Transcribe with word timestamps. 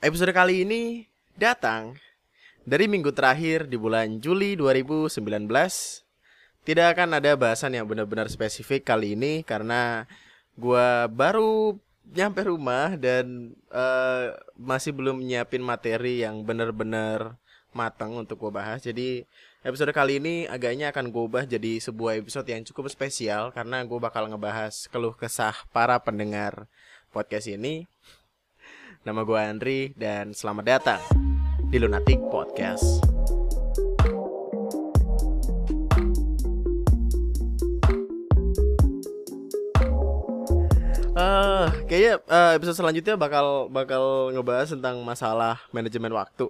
Episode 0.00 0.32
kali 0.32 0.64
ini 0.64 1.04
datang 1.36 1.92
dari 2.64 2.88
minggu 2.88 3.12
terakhir 3.12 3.68
di 3.68 3.76
bulan 3.76 4.16
Juli 4.16 4.56
2019. 4.56 5.20
Tidak 6.64 6.86
akan 6.96 7.20
ada 7.20 7.36
bahasan 7.36 7.76
yang 7.76 7.84
benar-benar 7.84 8.24
spesifik 8.32 8.88
kali 8.88 9.12
ini 9.12 9.44
karena 9.44 10.08
gua 10.56 11.04
baru 11.04 11.76
nyampe 12.16 12.48
rumah 12.48 12.96
dan 12.96 13.52
uh, 13.68 14.40
masih 14.56 14.96
belum 14.96 15.20
nyiapin 15.20 15.60
materi 15.60 16.24
yang 16.24 16.48
benar-benar 16.48 17.36
matang 17.76 18.16
untuk 18.16 18.40
gue 18.40 18.56
bahas. 18.56 18.80
Jadi 18.80 19.28
episode 19.60 19.92
kali 19.92 20.16
ini 20.16 20.48
agaknya 20.48 20.96
akan 20.96 21.12
gue 21.12 21.22
ubah 21.28 21.44
jadi 21.44 21.76
sebuah 21.76 22.16
episode 22.24 22.48
yang 22.48 22.64
cukup 22.64 22.88
spesial 22.88 23.52
karena 23.52 23.84
gue 23.84 24.00
bakal 24.00 24.24
ngebahas 24.32 24.88
keluh 24.88 25.12
kesah 25.12 25.52
para 25.76 26.00
pendengar 26.00 26.64
podcast 27.12 27.52
ini. 27.52 27.84
Nama 29.00 29.24
gue 29.24 29.40
Andri 29.40 29.80
dan 29.96 30.36
selamat 30.36 30.64
datang 30.68 31.00
di 31.72 31.80
Lunatic 31.80 32.20
Podcast. 32.28 33.00
Uh, 41.16 41.68
kayaknya 41.88 42.20
uh, 42.28 42.56
episode 42.56 42.76
selanjutnya 42.76 43.16
bakal 43.16 43.72
bakal 43.72 44.32
ngebahas 44.32 44.72
tentang 44.72 45.00
masalah 45.04 45.60
manajemen 45.72 46.12
waktu 46.12 46.48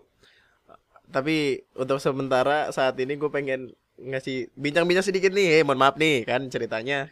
tapi 1.10 1.66
untuk 1.74 1.98
sementara 1.98 2.70
saat 2.70 2.94
ini 3.02 3.18
gue 3.18 3.30
pengen 3.30 3.74
ngasih 4.00 4.48
bincang-bincang 4.56 5.04
sedikit 5.04 5.34
nih, 5.34 5.60
hey, 5.60 5.62
mohon 5.66 5.82
maaf 5.82 5.98
nih 5.98 6.24
kan 6.24 6.46
ceritanya. 6.48 7.10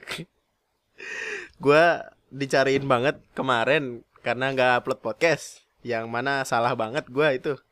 gue 1.64 1.84
dicariin 2.30 2.86
banget 2.86 3.18
kemarin 3.34 4.06
karena 4.28 4.52
nggak 4.52 4.84
upload 4.84 5.00
podcast, 5.00 5.64
yang 5.80 6.04
mana 6.12 6.44
salah 6.44 6.76
banget 6.76 7.08
gue 7.08 7.28
itu. 7.32 7.54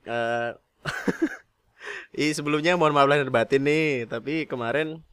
Uh, 0.00 0.56
I 2.16 2.32
sebelumnya 2.32 2.72
mohon 2.72 2.96
maaf 2.96 3.04
lahir 3.04 3.28
batin 3.28 3.68
nih, 3.68 4.08
tapi 4.08 4.48
kemarin 4.48 5.04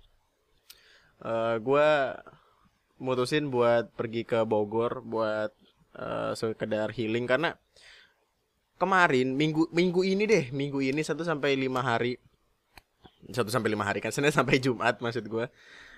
uh, 1.27 1.27
eh, 1.27 1.55
gue 1.59 1.89
mutusin 2.95 3.51
buat 3.51 3.91
pergi 3.99 4.23
ke 4.23 4.47
Bogor 4.47 5.03
buat 5.03 5.51
uh, 5.99 6.31
sekedar 6.39 6.95
healing. 6.95 7.27
Karena 7.27 7.51
kemarin 8.79 9.35
minggu 9.35 9.67
minggu 9.75 10.07
ini 10.07 10.23
deh 10.23 10.55
minggu 10.55 10.79
ini 10.79 11.03
satu 11.03 11.27
sampai 11.27 11.59
lima 11.59 11.83
hari. 11.83 12.15
Satu 13.27 13.51
sampai 13.51 13.75
lima 13.75 13.83
hari 13.83 13.99
kan 13.99 14.15
senin 14.15 14.31
sampai 14.31 14.55
jumat 14.63 15.03
maksud 15.03 15.27
gue 15.27 15.51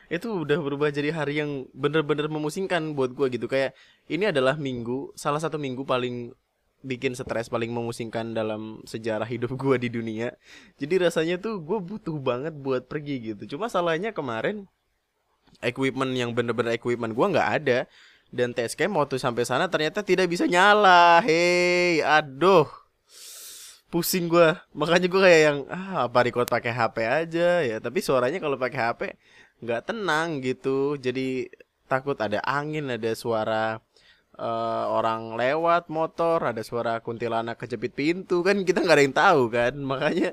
itu 0.09 0.43
udah 0.43 0.57
berubah 0.57 0.89
jadi 0.89 1.13
hari 1.13 1.41
yang 1.41 1.69
bener-bener 1.71 2.25
memusingkan 2.27 2.97
buat 2.97 3.13
gue 3.13 3.39
gitu 3.39 3.45
kayak 3.45 3.77
ini 4.09 4.29
adalah 4.29 4.57
minggu 4.57 5.13
salah 5.13 5.38
satu 5.38 5.61
minggu 5.61 5.85
paling 5.85 6.33
bikin 6.81 7.13
stres 7.13 7.52
paling 7.52 7.69
memusingkan 7.69 8.33
dalam 8.33 8.81
sejarah 8.87 9.27
hidup 9.27 9.53
gue 9.53 9.75
di 9.77 9.89
dunia 9.93 10.33
jadi 10.81 11.07
rasanya 11.07 11.37
tuh 11.37 11.61
gue 11.61 11.77
butuh 11.77 12.17
banget 12.17 12.55
buat 12.57 12.89
pergi 12.89 13.33
gitu 13.35 13.55
cuma 13.55 13.69
salahnya 13.69 14.15
kemarin 14.15 14.65
equipment 15.61 16.11
yang 16.15 16.31
bener-bener 16.33 16.73
equipment 16.73 17.13
gue 17.13 17.25
nggak 17.35 17.49
ada 17.61 17.80
dan 18.30 18.53
TSK 18.53 18.89
waktu 18.93 19.17
sampai 19.17 19.43
sana 19.45 19.65
ternyata 19.67 20.05
tidak 20.05 20.30
bisa 20.30 20.45
nyala. 20.45 21.21
Hei, 21.25 22.02
aduh. 22.05 22.69
Pusing 23.89 24.30
gue 24.30 24.53
Makanya 24.77 25.09
gue 25.09 25.17
kayak 25.17 25.41
yang 25.41 25.59
ah 25.65 26.05
apa 26.05 26.21
record 26.21 26.45
pakai 26.45 26.69
HP 26.69 26.97
aja 27.09 27.49
ya. 27.65 27.77
Tapi 27.81 27.99
suaranya 28.05 28.37
kalau 28.37 28.61
pakai 28.61 28.80
HP 28.85 29.02
nggak 29.63 29.91
tenang 29.91 30.43
gitu. 30.43 30.95
Jadi 30.99 31.49
takut 31.89 32.15
ada 32.19 32.39
angin, 32.45 32.91
ada 32.91 33.11
suara 33.17 33.81
uh, 34.38 34.85
orang 34.89 35.35
lewat 35.35 35.91
motor, 35.91 36.39
ada 36.43 36.61
suara 36.63 37.03
kuntilanak 37.03 37.59
kejepit 37.59 37.93
pintu 37.95 38.41
kan 38.45 38.61
kita 38.63 38.83
nggak 38.83 38.97
ada 38.97 39.05
yang 39.05 39.17
tahu 39.17 39.41
kan. 39.52 39.73
Makanya 39.91 40.31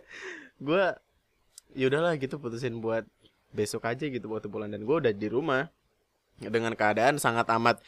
gue 0.62 0.84
yaudahlah 1.76 2.16
gitu 2.16 2.40
putusin 2.40 2.80
buat 2.80 3.04
besok 3.52 3.88
aja 3.88 4.04
gitu 4.08 4.28
waktu 4.32 4.48
pulang 4.52 4.72
dan 4.72 4.84
gue 4.84 4.96
udah 4.96 5.12
di 5.12 5.28
rumah 5.32 5.68
dengan 6.36 6.76
keadaan 6.76 7.16
sangat 7.16 7.48
amat 7.56 7.80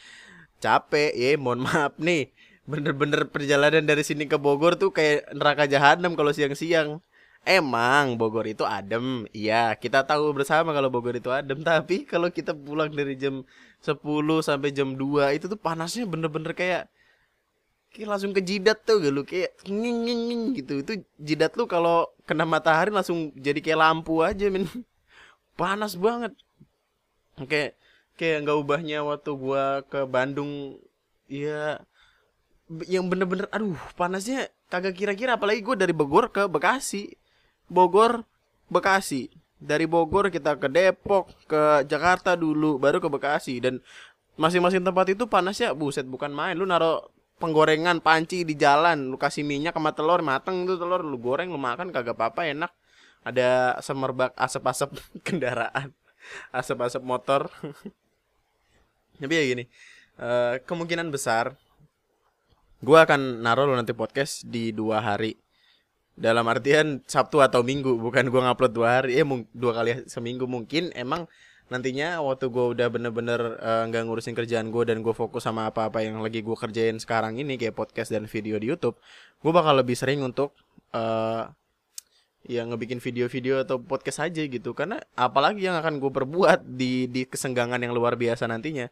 capek 0.59 1.13
ya 1.13 1.37
mohon 1.37 1.65
maaf 1.69 1.97
nih 2.01 2.33
bener-bener 2.69 3.29
perjalanan 3.33 3.85
dari 3.85 4.05
sini 4.05 4.29
ke 4.29 4.37
Bogor 4.37 4.77
tuh 4.77 4.93
kayak 4.93 5.33
neraka 5.33 5.65
jahanam 5.65 6.13
kalau 6.17 6.33
siang-siang 6.33 7.01
emang 7.49 8.21
Bogor 8.21 8.45
itu 8.45 8.69
adem. 8.69 9.25
Iya 9.33 9.73
kita 9.81 10.05
tahu 10.05 10.37
bersama 10.37 10.77
kalau 10.77 10.93
Bogor 10.93 11.17
itu 11.17 11.33
adem. 11.33 11.65
Tapi 11.65 12.05
kalau 12.05 12.29
kita 12.29 12.53
pulang 12.53 12.93
dari 12.93 13.17
jam 13.17 13.41
10 13.81 13.97
sampai 14.45 14.69
jam 14.77 14.93
2 14.93 15.37
itu 15.41 15.49
tuh 15.49 15.57
panasnya 15.57 16.05
bener-bener 16.05 16.53
kayak 16.53 16.93
kayak 17.89 18.09
langsung 18.13 18.37
ke 18.37 18.45
jidat 18.45 18.85
tuh 18.85 19.01
gitu. 19.01 19.25
Kayak 19.25 19.57
nging 19.65 19.99
nging 20.05 20.23
nging 20.29 20.43
gitu. 20.61 20.75
Itu 20.85 20.93
jidat 21.17 21.57
lu 21.57 21.65
kalau 21.65 22.13
kena 22.29 22.45
matahari 22.45 22.93
langsung 22.93 23.33
jadi 23.33 23.65
kayak 23.65 23.81
lampu 23.81 24.21
aja 24.21 24.53
men. 24.53 24.69
Panas 25.61 25.97
banget. 25.97 26.37
Oke 27.41 27.73
kayak 28.19 28.45
nggak 28.45 28.59
ubahnya 28.61 28.99
waktu 29.09 29.31
gua 29.33 29.81
ke 29.89 30.05
Bandung. 30.05 30.77
Ya 31.33 31.81
yang 32.85 33.09
bener-bener 33.09 33.49
aduh 33.49 33.81
panasnya 33.97 34.53
kagak 34.69 35.01
kira-kira. 35.01 35.41
Apalagi 35.41 35.65
gue 35.65 35.77
dari 35.77 35.97
Bogor 35.97 36.29
ke 36.29 36.45
Bekasi 36.45 37.17
Bogor 37.71 38.25
Bekasi. 38.73 39.31
Dari 39.59 39.87
Bogor 39.87 40.31
kita 40.31 40.55
ke 40.59 40.69
Depok 40.71 41.31
ke 41.47 41.85
Jakarta 41.87 42.35
dulu 42.35 42.77
baru 42.77 42.99
ke 42.99 43.09
Bekasi. 43.09 43.63
Dan 43.63 43.81
masing-masing 44.41 44.83
tempat 44.83 45.13
itu 45.13 45.25
panasnya 45.29 45.73
buset 45.77 46.05
bukan 46.05 46.33
main. 46.35 46.57
Lu 46.57 46.67
naro 46.67 47.13
penggorengan 47.39 48.03
panci 48.03 48.43
di 48.43 48.59
jalan 48.59 49.15
lu 49.15 49.17
kasih 49.21 49.47
minyak 49.47 49.71
sama 49.79 49.95
telur 49.95 50.19
mateng 50.27 50.67
tuh 50.67 50.75
telur 50.75 51.07
lu 51.07 51.23
goreng 51.23 51.55
lu 51.55 51.61
makan 51.61 51.95
kagak 51.95 52.19
apa-apa 52.19 52.51
enak. 52.51 52.73
Ada 53.23 53.79
semerbak 53.83 54.35
asap-asap 54.35 54.97
kendaraan 55.27 55.95
asap-asap 56.51 57.03
motor. 57.03 57.47
Tapi 59.23 59.35
ya 59.35 59.43
gini 59.43 59.65
uh, 60.19 60.59
kemungkinan 60.67 61.09
besar 61.09 61.55
gue 62.79 62.95
akan 62.95 63.43
naruh 63.43 63.67
lo 63.67 63.75
nanti 63.75 63.91
podcast 63.91 64.47
di 64.47 64.71
dua 64.71 65.03
hari 65.03 65.35
dalam 66.19 66.45
artian 66.51 66.99
Sabtu 67.07 67.39
atau 67.39 67.63
Minggu 67.63 67.95
bukan 67.95 68.27
gue 68.27 68.41
ngupload 68.43 68.73
dua 68.75 68.89
hari 69.01 69.23
eh 69.23 69.27
dua 69.55 69.73
kali 69.79 70.03
seminggu 70.11 70.51
mungkin. 70.51 70.91
Emang 70.99 71.31
nantinya 71.71 72.19
waktu 72.19 72.51
gue 72.51 72.65
udah 72.75 72.89
bener-bener 72.91 73.41
eh, 73.61 73.83
nggak 73.87 73.93
-bener, 73.93 74.03
uh, 74.03 74.07
ngurusin 74.11 74.35
kerjaan 74.35 74.75
gue 74.75 74.83
dan 74.89 75.05
gue 75.05 75.15
fokus 75.15 75.47
sama 75.47 75.71
apa-apa 75.71 76.03
yang 76.03 76.19
lagi 76.19 76.41
gue 76.43 76.57
kerjain 76.57 76.97
sekarang 76.97 77.37
ini 77.39 77.61
kayak 77.61 77.77
podcast 77.77 78.09
dan 78.09 78.25
video 78.25 78.57
di 78.57 78.73
YouTube 78.73 78.97
gue 79.39 79.53
bakal 79.53 79.77
lebih 79.79 79.95
sering 79.95 80.25
untuk 80.25 80.57
uh, 80.97 81.47
ya 82.49 82.65
ngebikin 82.65 82.99
video-video 82.99 83.63
atau 83.63 83.77
podcast 83.79 84.25
aja 84.25 84.43
gitu. 84.43 84.73
Karena 84.73 84.99
apalagi 85.15 85.69
yang 85.69 85.77
akan 85.79 86.01
gue 86.01 86.11
perbuat 86.11 86.65
di 86.65 87.07
di 87.07 87.29
kesenggangan 87.29 87.79
yang 87.79 87.93
luar 87.93 88.17
biasa 88.17 88.49
nantinya. 88.49 88.89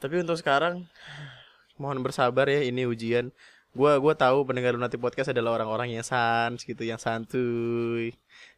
Tapi 0.00 0.24
untuk 0.24 0.40
sekarang 0.40 0.88
mohon 1.80 2.02
bersabar 2.02 2.48
ya 2.48 2.64
ini 2.64 2.88
ujian 2.88 3.30
gue 3.78 3.92
gua 4.02 4.14
tahu 4.18 4.42
pendengar 4.42 4.74
nanti 4.74 4.98
podcast 4.98 5.30
adalah 5.30 5.54
orang-orang 5.62 5.94
yang 5.94 6.02
sans 6.02 6.58
gitu 6.58 6.82
yang 6.82 6.98
santuy 6.98 8.10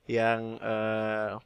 yang 0.09 0.57
uh, 0.65 1.37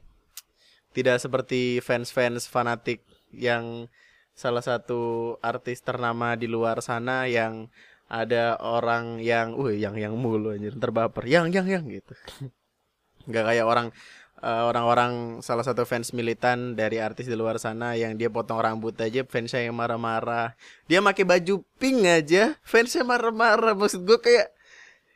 tidak 0.95 1.19
seperti 1.19 1.83
fans-fans 1.83 2.47
fanatik 2.47 3.03
yang 3.35 3.91
salah 4.31 4.63
satu 4.63 5.35
artis 5.43 5.83
ternama 5.83 6.39
di 6.39 6.47
luar 6.47 6.79
sana 6.79 7.27
yang 7.27 7.67
ada 8.07 8.55
orang 8.63 9.19
yang 9.19 9.59
uh 9.59 9.75
yang 9.75 9.99
yang 9.99 10.15
mulu 10.15 10.55
anjir 10.55 10.71
terbaper 10.79 11.27
yang 11.27 11.51
yang 11.51 11.67
yang 11.67 11.83
gitu. 11.91 12.15
Nggak 13.29 13.43
kayak 13.43 13.65
orang 13.67 13.87
eh, 14.45 14.63
orang-orang 14.69 15.41
salah 15.41 15.65
satu 15.65 15.83
fans 15.89 16.13
militan 16.13 16.77
dari 16.77 17.01
artis 17.01 17.25
di 17.25 17.33
luar 17.33 17.57
sana 17.57 17.97
yang 17.97 18.13
dia 18.13 18.29
potong 18.29 18.61
rambut 18.61 18.93
aja 19.01 19.25
fansnya 19.25 19.65
yang 19.65 19.75
marah-marah. 19.75 20.53
Dia 20.85 21.01
pakai 21.01 21.25
baju 21.25 21.65
pink 21.81 22.05
aja 22.05 22.53
fansnya 22.61 23.01
marah-marah. 23.01 23.73
Maksud 23.73 24.05
gue 24.05 24.17
kayak 24.21 24.53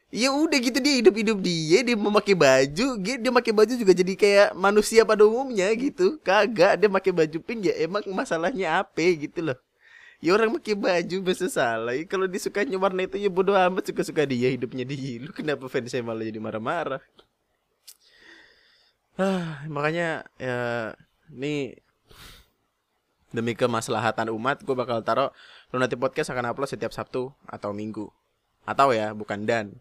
ya 0.09 0.33
udah 0.33 0.57
gitu 0.57 0.81
dia 0.81 0.93
hidup-hidup 1.05 1.37
dia 1.45 1.85
dia 1.85 1.93
memakai 1.93 2.33
baju 2.33 2.87
dia 2.97 3.15
dia 3.21 3.29
pakai 3.29 3.53
baju 3.53 3.73
juga 3.77 3.93
jadi 3.93 4.13
kayak 4.17 4.49
manusia 4.57 5.05
pada 5.05 5.23
umumnya 5.29 5.69
gitu. 5.77 6.17
Kagak 6.25 6.81
dia 6.81 6.89
pakai 6.89 7.11
baju 7.13 7.37
pink 7.45 7.69
ya 7.69 7.73
emang 7.85 8.01
masalahnya 8.09 8.81
apa 8.81 9.05
gitu 9.13 9.45
loh. 9.53 9.57
Ya 10.19 10.35
orang 10.35 10.51
pakai 10.59 10.75
baju 10.75 11.15
bisa 11.23 11.47
salah. 11.47 11.95
Ya, 11.95 12.03
kalau 12.03 12.27
disukanya 12.27 12.75
warna 12.75 13.07
itu 13.07 13.15
ya 13.15 13.31
bodoh 13.31 13.55
amat 13.55 13.87
suka 13.87 14.03
suka 14.03 14.27
dia 14.27 14.51
hidupnya 14.51 14.83
dia. 14.83 15.21
Lu 15.23 15.31
kenapa 15.31 15.69
fans 15.71 15.93
saya 15.93 16.03
malah 16.03 16.27
jadi 16.27 16.41
marah-marah? 16.43 16.99
ah 16.99 17.28
makanya 19.75 20.24
ya 20.39 20.95
ini 21.33 21.75
demi 23.30 23.54
kemaslahatan 23.54 24.33
umat 24.33 24.66
gue 24.66 24.74
bakal 24.74 25.06
taruh 25.06 25.30
nanti 25.77 25.94
podcast 25.94 26.33
akan 26.33 26.50
upload 26.50 26.69
setiap 26.71 26.89
Sabtu 26.89 27.30
atau 27.45 27.69
Minggu. 27.75 28.10
Atau 28.66 28.94
ya 28.94 29.13
bukan 29.13 29.45
dan. 29.45 29.77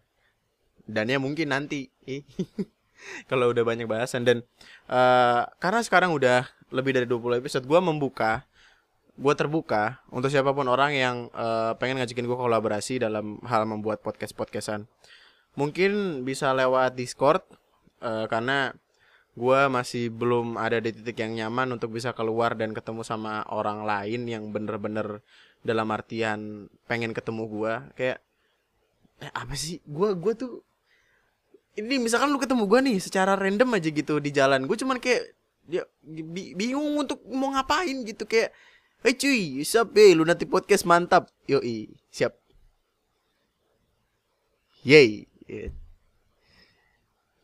Dannya 0.85 1.17
mungkin 1.17 1.49
nanti. 1.49 1.89
Kalau 3.29 3.49
udah 3.49 3.63
banyak 3.65 3.89
bahasan. 3.89 4.25
Dan 4.25 4.45
uh, 4.91 5.49
karena 5.57 5.81
sekarang 5.81 6.13
udah 6.13 6.45
lebih 6.69 6.93
dari 6.93 7.07
20 7.09 7.41
episode 7.41 7.65
gue 7.65 7.79
membuka 7.81 8.45
gue 9.19 9.33
terbuka 9.35 9.99
untuk 10.15 10.31
siapa 10.31 10.55
pun 10.55 10.63
orang 10.71 10.95
yang 10.95 11.15
uh, 11.35 11.75
pengen 11.75 11.99
ngajakin 11.99 12.23
gue 12.23 12.39
kolaborasi 12.39 13.03
dalam 13.03 13.35
hal 13.43 13.67
membuat 13.67 13.99
podcast 13.99 14.31
podcastan 14.31 14.87
mungkin 15.59 16.23
bisa 16.23 16.55
lewat 16.55 16.95
Discord 16.95 17.43
uh, 17.99 18.31
karena 18.31 18.71
gue 19.39 19.59
masih 19.71 20.11
belum 20.11 20.59
ada 20.59 20.83
di 20.83 20.91
titik 20.91 21.23
yang 21.23 21.31
nyaman 21.39 21.79
untuk 21.79 21.95
bisa 21.95 22.11
keluar 22.11 22.59
dan 22.59 22.75
ketemu 22.75 23.07
sama 23.07 23.47
orang 23.47 23.87
lain 23.87 24.27
yang 24.27 24.51
bener-bener 24.51 25.23
dalam 25.63 25.87
artian 25.95 26.67
pengen 26.91 27.15
ketemu 27.15 27.47
gue 27.47 27.73
kayak 27.95 28.19
eh, 29.23 29.31
apa 29.31 29.55
sih 29.55 29.79
gue 29.87 30.09
gue 30.19 30.33
tuh 30.35 30.59
ini 31.79 31.95
misalkan 32.03 32.35
lu 32.35 32.39
ketemu 32.39 32.67
gue 32.67 32.79
nih 32.91 32.97
secara 32.99 33.39
random 33.39 33.79
aja 33.79 33.87
gitu 33.87 34.19
di 34.19 34.31
jalan 34.35 34.67
gue 34.67 34.75
cuman 34.75 34.99
kayak 34.99 35.23
dia 35.69 35.87
bingung 36.57 36.99
untuk 36.99 37.23
mau 37.31 37.55
ngapain 37.55 38.03
gitu 38.03 38.27
kayak 38.27 38.51
Hei 38.99 39.15
cuy, 39.15 39.63
siap 39.63 39.95
eh 39.95 40.11
lu 40.11 40.27
nanti 40.27 40.43
podcast 40.43 40.83
mantap. 40.83 41.31
Yoi, 41.47 41.87
siap. 42.11 42.35
Yey. 44.83 45.23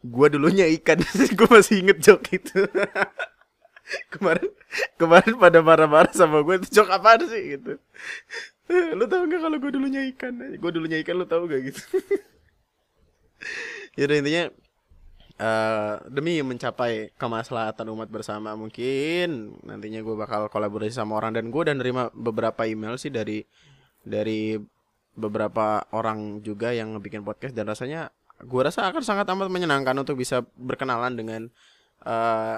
Gua 0.06 0.28
dulunya 0.30 0.69
ikan, 0.78 1.02
gue 1.38 1.48
masih 1.50 1.81
inget 1.81 1.98
jok 2.04 2.22
itu. 2.30 2.62
kemarin 4.13 4.50
kemarin 4.98 5.34
pada 5.38 5.60
marah-marah 5.62 6.10
sama 6.10 6.42
gue 6.42 6.57
itu 6.57 6.81
jok 6.81 6.90
apa 6.90 7.22
sih 7.25 7.57
gitu. 7.57 7.78
lu 8.98 9.06
tau 9.06 9.30
gak 9.30 9.42
kalau 9.42 9.57
gue 9.62 9.72
dulunya 9.74 10.02
ikan? 10.13 10.34
Gue 10.57 10.72
dulunya 10.74 10.98
ikan 11.06 11.16
lu 11.22 11.25
tau 11.30 11.46
gak 11.46 11.62
gitu? 11.69 11.81
ya 13.96 14.10
intinya 14.10 14.52
uh, 15.40 16.02
demi 16.10 16.42
mencapai 16.42 17.13
kemaslahatan 17.16 17.88
umat 17.96 18.10
bersama 18.12 18.58
mungkin 18.58 19.56
nantinya 19.63 20.01
gue 20.01 20.16
bakal 20.18 20.51
kolaborasi 20.51 20.98
sama 20.98 21.16
orang 21.16 21.38
dan 21.38 21.54
gue 21.54 21.63
dan 21.63 21.80
nerima 21.80 22.12
beberapa 22.12 22.68
email 22.68 23.00
sih 23.00 23.13
dari 23.13 23.46
dari 24.04 24.60
beberapa 25.16 25.88
orang 25.96 26.44
juga 26.44 26.75
yang 26.75 27.00
bikin 27.00 27.24
podcast 27.24 27.56
dan 27.56 27.72
rasanya 27.72 28.12
gue 28.42 28.62
rasa 28.62 28.88
akan 28.92 29.04
sangat 29.06 29.30
amat 29.32 29.48
menyenangkan 29.48 29.96
untuk 29.96 30.20
bisa 30.20 30.44
berkenalan 30.60 31.16
dengan 31.16 31.42
eh, 32.04 32.58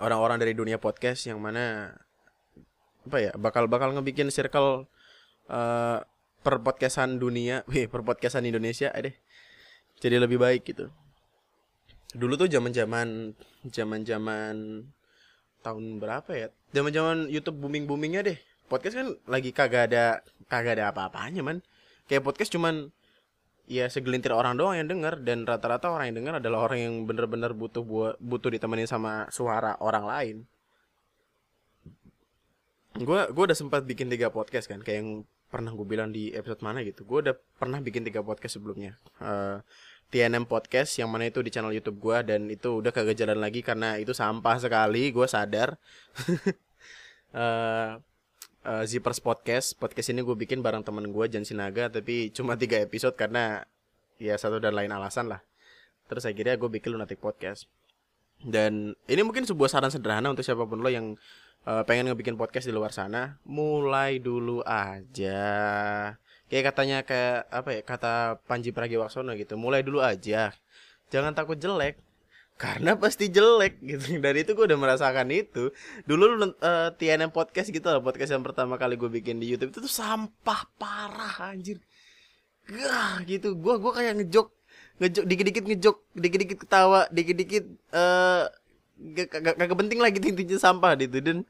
orang-orang 0.00 0.40
dari 0.40 0.52
dunia 0.52 0.76
podcast 0.76 1.28
yang 1.28 1.40
mana 1.40 1.96
apa 3.02 3.18
ya 3.18 3.32
bakal 3.34 3.66
bakal 3.66 3.90
ngebikin 3.90 4.30
circle 4.30 4.86
uh, 5.50 5.98
per 6.42 6.54
podcastan 6.62 7.18
dunia, 7.18 7.62
wih 7.70 7.90
per 7.90 8.06
podcastan 8.06 8.46
Indonesia, 8.46 8.94
deh 8.94 9.14
jadi 10.02 10.18
lebih 10.18 10.42
baik 10.42 10.66
gitu. 10.66 10.90
Dulu 12.12 12.34
tuh 12.34 12.50
zaman 12.50 12.74
zaman 12.74 13.38
zaman 13.70 14.00
zaman 14.02 14.54
tahun 15.62 15.84
berapa 16.02 16.30
ya? 16.34 16.48
Zaman 16.74 16.90
zaman 16.90 17.16
YouTube 17.30 17.62
booming 17.62 17.86
boomingnya 17.86 18.26
deh. 18.26 18.38
Podcast 18.66 18.98
kan 18.98 19.08
lagi 19.30 19.54
kagak 19.54 19.94
ada 19.94 20.26
kagak 20.50 20.82
ada 20.82 20.90
apa-apanya 20.90 21.46
man. 21.46 21.62
Kayak 22.10 22.26
podcast 22.26 22.50
cuman 22.50 22.90
ya 23.66 23.86
segelintir 23.86 24.34
orang 24.34 24.58
doang 24.58 24.78
yang 24.78 24.88
denger. 24.88 25.20
Dan 25.22 25.44
rata-rata 25.46 25.90
orang 25.90 26.12
yang 26.12 26.24
denger 26.24 26.34
adalah 26.42 26.70
orang 26.70 26.78
yang 26.80 26.94
bener-bener 27.06 27.52
butuh 27.54 27.82
buat 27.82 28.14
butuh 28.18 28.50
ditemenin 28.52 28.88
sama 28.88 29.26
suara 29.28 29.78
orang 29.82 30.04
lain. 30.06 30.36
Gue 32.98 33.24
gue 33.32 33.44
udah 33.48 33.56
sempat 33.56 33.88
bikin 33.88 34.12
tiga 34.12 34.28
podcast 34.28 34.68
kan 34.68 34.84
kayak 34.84 34.98
yang 35.00 35.10
pernah 35.48 35.72
gue 35.72 35.84
bilang 35.84 36.12
di 36.12 36.32
episode 36.32 36.60
mana 36.64 36.80
gitu. 36.84 37.04
Gue 37.04 37.24
udah 37.28 37.36
pernah 37.60 37.80
bikin 37.80 38.04
tiga 38.04 38.20
podcast 38.24 38.56
sebelumnya. 38.60 38.96
Uh, 39.20 39.60
TNM 40.12 40.44
Podcast 40.44 41.00
yang 41.00 41.08
mana 41.08 41.32
itu 41.32 41.40
di 41.40 41.48
channel 41.48 41.72
YouTube 41.72 41.96
gue 41.96 42.18
dan 42.28 42.52
itu 42.52 42.84
udah 42.84 42.92
kagak 42.92 43.16
jalan 43.16 43.40
lagi 43.40 43.64
karena 43.64 43.96
itu 43.96 44.12
sampah 44.12 44.60
sekali 44.60 45.08
gue 45.08 45.24
sadar. 45.24 45.80
Uh, 47.32 47.96
uh, 48.66 48.84
Zippers 48.86 49.18
Podcast. 49.18 49.74
Podcast 49.78 50.10
ini 50.10 50.22
gue 50.22 50.34
bikin 50.34 50.62
bareng 50.62 50.82
temen 50.86 51.10
gue 51.10 51.24
Jan 51.30 51.46
Sinaga 51.46 51.90
tapi 51.90 52.30
cuma 52.34 52.54
tiga 52.58 52.78
episode 52.78 53.14
karena 53.14 53.66
ya 54.18 54.38
satu 54.38 54.62
dan 54.62 54.74
lain 54.74 54.90
alasan 54.90 55.30
lah. 55.30 55.42
Terus 56.06 56.26
akhirnya 56.26 56.58
gue 56.58 56.70
bikin 56.70 56.94
Lunatic 56.94 57.18
Podcast. 57.18 57.66
Dan 58.42 58.98
ini 59.06 59.22
mungkin 59.22 59.46
sebuah 59.46 59.70
saran 59.70 59.90
sederhana 59.90 60.34
untuk 60.34 60.42
siapa 60.42 60.66
pun 60.66 60.82
lo 60.82 60.90
yang 60.90 61.14
uh, 61.66 61.82
pengen 61.86 62.10
ngebikin 62.10 62.34
podcast 62.34 62.66
di 62.66 62.74
luar 62.74 62.90
sana 62.90 63.38
mulai 63.46 64.18
dulu 64.18 64.66
aja. 64.66 65.42
Kayak 66.50 66.64
katanya 66.74 66.98
kayak 67.06 67.48
apa 67.48 67.70
ya 67.70 67.80
kata 67.86 68.12
Panji 68.44 68.74
Pragiwaksono 68.74 69.32
gitu 69.38 69.54
mulai 69.54 69.86
dulu 69.86 70.02
aja. 70.02 70.52
Jangan 71.14 71.32
takut 71.32 71.56
jelek 71.56 71.96
karena 72.60 72.94
pasti 72.94 73.26
jelek 73.26 73.82
gitu. 73.82 74.14
Dari 74.24 74.46
itu 74.46 74.54
gue 74.54 74.64
udah 74.70 74.78
merasakan 74.78 75.34
itu. 75.34 75.74
Dulu 76.06 76.24
uh, 76.38 76.54
eh, 76.54 76.88
TNM 76.94 77.34
podcast 77.34 77.74
gitu 77.74 77.82
loh 77.90 78.02
podcast 78.04 78.30
yang 78.30 78.46
pertama 78.46 78.78
kali 78.78 78.94
gue 78.94 79.10
bikin 79.10 79.42
di 79.42 79.50
YouTube 79.50 79.74
itu 79.74 79.82
tuh 79.82 79.90
sampah 79.90 80.62
parah 80.78 81.50
anjir. 81.50 81.82
Gah 82.70 83.18
gitu. 83.26 83.58
Gue 83.58 83.82
gue 83.82 83.92
kayak 83.92 84.14
ngejok 84.22 84.48
ngejok 85.02 85.24
dikit-dikit 85.26 85.64
ngejok 85.66 85.96
dikit-dikit 86.14 86.58
ketawa 86.62 87.10
dikit-dikit 87.10 87.64
uh, 87.90 88.46
gak, 89.18 89.42
gak, 89.42 89.54
gak 89.58 89.78
penting 89.82 89.98
lagi 89.98 90.22
intinya 90.30 90.58
sampah 90.62 90.94
gitu. 91.02 91.18
Dan 91.18 91.42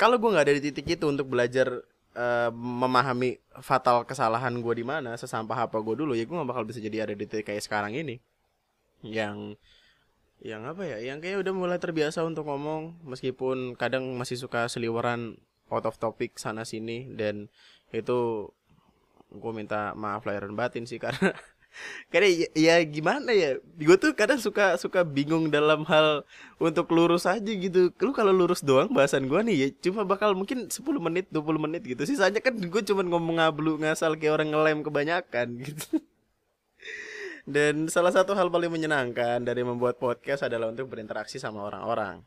kalau 0.00 0.16
gue 0.16 0.30
nggak 0.32 0.46
ada 0.48 0.54
di 0.56 0.62
titik 0.72 0.88
itu 0.88 1.04
untuk 1.04 1.28
belajar 1.28 1.84
uh, 2.16 2.50
memahami 2.56 3.36
fatal 3.60 4.08
kesalahan 4.08 4.56
gue 4.56 4.74
di 4.74 4.88
mana 4.88 5.20
sesampah 5.20 5.68
apa 5.68 5.76
gue 5.84 5.94
dulu 6.00 6.16
ya 6.16 6.24
gue 6.24 6.32
gak 6.32 6.48
bakal 6.48 6.64
bisa 6.64 6.80
jadi 6.80 7.04
ada 7.04 7.12
di 7.12 7.28
titik 7.28 7.44
kayak 7.44 7.60
sekarang 7.60 7.92
ini. 7.92 8.16
Yang 9.04 9.60
yang 10.42 10.62
apa 10.66 10.86
ya? 10.86 10.98
Yang 11.02 11.18
kayak 11.26 11.38
udah 11.46 11.52
mulai 11.54 11.78
terbiasa 11.82 12.22
untuk 12.22 12.46
ngomong 12.46 13.02
meskipun 13.02 13.74
kadang 13.74 14.14
masih 14.14 14.38
suka 14.38 14.70
seliweran 14.70 15.38
out 15.68 15.84
of 15.84 15.98
topic 15.98 16.38
sana 16.38 16.64
sini 16.64 17.10
dan 17.12 17.50
itu 17.90 18.48
gue 19.28 19.52
minta 19.52 19.92
maaf 19.92 20.24
lahir 20.24 20.48
dan 20.48 20.56
batin 20.56 20.88
sih 20.88 20.96
karena 21.04 21.36
karena 22.08 22.28
ya, 22.32 22.48
ya 22.56 22.74
gimana 22.86 23.30
ya? 23.34 23.60
Gue 23.76 23.96
tuh 24.00 24.16
kadang 24.16 24.40
suka 24.40 24.74
suka 24.80 25.04
bingung 25.04 25.52
dalam 25.52 25.84
hal 25.84 26.24
untuk 26.58 26.88
lurus 26.90 27.28
aja 27.28 27.52
gitu. 27.52 27.92
Lu 28.00 28.16
kalau 28.16 28.32
lurus 28.32 28.64
doang 28.64 28.90
bahasan 28.90 29.28
gue 29.28 29.40
nih 29.44 29.56
ya 29.58 29.68
cuma 29.90 30.02
bakal 30.08 30.32
mungkin 30.32 30.72
10 30.72 30.80
menit 30.98 31.28
20 31.30 31.60
menit 31.60 31.82
gitu. 31.84 32.02
Sisanya 32.08 32.40
kan 32.40 32.56
gue 32.56 32.82
cuma 32.88 33.04
ngomong 33.04 33.38
ngablu 33.38 33.78
ngasal 33.84 34.16
kayak 34.16 34.40
orang 34.40 34.48
ngelem 34.54 34.80
kebanyakan 34.80 35.46
gitu 35.60 36.00
dan 37.48 37.88
salah 37.88 38.12
satu 38.12 38.36
hal 38.36 38.52
paling 38.52 38.68
menyenangkan 38.68 39.40
dari 39.40 39.64
membuat 39.64 39.96
podcast 39.96 40.44
adalah 40.44 40.68
untuk 40.68 40.92
berinteraksi 40.92 41.40
sama 41.40 41.64
orang-orang. 41.64 42.20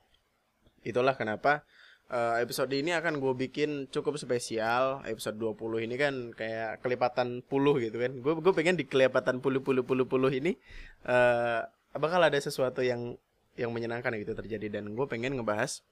Itulah 0.81 1.13
kenapa 1.13 1.61
uh, 2.09 2.41
episode 2.41 2.73
ini 2.73 2.89
akan 2.89 3.21
gue 3.21 3.33
bikin 3.37 3.85
cukup 3.93 4.17
spesial. 4.17 5.05
Episode 5.05 5.37
20 5.37 5.85
ini 5.85 5.95
kan 6.01 6.13
kayak 6.33 6.81
kelipatan 6.81 7.45
puluh 7.45 7.77
gitu 7.77 8.01
kan. 8.01 8.17
Gue 8.17 8.33
gue 8.41 8.53
pengen 8.57 8.81
di 8.81 8.89
kelipatan 8.89 9.45
puluh 9.45 9.61
puluh 9.61 9.85
puluh 9.85 10.09
puluh 10.09 10.33
ini 10.33 10.57
uh, 11.05 11.69
bakal 11.93 12.25
ada 12.25 12.41
sesuatu 12.41 12.81
yang 12.81 13.13
yang 13.61 13.69
menyenangkan 13.69 14.17
gitu 14.17 14.33
terjadi. 14.33 14.81
Dan 14.81 14.97
gue 14.97 15.05
pengen 15.05 15.37
ngebahas 15.37 15.85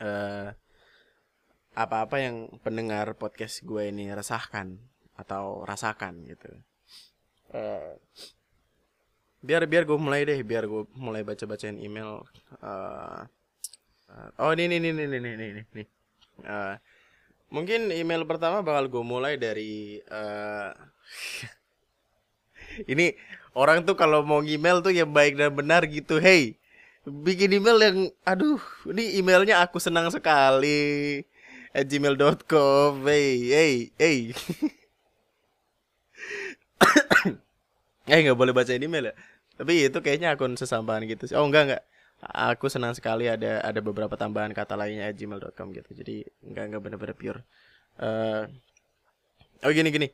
uh, 0.00 0.56
apa-apa 1.76 2.24
yang 2.24 2.48
pendengar 2.64 3.12
podcast 3.20 3.60
gue 3.68 3.92
ini 3.92 4.08
resahkan 4.16 4.80
atau 5.20 5.60
rasakan 5.68 6.24
gitu 6.24 6.56
uh, 7.54 7.94
biar 9.44 9.68
biar 9.68 9.84
gue 9.84 9.98
mulai 10.00 10.24
deh 10.24 10.40
biar 10.42 10.64
gue 10.66 10.88
mulai 10.96 11.22
baca 11.22 11.44
bacain 11.44 11.76
email 11.76 12.24
uh, 12.64 13.22
oh 14.40 14.50
ini 14.56 14.80
ini 14.80 14.90
ini 14.90 15.04
ini 15.04 15.18
ini 15.20 15.44
ini 15.52 15.62
nih. 15.74 15.86
Uh, 16.42 16.74
mungkin 17.52 17.92
email 17.94 18.26
pertama 18.26 18.64
bakal 18.64 18.90
gue 18.90 19.04
mulai 19.04 19.38
dari 19.38 20.02
uh, 20.10 20.74
ini 22.92 23.14
orang 23.54 23.86
tuh 23.86 23.94
kalau 23.94 24.26
mau 24.26 24.42
email 24.42 24.82
tuh 24.82 24.90
yang 24.90 25.10
baik 25.12 25.38
dan 25.38 25.54
benar 25.54 25.86
gitu 25.86 26.18
hey 26.18 26.58
bikin 27.04 27.60
email 27.60 27.78
yang 27.78 27.98
aduh 28.24 28.60
ini 28.88 29.20
emailnya 29.20 29.60
aku 29.60 29.76
senang 29.76 30.08
sekali 30.08 31.20
at 31.70 31.84
gmail.com 31.84 33.04
hey 33.04 33.30
hey 33.52 33.74
hey 34.00 34.18
eh 38.08 38.20
nggak 38.20 38.38
boleh 38.38 38.52
baca 38.52 38.72
email 38.74 39.10
ya? 39.10 39.14
Tapi 39.54 39.86
itu 39.86 39.98
kayaknya 40.02 40.34
akun 40.34 40.58
sesambahan 40.58 41.06
gitu 41.06 41.30
sih. 41.30 41.36
Oh 41.38 41.46
enggak 41.46 41.62
enggak 41.70 41.82
aku 42.32 42.72
senang 42.72 42.96
sekali 42.96 43.28
ada 43.28 43.60
ada 43.60 43.80
beberapa 43.84 44.14
tambahan 44.16 44.54
kata 44.56 44.78
lainnya 44.78 45.10
gmail.com 45.12 45.68
gitu. 45.74 45.90
Jadi 45.92 46.24
nggak 46.44 46.64
nggak 46.72 46.82
benar-benar 46.82 47.16
pure. 47.16 47.40
Uh, 48.00 48.48
oh 49.64 49.72
gini 49.72 49.90
gini. 49.92 50.08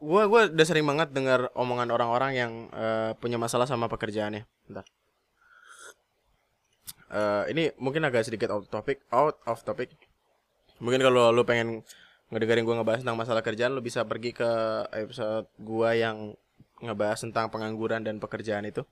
Gua 0.00 0.28
gua 0.28 0.48
udah 0.48 0.66
sering 0.66 0.84
banget 0.84 1.12
dengar 1.12 1.52
omongan 1.56 1.88
orang-orang 1.92 2.32
yang 2.36 2.52
uh, 2.72 3.12
punya 3.20 3.36
masalah 3.36 3.68
sama 3.68 3.88
pekerjaannya. 3.88 4.44
Bentar. 4.68 4.86
Uh, 7.10 7.42
ini 7.50 7.74
mungkin 7.82 8.06
agak 8.06 8.22
sedikit 8.22 8.54
out 8.54 8.70
topic 8.70 9.02
out 9.10 9.40
of 9.48 9.60
topic. 9.64 9.92
Mungkin 10.80 11.02
kalau 11.04 11.34
lu 11.34 11.44
pengen 11.44 11.84
ngedengerin 12.30 12.64
gua 12.64 12.80
ngebahas 12.80 13.02
tentang 13.02 13.18
masalah 13.18 13.42
kerjaan 13.42 13.74
lu 13.74 13.82
bisa 13.82 14.06
pergi 14.06 14.30
ke 14.32 14.50
episode 14.94 15.50
gua 15.58 15.92
yang 15.98 16.32
ngebahas 16.80 17.20
tentang 17.22 17.52
pengangguran 17.52 18.02
dan 18.04 18.18
pekerjaan 18.18 18.64
itu. 18.68 18.84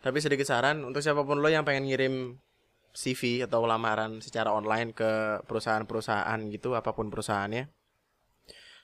Tapi 0.00 0.16
sedikit 0.20 0.48
saran 0.48 0.84
untuk 0.84 1.04
siapa 1.04 1.24
pun 1.24 1.44
lo 1.44 1.48
yang 1.52 1.64
pengen 1.64 1.88
ngirim 1.88 2.40
CV 2.96 3.44
atau 3.44 3.68
lamaran 3.68 4.18
secara 4.24 4.50
online 4.50 4.96
ke 4.96 5.44
perusahaan-perusahaan 5.44 6.40
gitu 6.50 6.74
apa 6.74 6.90
pun 6.90 7.06
perusahaannya 7.06 7.70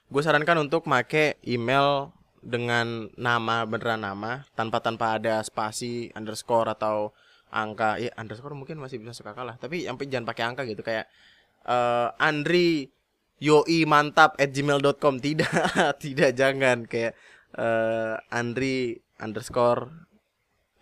gue 0.07 0.21
sarankan 0.23 0.63
untuk 0.63 0.87
make 0.87 1.35
email 1.43 2.15
dengan 2.39 3.11
nama 3.19 3.67
beneran 3.67 4.07
nama 4.07 4.47
tanpa 4.55 4.79
tanpa 4.79 5.19
ada 5.19 5.43
spasi 5.43 6.15
underscore 6.15 6.71
atau 6.71 7.11
angka. 7.51 7.99
Ya 7.99 8.15
underscore 8.15 8.55
mungkin 8.55 8.79
masih 8.79 9.03
bisa 9.03 9.11
suka 9.11 9.35
kalah 9.35 9.59
tapi 9.59 9.83
yang 9.83 9.99
jangan 9.99 10.23
pakai 10.23 10.43
angka 10.47 10.63
gitu 10.63 10.79
kayak 10.79 11.11
uh, 11.67 12.15
Andri 12.23 12.87
yoi 13.43 13.83
mantap 13.83 14.39
at 14.39 14.55
gmail.com 14.55 15.19
tidak 15.19 15.51
tidak 16.03 16.31
jangan 16.39 16.87
kayak 16.87 17.11
uh, 17.57 18.15
Andri 18.31 18.97
underscore 19.17 19.89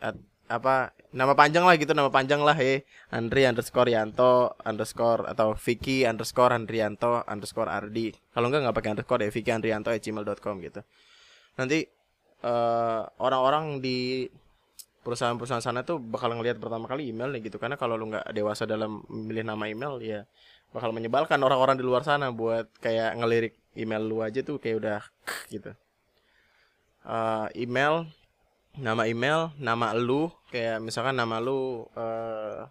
at, 0.03 0.15
apa 0.45 0.93
nama 1.09 1.33
panjang 1.33 1.65
lah 1.65 1.73
gitu 1.79 1.97
nama 1.97 2.13
panjang 2.13 2.43
lah 2.45 2.53
he 2.53 2.85
Andri 3.09 3.49
underscore 3.49 3.89
Yanto 3.89 4.53
underscore 4.61 5.25
atau 5.25 5.57
Vicky 5.57 6.05
underscore 6.05 6.53
Andrianto 6.53 7.25
underscore 7.25 7.71
Ardi. 7.71 8.13
Kalau 8.35 8.51
enggak 8.51 8.69
nggak 8.69 8.75
pakai 8.77 8.91
underscore 8.93 9.21
ya 9.25 9.31
Vicky 9.31 9.49
Andrianto 9.49 9.89
at 9.89 10.03
gmail.com 10.03 10.55
gitu. 10.61 10.81
Nanti 11.57 11.87
uh, 12.45 13.01
orang-orang 13.23 13.79
di 13.79 14.27
perusahaan-perusahaan 15.01 15.61
sana 15.61 15.85
tuh 15.85 16.01
bakal 16.01 16.33
ngelihat 16.33 16.57
pertama 16.57 16.85
kali 16.85 17.09
email 17.09 17.31
nih 17.31 17.49
gitu. 17.49 17.57
Karena 17.57 17.79
kalau 17.79 17.95
lu 17.95 18.11
nggak 18.11 18.29
dewasa 18.35 18.67
dalam 18.69 19.01
memilih 19.09 19.47
nama 19.47 19.65
email 19.65 19.97
ya 20.03 20.27
bakal 20.75 20.91
menyebalkan 20.91 21.39
orang-orang 21.39 21.79
di 21.79 21.87
luar 21.87 22.03
sana 22.03 22.35
buat 22.35 22.67
kayak 22.83 23.15
ngelirik 23.15 23.53
email 23.79 24.03
lu 24.03 24.19
aja 24.19 24.43
tuh 24.43 24.59
kayak 24.59 24.77
udah 24.83 24.99
gitu 25.53 25.71
uh, 27.05 27.47
email 27.55 28.09
nama 28.75 29.07
email 29.07 29.55
nama 29.55 29.95
lu 29.95 30.27
kayak 30.51 30.83
misalkan 30.83 31.15
nama 31.15 31.39
lu 31.39 31.87
uh, 31.95 32.67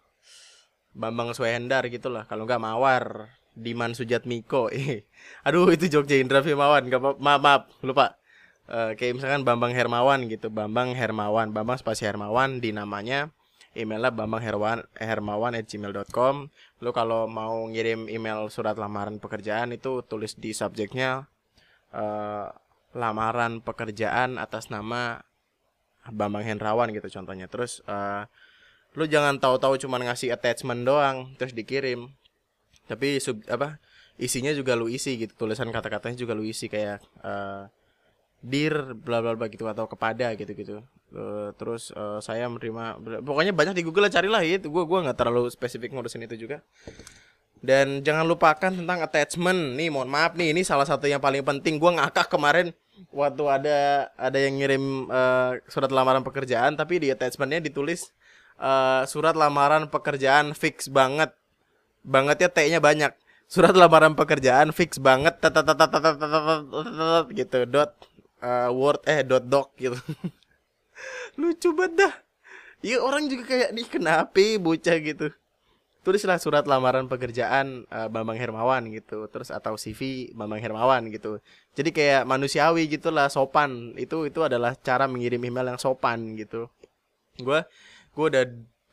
Bambang 0.94 1.34
Swehendar 1.34 1.82
gitu 1.90 2.06
lah. 2.06 2.22
Kalau 2.30 2.46
nggak 2.46 2.62
Mawar 2.62 3.34
Diman 3.54 3.94
Sujatmiko. 3.98 4.70
Eh 4.74 5.06
aduh 5.42 5.70
itu 5.72 5.90
Jogja 5.90 6.20
Indra 6.20 6.44
Fimawan 6.44 6.86
gak 6.86 7.02
maaf 7.18 7.40
maaf 7.42 7.62
lupa. 7.82 8.18
Uh, 8.64 8.96
kayak 8.96 9.20
misalkan 9.20 9.42
Bambang 9.42 9.74
Hermawan 9.74 10.30
gitu. 10.30 10.48
Bambang 10.48 10.94
Hermawan 10.94 11.50
Bambang 11.50 11.76
spasi 11.82 12.06
Hermawan 12.06 12.62
di 12.62 12.70
namanya. 12.70 13.34
Emailnya 13.74 14.14
Bambang 14.14 14.38
Herwan 14.38 14.86
Hermawan 14.94 15.58
at 15.58 15.66
gmail.com 15.66 16.46
lo 16.78 16.90
kalau 16.94 17.26
mau 17.26 17.66
ngirim 17.66 18.06
email 18.06 18.46
surat 18.46 18.78
lamaran 18.78 19.18
pekerjaan 19.18 19.74
itu 19.74 19.98
tulis 20.06 20.38
di 20.38 20.54
subjeknya 20.54 21.26
uh, 21.90 22.54
lamaran 22.94 23.60
pekerjaan 23.60 24.40
atas 24.40 24.70
nama 24.70 25.26
Bambang 26.08 26.46
Hendrawan 26.46 26.94
gitu 26.94 27.20
contohnya. 27.20 27.50
Terus 27.50 27.82
uh, 27.90 28.24
lu 28.94 29.04
jangan 29.10 29.42
tahu-tahu 29.42 29.76
cuman 29.82 30.06
ngasih 30.08 30.30
attachment 30.30 30.86
doang 30.86 31.34
terus 31.36 31.52
dikirim. 31.52 32.08
Tapi 32.86 33.18
sub 33.18 33.42
apa 33.50 33.82
isinya 34.14 34.54
juga 34.54 34.78
lu 34.78 34.86
isi 34.86 35.18
gitu 35.18 35.34
tulisan 35.34 35.68
kata-katanya 35.74 36.14
juga 36.14 36.38
lu 36.38 36.46
isi 36.46 36.70
kayak 36.70 37.02
uh, 37.26 37.66
dir 38.44 38.94
bla 38.94 39.18
bla 39.24 39.34
bla 39.34 39.50
gitu 39.50 39.66
atau 39.66 39.88
kepada 39.88 40.36
gitu 40.36 40.52
gitu 40.52 40.76
uh, 41.16 41.50
terus 41.56 41.90
uh, 41.96 42.20
saya 42.20 42.46
menerima 42.46 43.00
pokoknya 43.24 43.56
banyak 43.56 43.74
di 43.74 43.82
Google 43.82 44.06
lah 44.06 44.12
carilah 44.12 44.44
ya 44.44 44.60
itu 44.60 44.68
gue 44.68 44.84
gua 44.84 45.00
nggak 45.00 45.18
terlalu 45.18 45.48
spesifik 45.50 45.96
ngurusin 45.96 46.22
itu 46.28 46.46
juga. 46.46 46.60
Dan 47.64 48.04
jangan 48.04 48.28
lupakan 48.28 48.76
tentang 48.76 49.00
attachment. 49.00 49.80
Nih 49.80 49.88
mohon 49.88 50.12
maaf 50.12 50.36
nih 50.36 50.52
ini 50.52 50.60
salah 50.60 50.84
satu 50.84 51.08
yang 51.08 51.16
paling 51.16 51.40
penting. 51.40 51.80
Gue 51.80 51.96
ngakak 51.96 52.28
kemarin 52.28 52.76
waktu 53.10 53.44
ada 53.46 53.78
ada 54.14 54.38
yang 54.38 54.58
ngirim 54.58 55.10
uh, 55.10 55.58
surat 55.66 55.90
lamaran 55.90 56.22
pekerjaan 56.22 56.78
tapi 56.78 57.02
di 57.02 57.08
attachmentnya 57.10 57.62
ditulis 57.62 58.10
uh, 58.58 59.02
surat 59.06 59.34
lamaran 59.34 59.90
pekerjaan 59.90 60.54
fix 60.54 60.86
banget 60.90 61.30
banget 62.04 62.36
ya 62.46 62.48
T-nya 62.50 62.78
banyak 62.78 63.12
surat 63.50 63.74
lamaran 63.74 64.14
pekerjaan 64.14 64.70
fix 64.70 64.98
banget 64.98 65.38
gitu 67.38 67.58
dot 67.68 67.94
uh, 68.42 68.70
word 68.70 69.00
eh 69.06 69.22
dot 69.22 69.44
doc 69.46 69.74
gitu 69.78 69.98
lucu 71.40 71.70
banget 71.74 71.94
dah 71.98 72.14
Iya 72.84 73.00
orang 73.00 73.32
juga 73.32 73.48
kayak 73.48 73.70
nih 73.72 73.88
kenapa 73.88 74.44
bocah 74.60 74.96
gitu 75.00 75.32
tulislah 76.04 76.36
surat 76.36 76.68
lamaran 76.68 77.08
pekerjaan 77.08 77.88
uh, 77.88 78.12
Bambang 78.12 78.36
Hermawan 78.36 78.92
gitu. 78.92 79.26
Terus 79.32 79.48
atau 79.48 79.80
CV 79.80 80.30
Bambang 80.36 80.60
Hermawan 80.60 81.08
gitu. 81.08 81.40
Jadi 81.72 81.90
kayak 81.90 82.28
manusiawi 82.28 82.86
gitulah 82.86 83.32
sopan. 83.32 83.96
Itu 83.96 84.28
itu 84.28 84.44
adalah 84.44 84.76
cara 84.76 85.08
mengirim 85.08 85.40
email 85.40 85.74
yang 85.74 85.80
sopan 85.80 86.36
gitu. 86.36 86.68
Gue 87.40 87.64
gue 88.14 88.26
udah 88.30 88.44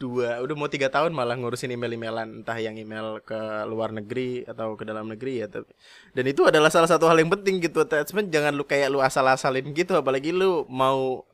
dua 0.02 0.42
udah 0.42 0.56
mau 0.58 0.66
tiga 0.66 0.90
tahun 0.90 1.14
malah 1.14 1.38
ngurusin 1.38 1.76
email-emailan. 1.76 2.42
Entah 2.42 2.58
yang 2.58 2.80
email 2.80 3.20
ke 3.22 3.38
luar 3.68 3.92
negeri 3.94 4.48
atau 4.48 4.74
ke 4.80 4.88
dalam 4.88 5.06
negeri 5.12 5.46
ya 5.46 5.48
tapi 5.52 5.70
dan 6.18 6.26
itu 6.26 6.42
adalah 6.48 6.74
salah 6.74 6.90
satu 6.90 7.06
hal 7.06 7.20
yang 7.20 7.30
penting 7.30 7.62
gitu. 7.62 7.84
Attachment 7.84 8.32
jangan 8.34 8.56
lu 8.56 8.66
kayak 8.66 8.90
lu 8.90 9.04
asal-asalin 9.04 9.70
gitu. 9.76 9.94
Apalagi 9.94 10.32
lu 10.34 10.66
mau 10.72 11.28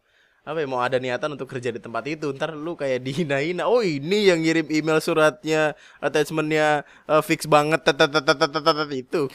apa 0.47 0.63
ya 0.63 0.67
mau 0.71 0.79
ada 0.79 0.95
niatan 0.95 1.35
untuk 1.35 1.51
kerja 1.51 1.75
di 1.75 1.83
tempat 1.83 2.07
itu 2.07 2.31
ntar 2.31 2.55
lu 2.55 2.79
kayak 2.79 3.03
dihina-hina. 3.03 3.67
Oh 3.67 3.83
ini 3.83 4.31
yang 4.31 4.39
ngirim 4.39 4.71
email 4.71 5.03
suratnya 5.03 5.75
attachmentnya 5.99 6.87
uh, 7.03 7.19
fix 7.19 7.43
banget 7.51 7.83
itu. 8.95 9.27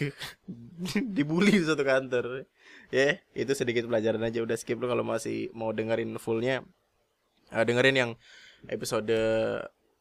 Dibully 1.14 1.60
di 1.60 1.68
satu 1.68 1.84
kantor. 1.84 2.48
Ya 2.88 2.96
yeah, 2.96 3.12
itu 3.36 3.52
sedikit 3.52 3.84
pelajaran 3.92 4.24
aja. 4.24 4.40
Udah 4.40 4.56
skip 4.56 4.80
lu 4.80 4.88
kalau 4.88 5.04
masih 5.04 5.52
mau 5.52 5.68
dengerin 5.76 6.16
fullnya. 6.16 6.64
Uh, 7.52 7.60
dengerin 7.60 7.92
yang 7.92 8.10
episode 8.72 9.12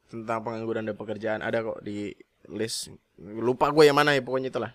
tentang 0.07 0.39
pengangguran 0.47 0.87
dan 0.87 0.95
pekerjaan 0.95 1.43
ada 1.43 1.59
kok 1.59 1.83
di 1.83 2.15
list. 2.47 2.87
Lupa 3.19 3.67
gue 3.75 3.83
yang 3.83 3.99
mana 3.99 4.15
ya 4.15 4.23
pokoknya 4.23 4.47
itulah. 4.47 4.71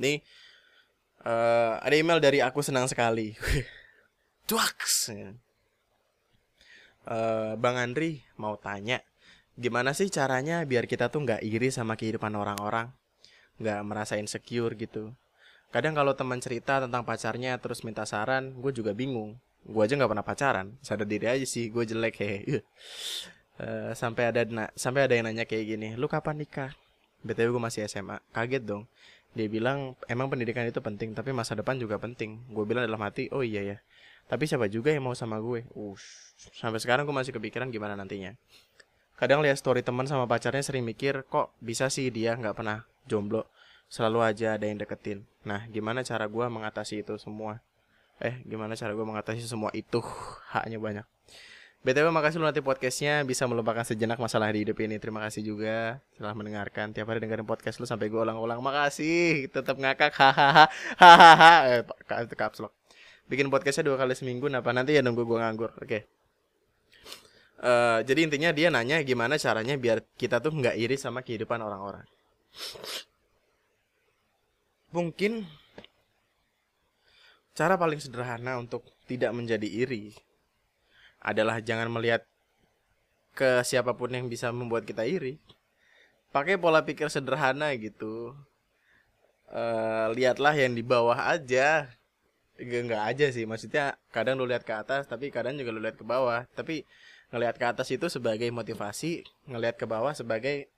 Ini 0.00 0.24
uh, 1.28 1.76
ada 1.76 1.92
email 1.92 2.24
dari 2.24 2.40
aku 2.40 2.64
senang 2.64 2.88
sekali 2.88 3.36
Duaks 4.50 5.14
uh, 7.06 7.54
Bang 7.54 7.78
Andri 7.78 8.18
mau 8.34 8.58
tanya 8.58 8.98
gimana 9.54 9.94
sih 9.94 10.10
caranya 10.10 10.66
biar 10.66 10.90
kita 10.90 11.06
tuh 11.06 11.22
nggak 11.22 11.46
iri 11.46 11.70
sama 11.70 11.94
kehidupan 11.94 12.34
orang-orang? 12.34 12.90
Nggak 13.62 13.80
merasa 13.86 14.18
insecure 14.18 14.74
gitu. 14.74 15.14
Kadang 15.70 15.94
kalau 15.94 16.18
teman 16.18 16.42
cerita 16.42 16.82
tentang 16.82 17.06
pacarnya 17.06 17.62
terus 17.62 17.86
minta 17.86 18.02
saran 18.02 18.50
gue 18.58 18.74
juga 18.74 18.90
bingung. 18.90 19.38
Gue 19.62 19.86
aja 19.86 19.94
nggak 19.94 20.10
pernah 20.10 20.26
pacaran. 20.26 20.66
Sadar 20.82 21.06
diri 21.06 21.30
aja 21.30 21.46
sih 21.46 21.70
gue 21.70 21.86
jelek 21.86 22.18
hehe. 22.18 22.66
Uh, 23.54 23.94
sampai 24.02 24.34
ada 24.34 24.42
na 24.50 24.66
sampai 24.74 25.06
ada 25.06 25.14
yang 25.14 25.30
nanya 25.30 25.46
kayak 25.46 25.78
gini 25.78 25.94
lu 25.94 26.10
kapan 26.10 26.42
nikah? 26.42 26.74
Btw 27.22 27.54
gue 27.54 27.62
masih 27.62 27.86
SMA 27.86 28.18
kaget 28.34 28.66
dong. 28.66 28.90
Dia 29.30 29.46
bilang 29.46 29.94
emang 30.10 30.26
pendidikan 30.26 30.66
itu 30.66 30.82
penting 30.82 31.14
tapi 31.14 31.30
masa 31.30 31.54
depan 31.54 31.78
juga 31.78 32.02
penting. 32.02 32.50
Gue 32.50 32.66
bilang 32.66 32.82
dalam 32.82 32.98
hati 32.98 33.30
oh 33.30 33.46
iya 33.46 33.62
ya 33.62 33.78
tapi 34.30 34.46
siapa 34.46 34.70
juga 34.70 34.94
yang 34.94 35.02
mau 35.02 35.16
sama 35.18 35.42
gue. 35.42 35.66
Ush. 35.74 36.38
sampai 36.54 36.78
sekarang 36.78 37.02
gue 37.02 37.12
masih 37.12 37.34
kepikiran 37.34 37.66
gimana 37.68 37.98
nantinya. 37.98 38.38
Kadang 39.18 39.42
lihat 39.42 39.58
story 39.58 39.82
teman 39.82 40.06
sama 40.06 40.24
pacarnya 40.30 40.62
sering 40.62 40.86
mikir 40.86 41.26
kok 41.26 41.50
bisa 41.58 41.90
sih 41.90 42.08
dia 42.14 42.38
nggak 42.38 42.54
pernah 42.54 42.86
jomblo? 43.10 43.50
Selalu 43.90 44.22
aja 44.22 44.54
ada 44.54 44.64
yang 44.70 44.78
deketin. 44.78 45.26
Nah 45.42 45.66
gimana 45.66 46.06
cara 46.06 46.30
gue 46.30 46.46
mengatasi 46.46 47.02
itu 47.02 47.18
semua? 47.18 47.58
Eh 48.22 48.38
gimana 48.46 48.78
cara 48.78 48.94
gue 48.94 49.02
mengatasi 49.02 49.42
semua 49.42 49.74
itu? 49.74 49.98
Haknya 50.54 50.78
banyak. 50.78 51.04
BTW 51.80 52.12
makasih 52.14 52.38
lu 52.38 52.46
nanti 52.46 52.62
podcastnya. 52.62 53.26
Bisa 53.26 53.50
melupakan 53.50 53.82
sejenak 53.82 54.20
masalah 54.22 54.52
di 54.54 54.62
hidup 54.62 54.78
ini. 54.84 55.00
Terima 55.00 55.20
kasih 55.26 55.42
juga 55.42 55.98
telah 56.14 56.36
mendengarkan. 56.36 56.92
Tiap 56.92 57.08
hari 57.08 57.24
dengerin 57.24 57.48
podcast 57.48 57.80
lu 57.80 57.88
sampai 57.88 58.12
gue 58.12 58.20
ulang-ulang. 58.20 58.60
Makasih. 58.60 59.48
Tetap 59.48 59.80
ngakak. 59.80 60.12
Hahaha. 60.12 60.68
Hahaha 61.00 61.80
eh, 61.80 62.36
caps 62.36 62.60
lock 62.60 62.79
Bikin 63.30 63.46
podcastnya 63.46 63.86
dua 63.86 63.96
kali 64.02 64.18
seminggu 64.18 64.50
Napa 64.50 64.74
nanti 64.74 64.98
ya 64.98 65.06
nunggu 65.06 65.22
gue 65.22 65.38
nganggur 65.38 65.70
Oke 65.78 65.86
okay. 65.86 66.02
uh, 67.62 68.02
Jadi 68.02 68.26
intinya 68.26 68.50
dia 68.50 68.74
nanya 68.74 68.98
gimana 69.06 69.38
caranya 69.38 69.78
biar 69.78 70.02
kita 70.18 70.42
tuh 70.42 70.50
nggak 70.50 70.74
iri 70.74 70.98
sama 70.98 71.22
kehidupan 71.22 71.62
orang-orang 71.62 72.04
Mungkin 74.90 75.46
Cara 77.54 77.76
paling 77.78 78.00
sederhana 78.02 78.56
untuk 78.56 78.86
tidak 79.04 79.36
menjadi 79.36 79.68
iri 79.68 80.16
adalah 81.20 81.60
jangan 81.60 81.92
melihat 81.92 82.24
ke 83.36 83.60
siapa 83.68 83.92
pun 83.92 84.10
yang 84.10 84.32
bisa 84.32 84.48
membuat 84.48 84.88
kita 84.88 85.04
iri. 85.04 85.36
Pakai 86.32 86.56
pola 86.56 86.80
pikir 86.86 87.12
sederhana 87.12 87.74
gitu. 87.76 88.32
Uh, 89.50 90.14
lihatlah 90.14 90.54
yang 90.56 90.72
di 90.72 90.80
bawah 90.80 91.18
aja. 91.18 91.90
Enggak, 92.60 93.02
aja 93.08 93.26
sih, 93.32 93.48
maksudnya 93.48 93.96
kadang 94.12 94.36
lu 94.36 94.44
lihat 94.44 94.68
ke 94.68 94.74
atas 94.76 95.08
tapi 95.08 95.32
kadang 95.32 95.56
juga 95.56 95.72
lu 95.72 95.80
lihat 95.80 95.96
ke 95.96 96.04
bawah. 96.04 96.44
Tapi 96.52 96.84
ngelihat 97.32 97.56
ke 97.56 97.64
atas 97.64 97.88
itu 97.88 98.06
sebagai 98.12 98.52
motivasi, 98.52 99.24
ngelihat 99.48 99.80
ke 99.80 99.88
bawah 99.88 100.12
sebagai 100.12 100.68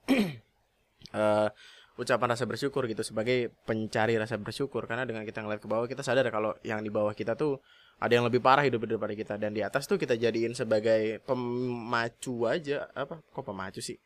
uh, 1.11 1.51
ucapan 2.01 2.29
rasa 2.33 2.49
bersyukur 2.49 2.87
gitu 2.87 3.03
sebagai 3.03 3.51
pencari 3.67 4.15
rasa 4.15 4.39
bersyukur. 4.39 4.87
Karena 4.87 5.03
dengan 5.03 5.27
kita 5.27 5.43
ngeliat 5.43 5.59
ke 5.59 5.67
bawah 5.67 5.91
kita 5.91 6.07
sadar 6.07 6.31
kalau 6.31 6.55
yang 6.63 6.87
di 6.87 6.91
bawah 6.95 7.11
kita 7.19 7.35
tuh 7.35 7.59
ada 7.99 8.15
yang 8.15 8.23
lebih 8.31 8.39
parah 8.39 8.63
hidup 8.63 8.87
daripada 8.87 9.19
kita. 9.19 9.35
Dan 9.35 9.51
di 9.51 9.67
atas 9.67 9.91
tuh 9.91 9.99
kita 9.99 10.15
jadiin 10.15 10.55
sebagai 10.55 11.19
pemacu 11.27 12.47
aja. 12.47 12.87
Apa? 12.95 13.19
Kok 13.35 13.43
pemacu 13.43 13.83
sih? 13.83 13.99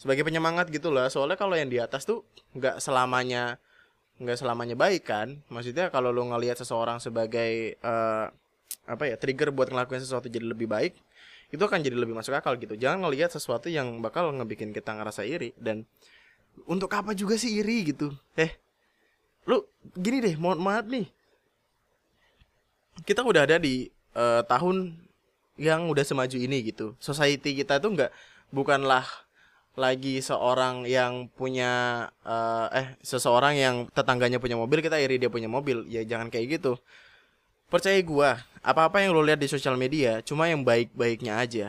Sebagai 0.00 0.24
penyemangat 0.24 0.72
gitu 0.72 0.94
lah 0.94 1.12
soalnya 1.12 1.36
kalau 1.36 1.58
yang 1.58 1.68
di 1.68 1.76
atas 1.76 2.08
tuh 2.08 2.24
nggak 2.56 2.80
selamanya 2.80 3.58
nggak 4.18 4.38
selamanya 4.38 4.74
baik 4.74 5.06
kan? 5.06 5.40
Maksudnya 5.50 5.90
kalau 5.94 6.10
lo 6.10 6.26
ngelihat 6.26 6.58
seseorang 6.58 6.98
sebagai 6.98 7.78
uh, 7.82 8.30
apa 8.88 9.04
ya 9.04 9.16
trigger 9.20 9.54
buat 9.54 9.68
ngelakuin 9.70 10.00
sesuatu 10.00 10.32
jadi 10.32 10.48
lebih 10.48 10.64
baik 10.64 10.96
itu 11.48 11.62
akan 11.64 11.80
jadi 11.80 11.96
lebih 11.96 12.12
masuk 12.12 12.36
akal 12.36 12.56
gitu. 12.60 12.76
Jangan 12.76 13.08
ngelihat 13.08 13.32
sesuatu 13.32 13.72
yang 13.72 14.04
bakal 14.04 14.28
ngebikin 14.36 14.74
kita 14.76 14.92
ngerasa 14.92 15.24
iri 15.24 15.56
dan 15.56 15.88
untuk 16.68 16.92
apa 16.92 17.16
juga 17.16 17.40
sih 17.40 17.62
iri 17.62 17.94
gitu? 17.94 18.12
Eh 18.36 18.52
lu 19.48 19.64
gini 19.96 20.20
deh 20.20 20.36
mohon 20.36 20.60
maaf 20.60 20.84
nih. 20.84 21.08
Kita 23.06 23.24
udah 23.24 23.48
ada 23.48 23.56
di 23.56 23.88
uh, 24.12 24.44
tahun 24.44 24.98
yang 25.56 25.88
udah 25.88 26.04
semaju 26.04 26.36
ini 26.36 26.68
gitu. 26.68 26.92
Society 27.00 27.56
kita 27.56 27.80
tuh 27.80 27.96
nggak 27.96 28.12
bukanlah 28.52 29.06
lagi 29.78 30.18
seorang 30.18 30.82
yang 30.84 31.30
punya 31.30 32.04
uh, 32.26 32.66
eh 32.74 32.98
seseorang 33.00 33.54
yang 33.54 33.76
tetangganya 33.94 34.42
punya 34.42 34.58
mobil 34.58 34.82
kita 34.82 34.98
iri 34.98 35.22
dia 35.22 35.30
punya 35.30 35.46
mobil. 35.46 35.86
Ya 35.86 36.02
jangan 36.02 36.28
kayak 36.28 36.58
gitu. 36.58 36.76
Percaya 37.70 37.96
gua 38.02 38.42
apa-apa 38.60 39.00
yang 39.00 39.14
lo 39.14 39.22
lihat 39.22 39.38
di 39.38 39.46
sosial 39.46 39.78
media 39.78 40.18
cuma 40.26 40.50
yang 40.50 40.66
baik-baiknya 40.66 41.38
aja. 41.38 41.66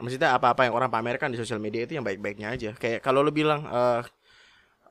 Maksudnya 0.00 0.32
apa-apa 0.32 0.64
yang 0.64 0.74
orang 0.74 0.88
pamerkan 0.88 1.28
di 1.28 1.36
sosial 1.36 1.60
media 1.60 1.84
itu 1.84 1.92
yang 2.00 2.06
baik-baiknya 2.06 2.48
aja. 2.48 2.70
Kayak 2.72 3.04
kalau 3.04 3.20
lo 3.20 3.28
bilang 3.28 3.68
uh, 3.68 4.00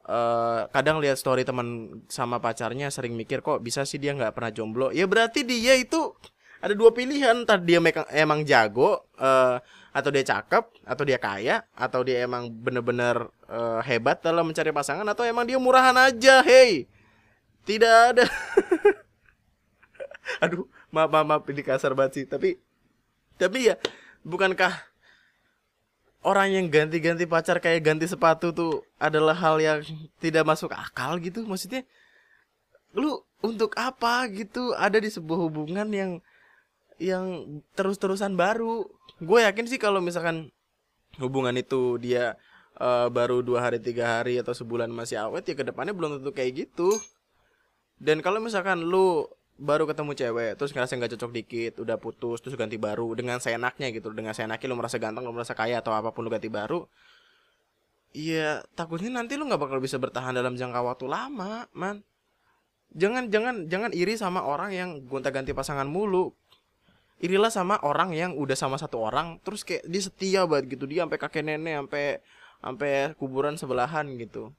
uh, 0.06 0.70
kadang 0.70 1.02
lihat 1.02 1.18
story 1.18 1.42
teman 1.42 2.02
sama 2.06 2.38
pacarnya 2.38 2.94
sering 2.94 3.18
mikir 3.18 3.42
kok 3.42 3.66
bisa 3.66 3.86
sih 3.90 3.98
dia 3.98 4.14
nggak 4.14 4.38
pernah 4.38 4.54
jomblo? 4.54 4.94
Ya 4.94 5.10
berarti 5.10 5.42
dia 5.42 5.74
itu 5.74 6.14
ada 6.60 6.74
dua 6.76 6.92
pilihan 6.92 7.48
tadi 7.48 7.76
dia 7.76 7.80
emang 8.16 8.44
jago 8.44 9.08
uh, 9.16 9.60
atau 9.90 10.10
dia 10.12 10.24
cakep 10.28 10.64
atau 10.86 11.04
dia 11.08 11.18
kaya 11.18 11.64
atau 11.74 12.04
dia 12.04 12.24
emang 12.24 12.52
bener-bener 12.52 13.32
uh, 13.48 13.80
hebat 13.82 14.20
dalam 14.22 14.46
mencari 14.46 14.70
pasangan 14.70 15.08
atau 15.08 15.24
emang 15.24 15.48
dia 15.48 15.58
murahan 15.58 15.96
aja 15.96 16.44
hey. 16.44 16.88
Tidak 17.70 17.96
ada. 18.14 18.26
Aduh 20.44 20.66
maaf 20.90 21.10
maaf, 21.14 21.26
maaf 21.26 21.44
ini 21.54 21.62
kasar 21.62 21.94
banget 21.94 22.22
sih. 22.22 22.26
Tapi 22.26 22.58
tapi 23.38 23.70
ya 23.70 23.76
bukankah 24.26 24.74
orang 26.26 26.58
yang 26.58 26.66
ganti-ganti 26.68 27.30
pacar 27.30 27.62
kayak 27.62 27.86
ganti 27.86 28.10
sepatu 28.10 28.50
tuh 28.52 28.82
adalah 28.98 29.38
hal 29.38 29.62
yang 29.62 29.80
tidak 30.18 30.50
masuk 30.50 30.74
akal 30.74 31.22
gitu? 31.22 31.46
Maksudnya 31.46 31.86
lu 32.98 33.22
untuk 33.46 33.78
apa 33.78 34.26
gitu 34.34 34.74
ada 34.74 34.98
di 34.98 35.08
sebuah 35.14 35.40
hubungan 35.46 35.88
yang 35.94 36.12
yang 37.00 37.60
terus-terusan 37.74 38.36
baru. 38.36 38.88
Gue 39.20 39.44
yakin 39.44 39.66
sih 39.68 39.80
kalau 39.82 40.00
misalkan 40.00 40.52
hubungan 41.20 41.56
itu 41.56 42.00
dia 42.00 42.40
uh, 42.80 43.08
baru 43.12 43.44
dua 43.44 43.68
hari 43.68 43.80
tiga 43.82 44.20
hari 44.20 44.40
atau 44.40 44.56
sebulan 44.56 44.88
masih 44.92 45.20
awet 45.20 45.48
ya 45.48 45.56
ke 45.56 45.64
depannya 45.66 45.96
belum 45.96 46.20
tentu 46.20 46.32
kayak 46.32 46.68
gitu. 46.68 47.00
Dan 48.00 48.24
kalau 48.24 48.40
misalkan 48.40 48.80
lu 48.84 49.28
baru 49.60 49.84
ketemu 49.84 50.16
cewek 50.16 50.52
terus 50.56 50.72
ngerasa 50.72 50.96
nggak 50.96 51.20
cocok 51.20 51.32
dikit 51.36 51.74
udah 51.84 52.00
putus 52.00 52.40
terus 52.40 52.56
ganti 52.56 52.80
baru 52.80 53.12
dengan 53.12 53.44
seenaknya 53.44 53.92
gitu 53.92 54.08
dengan 54.16 54.32
seenaknya 54.32 54.72
lu 54.72 54.80
merasa 54.80 54.96
ganteng 54.96 55.28
lu 55.28 55.36
merasa 55.36 55.52
kaya 55.52 55.84
atau 55.84 55.92
apa 55.92 56.16
pun 56.16 56.24
lu 56.24 56.32
ganti 56.32 56.48
baru 56.48 56.88
Iya 58.10 58.66
takutnya 58.74 59.22
nanti 59.22 59.38
lu 59.38 59.46
nggak 59.46 59.62
bakal 59.62 59.78
bisa 59.78 60.02
bertahan 60.02 60.34
dalam 60.34 60.58
jangka 60.58 60.82
waktu 60.82 61.06
lama 61.06 61.70
man. 61.78 62.02
Jangan 62.98 63.30
jangan 63.30 63.70
jangan 63.70 63.94
iri 63.94 64.18
sama 64.18 64.42
orang 64.42 64.74
yang 64.74 64.90
gonta 65.06 65.30
ganti 65.30 65.54
pasangan 65.54 65.86
mulu 65.86 66.34
irilah 67.20 67.52
sama 67.52 67.76
orang 67.84 68.16
yang 68.16 68.32
udah 68.36 68.56
sama 68.56 68.80
satu 68.80 69.04
orang 69.04 69.44
terus 69.44 69.68
kayak 69.68 69.84
dia 69.86 70.02
setia 70.02 70.42
banget 70.48 70.80
gitu. 70.80 70.88
Dia 70.88 71.04
sampai 71.04 71.20
kakek 71.20 71.44
nenek 71.44 71.76
sampai 71.86 72.04
sampai 72.60 72.92
kuburan 73.20 73.56
sebelahan 73.60 74.08
gitu. 74.16 74.56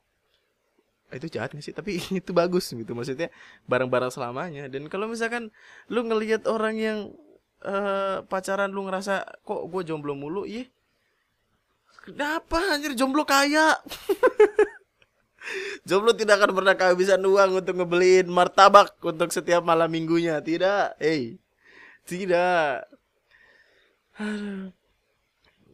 Itu 1.10 1.26
jahat 1.26 1.56
gak 1.56 1.64
sih? 1.64 1.74
Tapi 1.74 1.98
itu 2.20 2.30
bagus 2.36 2.68
gitu 2.70 2.92
maksudnya 2.92 3.32
bareng-bareng 3.64 4.12
selamanya. 4.12 4.68
Dan 4.68 4.86
kalau 4.92 5.08
misalkan 5.08 5.48
lu 5.88 6.04
ngelihat 6.04 6.44
orang 6.46 6.76
yang 6.76 6.98
uh, 7.64 8.22
pacaran 8.28 8.70
lu 8.70 8.84
ngerasa 8.86 9.24
kok 9.42 9.62
gue 9.72 9.82
jomblo 9.82 10.12
mulu? 10.12 10.44
Iya 10.44 10.68
kenapa 12.00 12.58
anjir? 12.72 12.96
Jomblo 12.96 13.24
kaya. 13.28 13.76
Jomblo 15.88 16.12
tidak 16.12 16.36
akan 16.40 16.52
pernah 16.52 16.74
kehabisan 16.76 17.24
uang 17.24 17.64
untuk 17.64 17.74
ngebeliin 17.80 18.28
martabak 18.28 18.92
untuk 19.00 19.32
setiap 19.32 19.64
malam 19.64 19.88
minggunya. 19.88 20.40
Tidak 20.44 21.00
hey 21.00 21.40
tidak. 22.04 22.86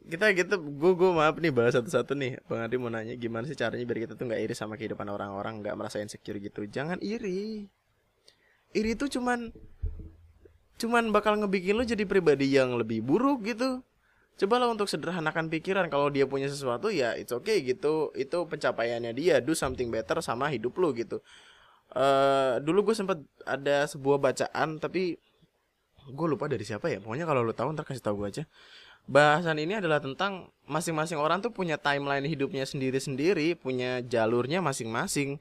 Kita 0.07 0.31
gitu, 0.39 0.55
gue 0.62 0.93
gue 0.95 1.11
maaf 1.11 1.35
nih 1.43 1.51
bahas 1.51 1.75
satu-satu 1.75 2.15
nih. 2.15 2.39
Bang 2.47 2.62
Adi 2.62 2.79
mau 2.79 2.87
nanya 2.87 3.19
gimana 3.19 3.43
sih 3.43 3.59
caranya 3.59 3.83
biar 3.83 4.07
kita 4.07 4.15
tuh 4.15 4.31
nggak 4.31 4.39
iri 4.39 4.55
sama 4.55 4.79
kehidupan 4.79 5.11
orang-orang, 5.11 5.67
nggak 5.67 5.75
merasa 5.75 5.99
insecure 5.99 6.39
gitu. 6.39 6.62
Jangan 6.71 7.03
iri. 7.03 7.67
Iri 8.71 8.91
itu 8.95 9.11
cuman 9.19 9.51
cuman 10.77 11.11
bakal 11.11 11.41
ngebikin 11.41 11.75
lo 11.75 11.83
jadi 11.83 12.07
pribadi 12.07 12.55
yang 12.55 12.79
lebih 12.79 13.03
buruk 13.03 13.51
gitu. 13.51 13.83
Cobalah 14.37 14.69
untuk 14.69 14.87
sederhanakan 14.87 15.49
pikiran 15.49 15.89
kalau 15.89 16.12
dia 16.12 16.29
punya 16.29 16.47
sesuatu 16.47 16.93
ya 16.93 17.19
it's 17.19 17.35
okay 17.35 17.65
gitu. 17.67 18.15
Itu 18.15 18.47
pencapaiannya 18.47 19.11
dia, 19.17 19.43
do 19.43 19.59
something 19.59 19.91
better 19.91 20.23
sama 20.23 20.53
hidup 20.55 20.77
lo 20.79 20.95
gitu. 20.95 21.19
Uh, 21.91 22.62
dulu 22.62 22.93
gue 22.93 22.95
sempat 22.95 23.19
ada 23.43 23.91
sebuah 23.91 24.23
bacaan 24.23 24.79
tapi 24.79 25.19
gue 26.07 26.27
lupa 26.27 26.47
dari 26.47 26.62
siapa 26.62 26.90
ya. 26.90 26.99
Pokoknya 27.03 27.27
kalau 27.27 27.42
lo 27.42 27.53
tahu 27.55 27.75
ntar 27.75 27.87
kasih 27.87 28.03
tahu 28.03 28.25
gue 28.25 28.29
aja. 28.31 28.45
Bahasan 29.07 29.62
ini 29.62 29.79
adalah 29.79 30.03
tentang 30.03 30.51
masing-masing 30.66 31.19
orang 31.19 31.38
tuh 31.38 31.55
punya 31.55 31.79
timeline 31.79 32.27
hidupnya 32.27 32.66
sendiri-sendiri 32.66 33.55
punya 33.55 34.03
jalurnya 34.03 34.59
masing-masing. 34.59 35.38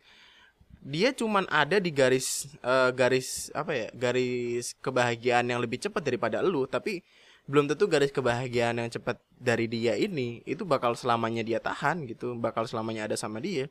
Dia 0.86 1.10
cuman 1.17 1.49
ada 1.49 1.82
di 1.82 1.89
garis 1.89 2.45
uh, 2.62 2.93
garis 2.93 3.49
apa 3.58 3.73
ya 3.73 3.88
garis 3.97 4.78
kebahagiaan 4.86 5.49
yang 5.49 5.58
lebih 5.58 5.82
cepat 5.82 6.06
daripada 6.06 6.45
lu 6.45 6.69
tapi 6.69 7.01
belum 7.49 7.69
tentu 7.69 7.89
garis 7.89 8.13
kebahagiaan 8.13 8.82
yang 8.82 8.89
cepat 8.89 9.21
dari 9.34 9.69
dia 9.69 9.93
ini 9.97 10.45
itu 10.45 10.65
bakal 10.65 10.97
selamanya 10.97 11.45
dia 11.45 11.62
tahan 11.62 12.06
gitu 12.10 12.34
bakal 12.38 12.65
selamanya 12.65 13.06
ada 13.06 13.17
sama 13.17 13.38
dia 13.38 13.69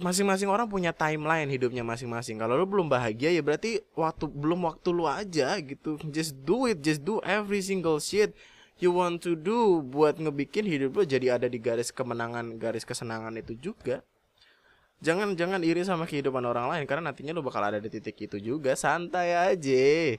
masing-masing 0.00 0.48
orang 0.48 0.64
punya 0.70 0.94
timeline 0.94 1.48
hidupnya 1.50 1.84
masing-masing. 1.84 2.40
Kalau 2.40 2.56
lu 2.56 2.64
belum 2.64 2.88
bahagia 2.88 3.32
ya 3.32 3.42
berarti 3.44 3.84
waktu 3.92 4.24
belum 4.30 4.64
waktu 4.64 4.88
lu 4.92 5.04
aja 5.04 5.56
gitu. 5.60 6.00
Just 6.08 6.38
do 6.42 6.64
it, 6.70 6.80
just 6.80 7.04
do 7.04 7.20
every 7.24 7.60
single 7.60 8.00
shit 8.00 8.32
you 8.82 8.90
want 8.90 9.22
to 9.22 9.38
do 9.38 9.78
buat 9.78 10.18
ngebikin 10.18 10.66
hidup 10.66 10.98
lu 10.98 11.04
jadi 11.06 11.38
ada 11.38 11.46
di 11.46 11.62
garis 11.62 11.94
kemenangan, 11.94 12.58
garis 12.58 12.82
kesenangan 12.82 13.36
itu 13.38 13.54
juga. 13.54 14.02
Jangan 15.02 15.34
jangan 15.34 15.62
iri 15.66 15.82
sama 15.82 16.06
kehidupan 16.06 16.46
orang 16.46 16.70
lain 16.70 16.86
karena 16.86 17.10
nantinya 17.10 17.34
lu 17.34 17.42
bakal 17.42 17.62
ada 17.62 17.82
di 17.82 17.90
titik 17.90 18.14
itu 18.22 18.38
juga. 18.38 18.78
Santai 18.78 19.34
aja. 19.34 20.14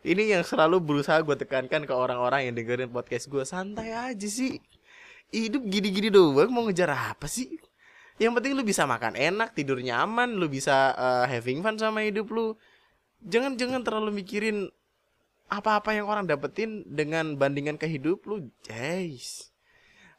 Ini 0.00 0.22
yang 0.32 0.44
selalu 0.44 0.80
berusaha 0.80 1.20
gue 1.20 1.36
tekankan 1.36 1.84
ke 1.84 1.92
orang-orang 1.92 2.48
yang 2.48 2.54
dengerin 2.56 2.88
podcast 2.88 3.28
gue. 3.28 3.44
Santai 3.44 3.92
aja 3.92 4.28
sih. 4.28 4.60
Hidup 5.32 5.64
gini-gini 5.68 6.08
doang 6.08 6.52
mau 6.52 6.64
ngejar 6.68 6.92
apa 6.92 7.28
sih? 7.28 7.60
Yang 8.20 8.36
penting 8.36 8.52
lu 8.52 8.60
bisa 8.60 8.84
makan 8.84 9.16
enak 9.16 9.56
tidur 9.56 9.80
nyaman 9.80 10.36
lu 10.36 10.44
bisa 10.52 10.92
uh, 10.92 11.24
having 11.24 11.64
fun 11.64 11.80
sama 11.80 12.04
hidup 12.04 12.28
lu. 12.28 12.52
Jangan 13.24 13.56
jangan 13.56 13.80
terlalu 13.80 14.20
mikirin 14.20 14.68
apa-apa 15.48 15.96
yang 15.96 16.04
orang 16.04 16.28
dapetin 16.28 16.84
dengan 16.84 17.40
bandingan 17.40 17.80
ke 17.80 17.88
hidup 17.88 18.28
lu. 18.28 18.52
Guys 18.68 19.50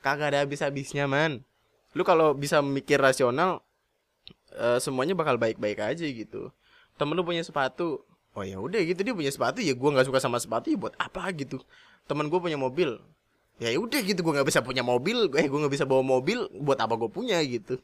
kagak 0.02 0.34
ada 0.34 0.44
habis-habisnya 0.44 1.06
man. 1.06 1.46
Lu 1.94 2.02
kalau 2.02 2.34
bisa 2.34 2.58
mikir 2.60 2.98
rasional 2.98 3.62
uh, 4.58 4.82
semuanya 4.82 5.14
bakal 5.14 5.38
baik-baik 5.38 5.78
aja 5.78 6.06
gitu. 6.10 6.50
Temen 6.98 7.14
lu 7.14 7.22
punya 7.22 7.46
sepatu. 7.46 8.02
Oh 8.34 8.42
ya 8.42 8.58
udah 8.58 8.82
gitu. 8.82 9.06
Dia 9.06 9.14
punya 9.14 9.30
sepatu 9.30 9.62
ya 9.62 9.78
gue 9.78 9.90
nggak 9.94 10.10
suka 10.10 10.18
sama 10.18 10.42
sepatu 10.42 10.74
ya 10.74 10.78
buat 10.82 10.98
apa 10.98 11.30
gitu. 11.38 11.62
Temen 12.10 12.28
gue 12.34 12.40
punya 12.42 12.58
mobil. 12.58 12.98
Ya 13.62 13.70
udah 13.78 14.02
gitu 14.02 14.26
gue 14.26 14.34
nggak 14.34 14.50
bisa 14.50 14.66
punya 14.66 14.82
mobil. 14.82 15.30
Eh 15.38 15.46
gue 15.46 15.60
nggak 15.62 15.74
bisa 15.78 15.86
bawa 15.86 16.02
mobil. 16.02 16.50
Buat 16.50 16.82
apa 16.82 16.98
gue 16.98 17.10
punya 17.14 17.38
gitu 17.46 17.78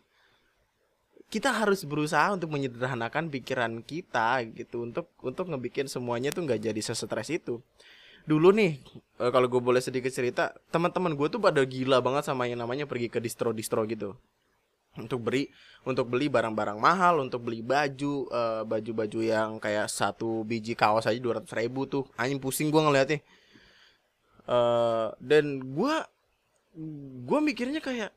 kita 1.28 1.52
harus 1.52 1.84
berusaha 1.84 2.32
untuk 2.32 2.48
menyederhanakan 2.56 3.28
pikiran 3.28 3.84
kita 3.84 4.48
gitu 4.56 4.88
untuk 4.88 5.12
untuk 5.20 5.52
ngebikin 5.52 5.92
semuanya 5.92 6.32
tuh 6.32 6.48
nggak 6.48 6.72
jadi 6.72 6.82
sesetres 6.82 7.28
itu. 7.32 7.60
Dulu 8.24 8.56
nih 8.56 8.80
eh, 9.20 9.32
kalau 9.32 9.48
gue 9.52 9.60
boleh 9.60 9.84
sedikit 9.84 10.12
cerita 10.12 10.56
teman-teman 10.72 11.16
gue 11.20 11.28
tuh 11.28 11.44
pada 11.44 11.60
gila 11.68 12.00
banget 12.00 12.32
sama 12.32 12.48
yang 12.48 12.64
namanya 12.64 12.88
pergi 12.88 13.12
ke 13.12 13.20
distro 13.20 13.52
distro 13.52 13.84
gitu. 13.84 14.16
Untuk 14.98 15.28
beli 15.28 15.52
untuk 15.84 16.10
beli 16.10 16.32
barang-barang 16.32 16.80
mahal 16.80 17.22
untuk 17.22 17.46
beli 17.46 17.62
baju 17.62 18.32
uh, 18.32 18.64
baju-baju 18.66 19.20
yang 19.22 19.62
kayak 19.62 19.92
satu 19.92 20.42
biji 20.48 20.74
kaos 20.74 21.06
aja 21.06 21.20
dua 21.20 21.44
ratus 21.44 21.54
ribu 21.54 21.86
tuh. 21.86 22.08
Anjing 22.16 22.40
pusing 22.40 22.72
gue 22.72 22.82
ngeliatnya. 22.82 23.20
Uh, 24.48 25.12
dan 25.20 25.60
gue 25.60 25.96
gue 27.28 27.40
mikirnya 27.44 27.84
kayak 27.84 28.16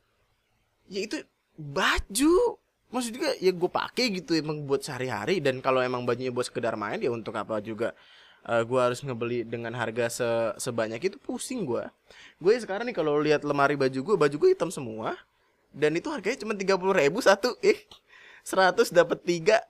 ya 0.86 1.00
itu 1.02 1.26
baju 1.58 2.58
maksud 2.90 3.14
juga 3.14 3.30
ya 3.38 3.54
gue 3.54 3.70
pakai 3.70 4.10
gitu 4.18 4.34
emang 4.34 4.66
buat 4.66 4.82
sehari-hari. 4.82 5.38
Dan 5.38 5.62
kalau 5.62 5.80
emang 5.82 6.02
bajunya 6.04 6.34
buat 6.34 6.46
sekedar 6.46 6.74
main 6.74 6.98
ya 6.98 7.10
untuk 7.10 7.34
apa 7.38 7.62
juga 7.62 7.94
uh, 8.46 8.62
gue 8.62 8.80
harus 8.80 9.00
ngebeli 9.02 9.46
dengan 9.46 9.72
harga 9.74 10.06
se 10.10 10.28
sebanyak 10.60 11.00
itu 11.10 11.16
pusing 11.22 11.66
gue. 11.66 11.84
Gue 12.42 12.58
sekarang 12.58 12.88
nih 12.88 12.96
kalau 12.96 13.18
lihat 13.20 13.46
lemari 13.46 13.78
baju 13.78 14.00
gue 14.02 14.16
baju 14.16 14.36
gue 14.36 14.50
hitam 14.52 14.68
semua. 14.68 15.16
Dan 15.70 15.94
itu 15.94 16.10
harganya 16.10 16.42
cuma 16.42 16.58
tiga 16.58 16.74
puluh 16.74 16.98
ribu 16.98 17.22
satu. 17.22 17.54
Eh 17.62 17.78
seratus 18.42 18.90
dapat 18.90 19.22
tiga. 19.22 19.62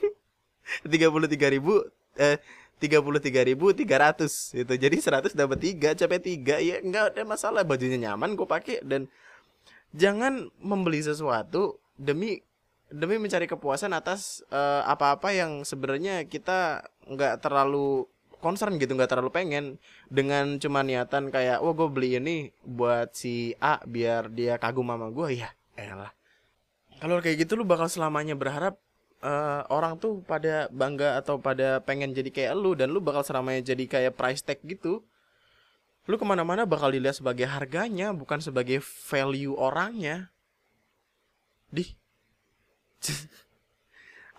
tiga 0.92 1.06
puluh 1.06 1.30
tiga 1.30 1.46
ribu 1.46 1.86
eh 2.18 2.42
tiga 2.82 2.98
puluh 2.98 3.20
tiga 3.22 3.44
ribu 3.44 3.70
tiga 3.76 4.00
ratus 4.00 4.56
itu 4.56 4.72
jadi 4.74 4.96
seratus 4.98 5.36
dapat 5.36 5.62
tiga 5.62 5.94
capek 5.94 6.18
tiga. 6.18 6.58
Ya 6.58 6.82
nggak 6.82 7.14
ada 7.14 7.22
masalah. 7.22 7.62
Bajunya 7.62 8.10
nyaman 8.10 8.34
gue 8.34 8.48
pakai. 8.48 8.82
Dan 8.82 9.06
jangan 9.94 10.50
membeli 10.58 10.98
sesuatu 10.98 11.78
demi 12.00 12.40
demi 12.90 13.20
mencari 13.20 13.46
kepuasan 13.46 13.92
atas 13.92 14.42
uh, 14.50 14.82
apa-apa 14.88 15.30
yang 15.30 15.62
sebenarnya 15.62 16.26
kita 16.26 16.88
nggak 17.06 17.44
terlalu 17.44 18.08
concern 18.40 18.80
gitu 18.80 18.96
nggak 18.96 19.12
terlalu 19.12 19.30
pengen. 19.30 19.64
Dengan 20.08 20.56
cuma 20.56 20.80
niatan 20.80 21.28
kayak 21.28 21.60
oh 21.60 21.76
gue 21.76 21.86
beli 21.92 22.16
ini 22.16 22.50
buat 22.64 23.12
si 23.12 23.54
A 23.60 23.78
biar 23.84 24.32
dia 24.32 24.56
kagum 24.56 24.88
sama 24.88 25.12
gue 25.12 25.44
ya 25.44 25.52
elah. 25.76 26.10
Kalau 26.98 27.20
kayak 27.20 27.46
gitu 27.46 27.56
lu 27.56 27.64
bakal 27.64 27.88
selamanya 27.88 28.36
berharap 28.36 28.76
uh, 29.22 29.64
orang 29.72 29.96
tuh 30.00 30.20
pada 30.24 30.68
bangga 30.72 31.20
atau 31.20 31.40
pada 31.40 31.80
pengen 31.84 32.12
jadi 32.12 32.28
kayak 32.28 32.52
lu 32.56 32.76
dan 32.76 32.90
lu 32.90 33.00
bakal 33.00 33.24
selamanya 33.24 33.72
jadi 33.72 33.84
kayak 33.86 34.16
price 34.16 34.42
tag 34.42 34.58
gitu. 34.64 35.04
Lu 36.08 36.16
ke 36.16 36.26
mana-mana 36.26 36.66
bakal 36.66 36.90
dilihat 36.90 37.20
sebagai 37.20 37.46
harganya 37.46 38.10
bukan 38.10 38.42
sebagai 38.42 38.82
value 38.82 39.54
orangnya 39.54 40.32
di 41.70 41.86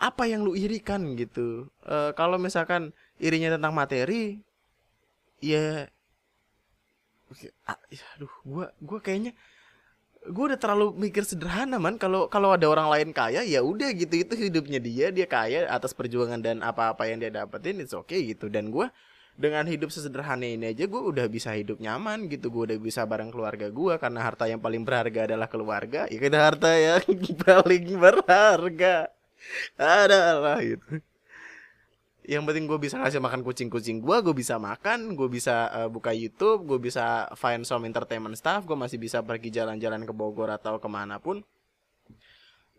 apa 0.08 0.24
yang 0.30 0.46
lu 0.46 0.54
irikan 0.54 1.18
gitu? 1.18 1.68
Uh, 1.84 2.12
kalau 2.14 2.38
misalkan 2.38 2.94
irinya 3.18 3.58
tentang 3.58 3.74
materi 3.74 4.42
ya 5.42 5.90
aduh 8.20 8.34
gua 8.44 8.76
gua 8.84 9.00
kayaknya 9.00 9.32
gue 10.22 10.44
udah 10.54 10.60
terlalu 10.60 10.94
mikir 10.94 11.26
sederhana 11.26 11.82
man. 11.82 11.98
Kalau 11.98 12.30
kalau 12.30 12.54
ada 12.54 12.70
orang 12.70 12.94
lain 12.94 13.10
kaya 13.10 13.42
ya 13.42 13.66
udah 13.66 13.90
gitu. 13.98 14.22
Itu 14.22 14.38
hidupnya 14.38 14.78
dia 14.78 15.10
dia 15.10 15.26
kaya 15.26 15.66
atas 15.66 15.98
perjuangan 15.98 16.38
dan 16.38 16.62
apa-apa 16.62 17.10
yang 17.10 17.18
dia 17.18 17.34
dapetin 17.34 17.82
it's 17.82 17.98
okay 17.98 18.30
gitu. 18.30 18.46
Dan 18.46 18.70
gue 18.70 18.86
dengan 19.36 19.66
hidup 19.66 19.90
sesederhana 19.90 20.46
ini 20.46 20.76
aja 20.76 20.86
gue 20.86 21.02
udah 21.02 21.26
bisa 21.32 21.56
hidup 21.56 21.80
nyaman 21.80 22.28
gitu. 22.28 22.52
Gue 22.52 22.72
udah 22.72 22.80
bisa 22.80 23.06
bareng 23.08 23.32
keluarga 23.34 23.68
gue 23.72 23.94
karena 23.98 24.20
harta 24.22 24.46
yang 24.46 24.60
paling 24.60 24.84
berharga 24.84 25.28
adalah 25.28 25.48
keluarga. 25.52 26.06
Ya 26.12 26.20
kita 26.20 26.38
harta 26.40 26.70
yang 26.80 27.04
paling 27.42 27.86
berharga 27.98 29.10
adalah 29.80 30.62
gitu 30.62 31.02
yang 32.22 32.46
penting 32.46 32.70
gue 32.70 32.78
bisa 32.78 33.02
ngasih 33.02 33.18
makan 33.18 33.42
kucing-kucing 33.42 33.98
gue 33.98 34.18
gue 34.22 34.36
bisa 34.38 34.62
makan 34.62 35.18
gue 35.18 35.26
bisa 35.26 35.74
uh, 35.74 35.90
buka 35.90 36.14
YouTube 36.14 36.70
gue 36.70 36.78
bisa 36.78 37.26
find 37.34 37.66
some 37.66 37.84
entertainment 37.90 38.38
stuff 38.38 38.64
gue 38.70 38.78
masih 38.78 39.02
bisa 39.02 39.26
pergi 39.26 39.50
jalan-jalan 39.50 40.06
ke 40.06 40.14
Bogor 40.14 40.54
atau 40.54 40.78
ke 40.78 40.86
mana 40.86 41.18
pun 41.18 41.42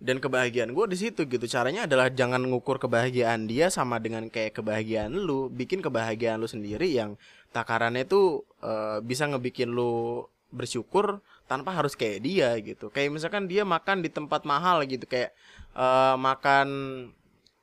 dan 0.03 0.19
kebahagiaan 0.19 0.75
gue 0.75 0.87
di 0.91 0.99
situ 0.99 1.31
gitu. 1.31 1.47
Caranya 1.47 1.87
adalah 1.87 2.11
jangan 2.11 2.43
ngukur 2.43 2.83
kebahagiaan 2.83 3.47
dia 3.47 3.71
sama 3.71 4.03
dengan 4.03 4.27
kayak 4.27 4.59
kebahagiaan 4.59 5.15
lu. 5.15 5.47
Bikin 5.47 5.79
kebahagiaan 5.79 6.43
lu 6.43 6.51
sendiri 6.51 6.91
yang 6.91 7.15
takarannya 7.55 8.03
tuh 8.03 8.43
uh, 8.67 8.99
bisa 8.99 9.31
ngebikin 9.31 9.71
lu 9.71 10.27
bersyukur 10.51 11.23
tanpa 11.47 11.71
harus 11.79 11.95
kayak 11.95 12.19
dia 12.27 12.51
gitu. 12.59 12.91
Kayak 12.91 13.15
misalkan 13.15 13.47
dia 13.47 13.63
makan 13.63 14.03
di 14.03 14.11
tempat 14.11 14.43
mahal 14.43 14.83
gitu 14.91 15.07
kayak 15.07 15.31
uh, 15.79 16.19
makan 16.19 16.69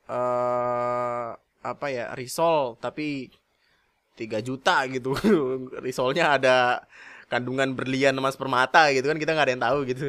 uh, 0.08 1.36
apa 1.60 1.86
ya 1.92 2.16
risol 2.16 2.80
tapi 2.80 3.28
3 4.16 4.40
juta 4.40 4.88
gitu. 4.88 5.12
Risolnya 5.84 6.40
ada 6.40 6.56
kandungan 7.28 7.76
berlian 7.76 8.16
emas 8.16 8.34
permata 8.34 8.88
gitu 8.96 9.06
kan 9.12 9.20
kita 9.20 9.36
nggak 9.36 9.44
ada 9.44 9.52
yang 9.52 9.64
tahu 9.68 9.78
gitu. 9.92 10.06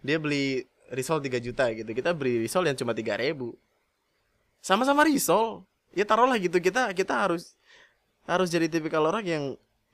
Dia 0.00 0.16
beli 0.16 0.64
risol 0.92 1.18
3 1.18 1.38
juta 1.42 1.64
gitu. 1.74 1.90
Kita 1.90 2.14
beli 2.14 2.46
risol 2.46 2.66
yang 2.66 2.76
cuma 2.78 2.94
tiga 2.94 3.18
ribu. 3.18 3.54
Sama-sama 4.62 5.06
risol. 5.06 5.66
Ya 5.96 6.04
taruhlah 6.04 6.36
gitu. 6.38 6.58
Kita 6.58 6.92
kita 6.92 7.14
harus 7.26 7.56
harus 8.26 8.50
jadi 8.50 8.66
tipikal 8.66 9.06
orang 9.06 9.24
yang 9.24 9.44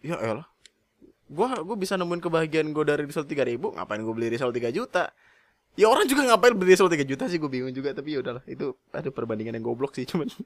ya 0.00 0.16
elah. 0.20 0.48
Gue 1.32 1.48
gue 1.48 1.76
bisa 1.80 1.96
nemuin 1.96 2.20
kebahagiaan 2.20 2.68
gue 2.72 2.84
dari 2.84 3.02
risol 3.08 3.24
tiga 3.24 3.44
ribu 3.46 3.72
ngapain 3.72 4.00
gue 4.04 4.14
beli 4.14 4.28
risol 4.32 4.52
3 4.52 4.68
juta? 4.72 5.12
Ya 5.72 5.88
orang 5.88 6.04
juga 6.04 6.28
ngapain 6.28 6.52
beli 6.52 6.76
risol 6.76 6.92
3 6.92 7.04
juta 7.08 7.24
sih? 7.28 7.40
Gue 7.40 7.48
bingung 7.48 7.72
juga 7.72 7.96
tapi 7.96 8.16
ya 8.16 8.20
udahlah. 8.20 8.44
Itu 8.44 8.76
ada 8.92 9.08
perbandingan 9.08 9.56
yang 9.56 9.64
goblok 9.64 9.96
sih 9.96 10.04
cuman. 10.04 10.28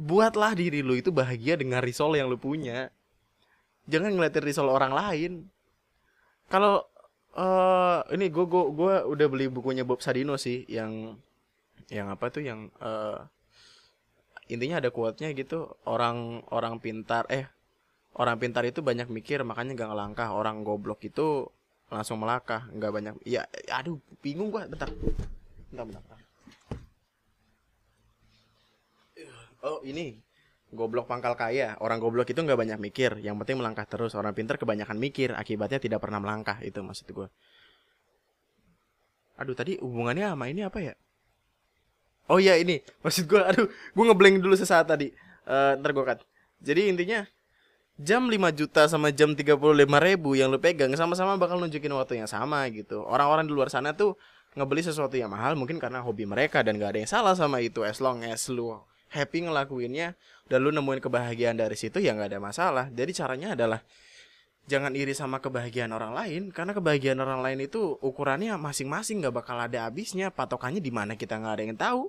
Buatlah 0.00 0.56
diri 0.56 0.80
lu 0.80 0.96
itu 0.96 1.12
bahagia 1.12 1.60
dengan 1.60 1.84
risol 1.84 2.16
yang 2.16 2.32
lu 2.32 2.40
punya. 2.40 2.88
Jangan 3.90 4.16
ngeliatin 4.16 4.44
risol 4.44 4.72
orang 4.72 4.96
lain. 4.96 5.32
Kalau 6.48 6.88
ini 8.10 8.26
gue 8.26 8.44
gue 8.46 8.64
gue 8.74 8.94
udah 9.06 9.26
beli 9.30 9.46
bukunya 9.46 9.86
Bob 9.86 10.02
Sadino 10.02 10.34
sih 10.34 10.66
yang 10.66 11.14
yang 11.90 12.10
apa 12.10 12.30
tuh 12.30 12.42
yang 12.42 12.70
uh, 12.82 13.22
intinya 14.50 14.82
ada 14.82 14.90
quote-nya 14.90 15.30
gitu 15.34 15.70
orang 15.86 16.42
orang 16.50 16.82
pintar 16.82 17.26
eh 17.30 17.46
orang 18.18 18.36
pintar 18.42 18.66
itu 18.66 18.82
banyak 18.82 19.06
mikir 19.06 19.46
makanya 19.46 19.78
gak 19.78 19.90
ngelangkah. 19.94 20.28
Orang 20.34 20.66
goblok 20.66 21.06
itu 21.06 21.46
langsung 21.90 22.22
melangkah 22.22 22.70
nggak 22.70 22.92
banyak 22.94 23.14
ya 23.26 23.46
aduh 23.70 23.98
bingung 24.22 24.50
gua 24.50 24.66
bentar. 24.66 24.90
Bentar 25.70 25.84
bentar, 25.86 26.02
bentar. 26.02 26.18
oh 29.60 29.84
ini 29.86 30.18
goblok 30.74 31.06
pangkal 31.06 31.38
kaya. 31.38 31.78
Orang 31.78 32.02
goblok 32.02 32.30
itu 32.30 32.42
nggak 32.42 32.58
banyak 32.58 32.78
mikir 32.82 33.22
yang 33.22 33.38
penting 33.38 33.62
melangkah 33.62 33.86
terus. 33.86 34.18
Orang 34.18 34.34
pintar 34.34 34.58
kebanyakan 34.58 34.98
mikir 34.98 35.34
akibatnya 35.34 35.78
tidak 35.78 36.02
pernah 36.02 36.18
melangkah 36.18 36.58
itu 36.62 36.82
maksud 36.82 37.06
gue 37.10 37.28
aduh 39.40 39.56
tadi 39.56 39.80
hubungannya 39.80 40.28
sama 40.28 40.52
ini 40.52 40.60
apa 40.60 40.78
ya? 40.84 40.94
Oh 42.28 42.36
iya 42.36 42.60
ini. 42.60 42.84
Maksud 43.00 43.24
gue 43.24 43.40
aduh 43.40 43.66
gue 43.66 44.04
ngeblank 44.04 44.44
dulu 44.44 44.52
sesaat 44.54 44.86
tadi. 44.92 45.10
Uh, 45.48 45.80
ntar 45.80 45.96
gue 45.96 46.04
cut. 46.04 46.20
Jadi 46.60 46.92
intinya 46.92 47.24
jam 47.96 48.28
5 48.28 48.36
juta 48.52 48.84
sama 48.86 49.08
jam 49.10 49.32
35 49.32 49.56
ribu 49.80 50.36
yang 50.36 50.52
lu 50.52 50.60
pegang 50.60 50.92
sama-sama 50.92 51.40
bakal 51.40 51.56
nunjukin 51.56 51.90
waktu 51.96 52.20
yang 52.20 52.28
sama 52.28 52.68
gitu. 52.68 53.00
Orang-orang 53.08 53.48
di 53.48 53.52
luar 53.56 53.72
sana 53.72 53.96
tuh 53.96 54.20
ngebeli 54.54 54.84
sesuatu 54.84 55.16
yang 55.16 55.32
mahal 55.32 55.56
mungkin 55.56 55.80
karena 55.80 56.04
hobi 56.04 56.28
mereka 56.28 56.60
dan 56.60 56.76
gak 56.76 56.94
ada 56.94 56.98
yang 57.00 57.10
salah 57.10 57.32
sama 57.32 57.64
itu. 57.64 57.80
As 57.80 57.98
long 57.98 58.20
as 58.22 58.44
lu 58.52 58.76
happy 59.10 59.48
ngelakuinnya 59.48 60.14
dan 60.46 60.58
lu 60.62 60.70
nemuin 60.70 61.02
kebahagiaan 61.02 61.58
dari 61.58 61.74
situ 61.74 61.98
ya 61.98 62.14
nggak 62.14 62.36
ada 62.36 62.40
masalah. 62.42 62.86
Jadi 62.94 63.10
caranya 63.10 63.58
adalah 63.58 63.82
jangan 64.70 64.94
iri 64.94 65.10
sama 65.10 65.42
kebahagiaan 65.42 65.90
orang 65.90 66.14
lain 66.14 66.42
karena 66.54 66.70
kebahagiaan 66.70 67.18
orang 67.18 67.42
lain 67.42 67.66
itu 67.66 67.98
ukurannya 67.98 68.54
masing-masing 68.54 69.18
nggak 69.18 69.34
bakal 69.34 69.58
ada 69.58 69.90
habisnya 69.90 70.30
patokannya 70.30 70.78
di 70.78 70.94
mana 70.94 71.18
kita 71.18 71.34
nggak 71.42 71.54
ada 71.58 71.62
yang 71.66 71.74
tahu. 71.74 72.02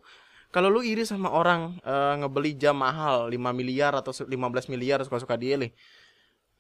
Kalau 0.52 0.68
lu 0.68 0.84
iri 0.86 1.08
sama 1.08 1.32
orang 1.32 1.80
e, 1.80 1.96
ngebeli 2.22 2.60
jam 2.60 2.76
mahal 2.76 3.32
5 3.32 3.40
miliar 3.56 3.96
atau 3.98 4.12
15 4.12 4.36
miliar 4.70 5.00
suka-suka 5.02 5.40
dia 5.40 5.56
nih 5.56 5.72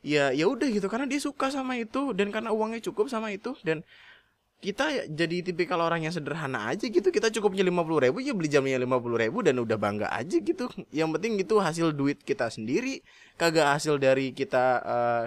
ya 0.01 0.33
ya 0.33 0.49
udah 0.49 0.65
gitu 0.65 0.89
karena 0.89 1.05
dia 1.05 1.21
suka 1.21 1.53
sama 1.53 1.77
itu 1.77 2.15
dan 2.17 2.33
karena 2.33 2.49
uangnya 2.49 2.81
cukup 2.89 3.05
sama 3.05 3.29
itu 3.29 3.53
dan 3.61 3.85
kita 4.61 5.09
jadi 5.09 5.41
tipikal 5.41 5.81
orang 5.81 6.05
yang 6.05 6.13
sederhana 6.13 6.69
aja 6.69 6.85
gitu 6.85 7.09
kita 7.09 7.33
cukupnya 7.33 7.65
lima 7.65 7.81
puluh 7.81 8.05
ribu 8.05 8.21
ya 8.21 8.33
beli 8.37 8.45
jamnya 8.45 8.77
lima 8.77 9.01
puluh 9.01 9.17
ribu 9.17 9.41
dan 9.41 9.57
udah 9.57 9.73
bangga 9.73 10.13
aja 10.13 10.37
gitu. 10.37 10.69
Yang 10.93 11.09
penting 11.17 11.33
itu 11.41 11.55
hasil 11.57 11.97
duit 11.97 12.21
kita 12.21 12.45
sendiri 12.53 13.01
kagak 13.41 13.73
hasil 13.73 13.97
dari 13.97 14.37
kita 14.37 14.65
uh, 14.85 15.23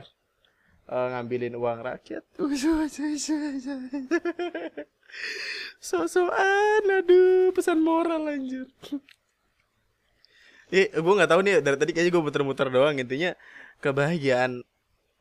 uh, 0.88 1.06
ngambilin 1.14 1.56
uang 1.56 1.80
rakyat 1.84 2.24
sosokan 5.84 6.84
aduh 6.88 7.52
pesan 7.54 7.80
moral 7.80 8.28
anjir 8.28 8.66
eh 10.72 10.88
gue 10.90 11.14
nggak 11.14 11.30
tahu 11.30 11.40
nih 11.44 11.60
dari 11.60 11.76
tadi 11.76 11.92
kayaknya 11.92 12.12
gue 12.12 12.22
muter-muter 12.24 12.68
doang 12.72 12.96
intinya 12.98 13.36
kebahagiaan 13.84 14.64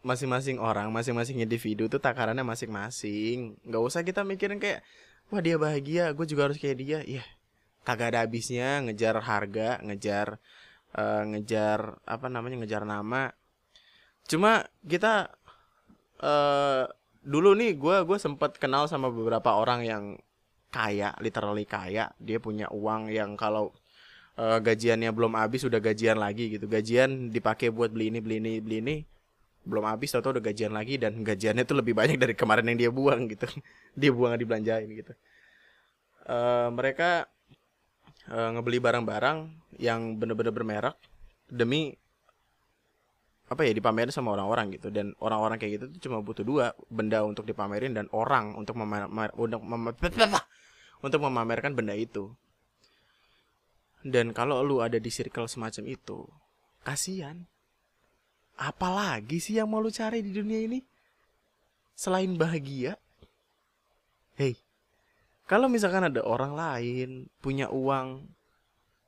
masing-masing 0.04 0.60
orang, 0.60 0.92
masing-masing 0.92 1.40
individu 1.40 1.88
tuh 1.88 1.98
takarannya 1.98 2.44
masing-masing. 2.44 3.56
Gak 3.64 3.82
usah 3.82 4.04
kita 4.04 4.28
mikirin 4.28 4.60
kayak, 4.60 4.84
wah 5.32 5.40
dia 5.40 5.56
bahagia, 5.56 6.12
gue 6.12 6.28
juga 6.28 6.52
harus 6.52 6.60
kayak 6.60 6.78
dia. 6.78 7.00
Iya, 7.08 7.24
kagak 7.88 8.14
ada 8.14 8.28
habisnya 8.28 8.84
ngejar 8.84 9.16
harga, 9.24 9.80
ngejar, 9.82 10.38
uh, 10.94 11.24
ngejar 11.34 12.04
apa 12.04 12.28
namanya, 12.28 12.62
ngejar 12.62 12.84
nama. 12.84 13.32
Cuma 14.28 14.68
kita 14.84 15.32
uh, 16.24 16.88
dulu 17.20 17.52
nih, 17.60 17.76
gue 17.76 17.98
gue 18.08 18.18
sempat 18.18 18.56
kenal 18.56 18.88
sama 18.88 19.12
beberapa 19.12 19.52
orang 19.60 19.84
yang 19.84 20.04
kaya, 20.72 21.12
literally 21.20 21.68
kaya. 21.68 22.16
Dia 22.18 22.40
punya 22.40 22.72
uang 22.72 23.12
yang 23.12 23.36
kalau 23.36 23.76
uh, 24.40 24.64
gajiannya 24.64 25.12
belum 25.12 25.36
habis, 25.36 25.68
udah 25.68 25.84
gajian 25.84 26.18
lagi 26.18 26.56
gitu. 26.56 26.66
Gajian 26.72 27.30
dipakai 27.30 27.70
buat 27.76 27.92
beli 27.92 28.16
ini, 28.16 28.20
beli 28.24 28.38
ini, 28.40 28.54
beli 28.64 28.78
ini 28.80 28.96
belum 29.64 29.88
habis 29.88 30.12
atau 30.12 30.36
udah 30.36 30.44
gajian 30.44 30.76
lagi 30.76 31.00
dan 31.00 31.24
gajiannya 31.24 31.64
tuh 31.64 31.80
lebih 31.80 31.96
banyak 31.96 32.20
dari 32.20 32.36
kemarin 32.36 32.68
yang 32.68 32.78
dia 32.80 32.92
buang 32.92 33.32
gitu 33.32 33.48
dia 34.00 34.12
buang 34.12 34.36
dibelanjain 34.36 34.92
gitu 34.92 35.16
uh, 36.28 36.68
mereka 36.76 37.32
uh, 38.28 38.50
ngebeli 38.60 38.84
barang-barang 38.84 39.38
yang 39.80 40.20
bener-bener 40.20 40.52
bermerek 40.52 41.00
demi 41.48 41.96
apa 43.54 43.70
ya 43.70 43.74
dipamerin 43.78 44.10
sama 44.10 44.34
orang-orang 44.34 44.74
gitu. 44.76 44.90
Dan 44.90 45.14
orang-orang 45.22 45.62
kayak 45.62 45.72
gitu 45.78 45.86
tuh 45.94 46.00
cuma 46.10 46.26
butuh 46.26 46.42
dua 46.42 46.74
benda 46.90 47.22
untuk 47.22 47.46
dipamerin 47.46 47.94
dan 47.94 48.10
orang 48.10 48.58
untuk 48.58 48.74
memamer, 48.76 49.30
untuk 49.38 49.62
mem 49.62 49.94
untuk 51.06 51.20
memamerkan 51.22 51.78
benda 51.78 51.94
itu. 51.94 52.34
Dan 54.04 54.36
kalau 54.36 54.66
lu 54.66 54.82
ada 54.82 54.98
di 54.98 55.08
circle 55.14 55.48
semacam 55.48 55.84
itu 55.88 56.26
kasihan. 56.82 57.46
Apalagi 58.58 59.42
sih 59.42 59.58
yang 59.58 59.70
mau 59.70 59.82
lu 59.82 59.90
cari 59.90 60.22
di 60.22 60.34
dunia 60.34 60.60
ini? 60.62 60.84
Selain 61.96 62.34
bahagia. 62.36 63.00
Hei 64.36 64.58
kalau 65.44 65.68
misalkan 65.68 66.08
ada 66.08 66.24
orang 66.24 66.56
lain 66.56 67.10
punya 67.44 67.68
uang 67.68 68.32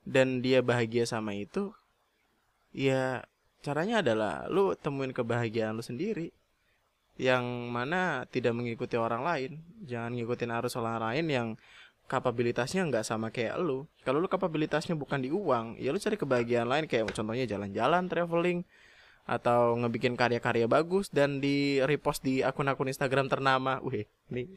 dan 0.05 0.43
dia 0.43 0.59
bahagia 0.59 1.07
sama 1.07 1.33
itu 1.33 1.71
ya 2.75 3.23
caranya 3.65 4.05
adalah 4.05 4.45
lu 4.45 4.77
temuin 4.77 5.09
kebahagiaan 5.09 5.73
lu 5.73 5.81
sendiri 5.81 6.29
yang 7.17 7.41
mana 7.73 8.29
tidak 8.29 8.53
mengikuti 8.53 8.93
orang 8.93 9.25
lain 9.25 9.51
jangan 9.81 10.13
ngikutin 10.13 10.51
arus 10.61 10.77
orang 10.77 11.01
lain 11.01 11.25
yang 11.25 11.47
kapabilitasnya 12.05 12.85
nggak 12.85 13.01
sama 13.01 13.33
kayak 13.33 13.57
lu 13.57 13.89
kalau 14.05 14.21
lu 14.21 14.29
kapabilitasnya 14.29 14.93
bukan 14.93 15.25
di 15.25 15.33
uang 15.33 15.81
ya 15.81 15.89
lu 15.89 15.97
cari 15.97 16.13
kebahagiaan 16.21 16.69
lain 16.69 16.85
kayak 16.85 17.09
contohnya 17.09 17.49
jalan-jalan 17.49 18.05
traveling 18.05 18.61
atau 19.25 19.73
ngebikin 19.81 20.13
karya-karya 20.13 20.69
bagus 20.69 21.09
dan 21.09 21.41
di 21.41 21.81
repost 21.81 22.21
di 22.21 22.45
akun-akun 22.45 22.93
Instagram 22.93 23.25
ternama. 23.25 23.81
Wih, 23.81 24.05
ini 24.29 24.53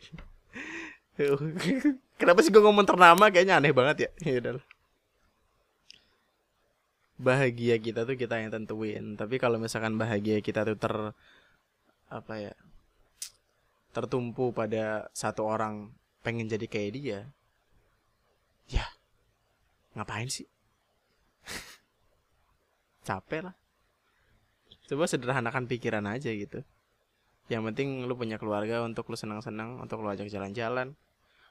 Kenapa 2.21 2.39
sih 2.45 2.53
gue 2.53 2.63
ngomong 2.63 2.87
ternama 2.87 3.33
kayaknya 3.33 3.59
aneh 3.59 3.73
banget 3.75 3.97
ya. 4.07 4.11
Ya. 4.39 4.61
Bahagia 7.19 7.77
kita 7.83 8.07
tuh 8.07 8.15
kita 8.15 8.39
yang 8.39 8.55
tentuin. 8.55 9.19
Tapi 9.19 9.37
kalau 9.43 9.59
misalkan 9.59 9.99
bahagia 9.99 10.39
kita 10.39 10.63
tuh 10.63 10.79
ter 10.79 10.95
apa 12.09 12.35
ya? 12.39 12.55
tertumpu 13.89 14.55
pada 14.55 15.11
satu 15.11 15.43
orang 15.43 15.91
pengen 16.23 16.47
jadi 16.47 16.67
kayak 16.71 16.91
dia. 16.95 17.21
Ya. 18.71 18.87
Ngapain 19.99 20.31
sih? 20.31 20.47
Capek 23.09 23.51
lah 23.51 23.57
coba 24.89 25.05
sederhanakan 25.05 25.69
pikiran 25.69 26.09
aja 26.09 26.33
gitu 26.33 26.65
yang 27.53 27.61
penting 27.69 28.09
lu 28.09 28.17
punya 28.17 28.41
keluarga 28.41 28.81
untuk 28.81 29.09
lu 29.13 29.17
senang-senang 29.21 29.77
untuk 29.81 30.01
lu 30.01 30.09
ajak 30.09 30.33
jalan-jalan 30.33 30.97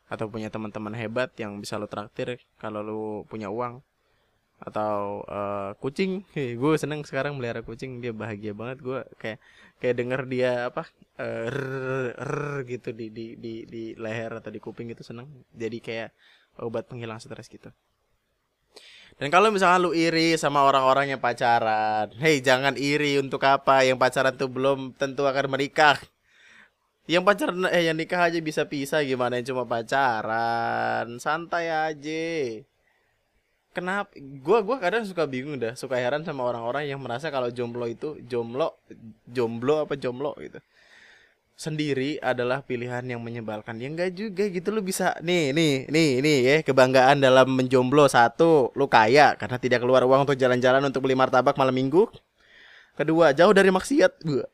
atau 0.10 0.26
punya 0.26 0.50
teman-teman 0.50 0.98
hebat 0.98 1.30
yang 1.38 1.62
bisa 1.62 1.78
lu 1.78 1.86
traktir 1.86 2.42
kalau 2.58 2.82
lu 2.82 3.02
punya 3.30 3.54
uang 3.54 3.86
atau 4.58 5.22
uh, 5.30 5.78
kucing 5.78 6.26
hey, 6.34 6.58
gue 6.58 6.74
seneng 6.82 7.06
sekarang 7.06 7.38
melihara 7.38 7.62
kucing 7.62 8.02
dia 8.02 8.10
bahagia 8.10 8.58
banget 8.58 8.82
gue 8.82 9.00
kayak 9.22 9.38
kayak 9.78 9.96
denger 10.02 10.22
dia 10.26 10.52
apa 10.74 10.90
uh, 11.22 11.46
rrr, 11.54 12.18
rrr, 12.18 12.66
gitu 12.66 12.90
di, 12.90 13.14
di 13.14 13.38
di 13.38 13.54
di 13.70 13.84
leher 13.94 14.34
atau 14.42 14.50
di 14.50 14.58
kuping 14.58 14.90
gitu 14.90 15.06
seneng 15.06 15.30
jadi 15.54 15.78
kayak 15.78 16.10
obat 16.58 16.90
penghilang 16.90 17.22
stres 17.22 17.46
gitu 17.54 17.70
dan 19.18 19.34
kalau 19.34 19.50
misalkan 19.50 19.82
lu 19.82 19.98
iri 19.98 20.38
sama 20.38 20.62
orang-orang 20.62 21.10
yang 21.10 21.18
pacaran, 21.18 22.14
hei 22.22 22.38
jangan 22.38 22.78
iri 22.78 23.18
untuk 23.18 23.42
apa? 23.50 23.82
Yang 23.82 23.98
pacaran 23.98 24.38
tuh 24.38 24.46
belum 24.46 24.94
tentu 24.94 25.26
akan 25.26 25.58
menikah. 25.58 25.98
Yang 27.10 27.24
pacaran 27.26 27.66
eh 27.74 27.90
yang 27.90 27.98
nikah 27.98 28.30
aja 28.30 28.38
bisa 28.46 28.70
pisah 28.70 29.02
gimana 29.02 29.42
yang 29.42 29.50
cuma 29.50 29.66
pacaran? 29.66 31.18
Santai 31.18 31.66
aja. 31.74 32.62
Kenapa? 33.78 34.10
Gua 34.42 34.66
gua 34.66 34.82
kadang 34.82 35.06
suka 35.06 35.30
bingung 35.30 35.62
dah, 35.62 35.78
suka 35.78 36.02
heran 36.02 36.26
sama 36.26 36.42
orang-orang 36.50 36.90
yang 36.90 36.98
merasa 36.98 37.30
kalau 37.30 37.54
jomblo 37.54 37.86
itu 37.86 38.18
jomblo, 38.26 38.74
jomblo 39.30 39.86
apa 39.86 39.94
jomblo 39.94 40.34
gitu 40.42 40.58
sendiri 41.58 42.22
adalah 42.22 42.62
pilihan 42.62 43.02
yang 43.02 43.18
menyebalkan. 43.18 43.82
Ya 43.82 43.90
enggak 43.90 44.14
juga 44.14 44.46
gitu 44.46 44.70
lu 44.70 44.86
bisa 44.86 45.18
nih 45.26 45.50
nih 45.58 45.90
nih 45.90 46.10
nih 46.22 46.38
ya 46.46 46.56
kebanggaan 46.62 47.18
dalam 47.18 47.50
menjomblo 47.50 48.06
satu 48.06 48.70
lu 48.78 48.86
kaya 48.86 49.34
karena 49.42 49.58
tidak 49.58 49.82
keluar 49.82 50.06
uang 50.06 50.30
untuk 50.30 50.38
jalan-jalan 50.38 50.86
untuk 50.86 51.02
beli 51.02 51.18
martabak 51.18 51.58
malam 51.58 51.74
minggu. 51.74 52.06
Kedua 52.94 53.34
jauh 53.34 53.54
dari 53.58 53.74
maksiat 53.74 54.22
gua. 54.22 54.46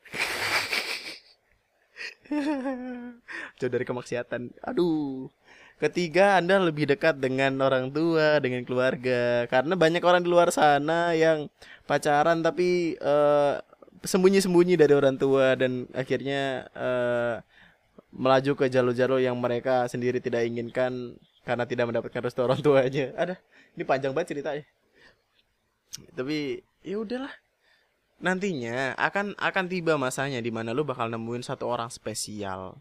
jauh 3.60 3.70
dari 3.72 3.84
kemaksiatan. 3.84 4.48
Aduh. 4.64 5.28
Ketiga, 5.74 6.38
Anda 6.38 6.62
lebih 6.62 6.86
dekat 6.86 7.18
dengan 7.18 7.58
orang 7.58 7.90
tua, 7.90 8.38
dengan 8.38 8.62
keluarga. 8.62 9.44
Karena 9.50 9.74
banyak 9.74 10.02
orang 10.06 10.22
di 10.22 10.30
luar 10.30 10.54
sana 10.54 11.18
yang 11.18 11.50
pacaran 11.84 12.46
tapi 12.46 12.94
uh, 13.02 13.58
sembunyi-sembunyi 14.06 14.78
dari 14.78 14.94
orang 14.94 15.18
tua 15.18 15.58
dan 15.58 15.90
akhirnya 15.90 16.70
uh, 16.78 17.42
melaju 18.14 18.54
ke 18.54 18.70
jalur-jalur 18.70 19.18
yang 19.18 19.34
mereka 19.34 19.90
sendiri 19.90 20.22
tidak 20.22 20.46
inginkan 20.46 21.18
karena 21.42 21.66
tidak 21.66 21.90
mendapatkan 21.90 22.22
restu 22.22 22.46
orang 22.46 22.62
tuanya. 22.62 23.10
Ada, 23.18 23.34
ini 23.74 23.82
panjang 23.82 24.14
banget 24.14 24.38
ceritanya. 24.38 24.64
Tapi 26.14 26.62
ya 26.86 27.02
udahlah. 27.02 27.34
Nantinya 28.22 28.94
akan 28.94 29.34
akan 29.36 29.64
tiba 29.66 29.98
masanya 29.98 30.38
di 30.38 30.54
mana 30.54 30.70
lu 30.70 30.86
bakal 30.86 31.10
nemuin 31.10 31.42
satu 31.42 31.66
orang 31.66 31.90
spesial 31.90 32.78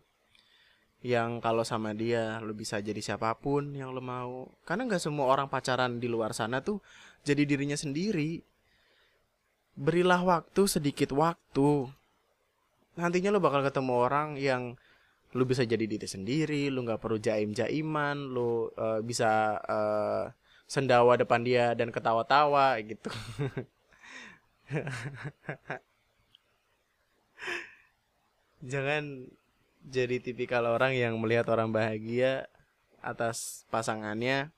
yang 1.03 1.43
kalau 1.43 1.67
sama 1.67 1.91
dia 1.91 2.39
lu 2.39 2.55
bisa 2.55 2.79
jadi 2.79 3.03
siapa 3.03 3.35
pun 3.35 3.75
yang 3.75 3.91
lu 3.91 3.99
mau. 3.99 4.47
Karena 4.63 4.87
nggak 4.87 5.03
semua 5.03 5.27
orang 5.27 5.51
pacaran 5.51 5.99
di 5.99 6.07
luar 6.07 6.31
sana 6.31 6.63
tuh 6.63 6.79
jadi 7.27 7.43
dirinya 7.43 7.75
sendiri. 7.75 8.39
Berilah 9.75 10.23
waktu 10.23 10.63
sedikit 10.63 11.11
waktu. 11.11 11.91
Nantinya 12.95 13.35
lo 13.35 13.43
bakal 13.43 13.67
ketemu 13.67 13.93
orang 13.99 14.39
yang 14.39 14.79
lu 15.33 15.43
bisa 15.43 15.65
jadi 15.65 15.89
diri 15.89 16.05
sendiri 16.05 16.69
lu 16.69 16.85
nggak 16.85 17.01
perlu 17.01 17.17
jaim 17.17 17.57
jaiman 17.57 18.37
lu 18.37 18.69
uh, 18.77 19.01
bisa 19.01 19.57
uh, 19.65 20.29
sendawa 20.69 21.17
depan 21.19 21.43
dia 21.43 21.75
dan 21.75 21.91
ketawa-tawa 21.91 22.79
gitu. 22.79 23.11
Jangan 28.71 29.27
jadi 29.83 30.19
tipikal 30.23 30.63
orang 30.65 30.95
yang 30.95 31.19
melihat 31.19 31.51
orang 31.51 31.69
bahagia 31.69 32.47
atas 33.03 33.67
pasangannya 33.67 34.51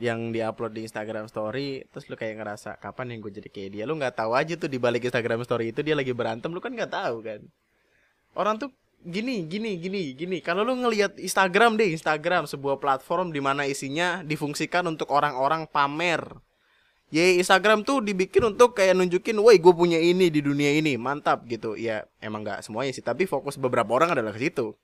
yang 0.00 0.32
diupload 0.32 0.72
di 0.72 0.88
Instagram 0.88 1.28
Story 1.28 1.84
terus 1.92 2.08
lu 2.08 2.16
kayak 2.16 2.40
ngerasa 2.40 2.80
kapan 2.80 3.14
yang 3.14 3.20
gue 3.20 3.32
jadi 3.36 3.48
kayak 3.52 3.70
dia? 3.76 3.84
Lu 3.84 4.00
nggak 4.00 4.16
tahu 4.16 4.32
aja 4.32 4.56
tuh 4.56 4.72
di 4.72 4.80
balik 4.80 5.04
Instagram 5.04 5.44
Story 5.44 5.76
itu 5.76 5.84
dia 5.84 5.92
lagi 5.92 6.16
berantem 6.16 6.48
lu 6.48 6.58
kan 6.58 6.72
nggak 6.72 6.88
tahu 6.88 7.20
kan. 7.20 7.40
Orang 8.32 8.56
tuh 8.56 8.72
gini 9.04 9.44
gini 9.44 9.76
gini 9.76 10.16
gini. 10.16 10.40
Kalau 10.40 10.64
lu 10.64 10.72
ngelihat 10.80 11.20
Instagram 11.20 11.76
deh 11.76 11.92
Instagram 11.92 12.48
sebuah 12.48 12.80
platform 12.80 13.28
di 13.28 13.44
mana 13.44 13.68
isinya 13.68 14.24
difungsikan 14.24 14.88
untuk 14.88 15.12
orang-orang 15.12 15.68
pamer 15.68 16.24
ya 17.10 17.22
Instagram 17.38 17.82
tuh 17.82 18.02
dibikin 18.02 18.46
untuk 18.54 18.78
kayak 18.78 18.94
nunjukin 18.94 19.36
woi 19.38 19.58
gue 19.58 19.74
punya 19.74 19.98
ini 19.98 20.30
di 20.30 20.40
dunia 20.42 20.70
ini 20.74 20.94
mantap 20.94 21.42
gitu 21.50 21.74
ya 21.74 22.06
emang 22.22 22.46
nggak 22.46 22.62
semuanya 22.62 22.94
sih 22.94 23.02
tapi 23.02 23.26
fokus 23.26 23.58
beberapa 23.58 23.90
orang 23.94 24.14
adalah 24.14 24.30
ke 24.30 24.40
situ 24.46 24.78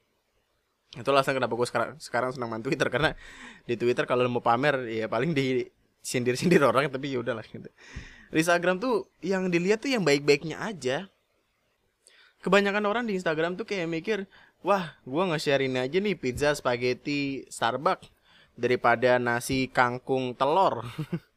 itu 0.94 1.08
alasan 1.10 1.34
kenapa 1.38 1.54
gue 1.54 1.66
sekarang 1.66 1.90
sekarang 1.98 2.30
senang 2.34 2.48
main 2.50 2.62
Twitter 2.62 2.88
karena 2.88 3.14
di 3.66 3.74
Twitter 3.74 4.06
kalau 4.06 4.26
mau 4.30 4.40
pamer 4.40 4.86
ya 4.90 5.06
paling 5.10 5.34
di 5.34 5.66
sindir-sindir 6.06 6.62
orang 6.62 6.86
tapi 6.86 7.10
ya 7.10 7.18
udahlah 7.18 7.42
gitu. 7.42 7.66
Di 8.30 8.38
Instagram 8.38 8.78
tuh 8.78 9.10
yang 9.26 9.50
dilihat 9.50 9.82
tuh 9.82 9.90
yang 9.90 10.06
baik-baiknya 10.06 10.62
aja. 10.62 11.10
Kebanyakan 12.38 12.86
orang 12.86 13.04
di 13.10 13.18
Instagram 13.18 13.58
tuh 13.58 13.66
kayak 13.66 13.90
mikir, 13.90 14.18
wah, 14.62 14.94
gue 15.02 15.22
nge-share 15.34 15.66
ini 15.66 15.82
aja 15.82 15.98
nih 15.98 16.14
pizza, 16.14 16.54
spaghetti, 16.54 17.42
Starbucks 17.50 18.06
daripada 18.54 19.18
nasi 19.18 19.66
kangkung 19.66 20.38
telur. 20.38 20.86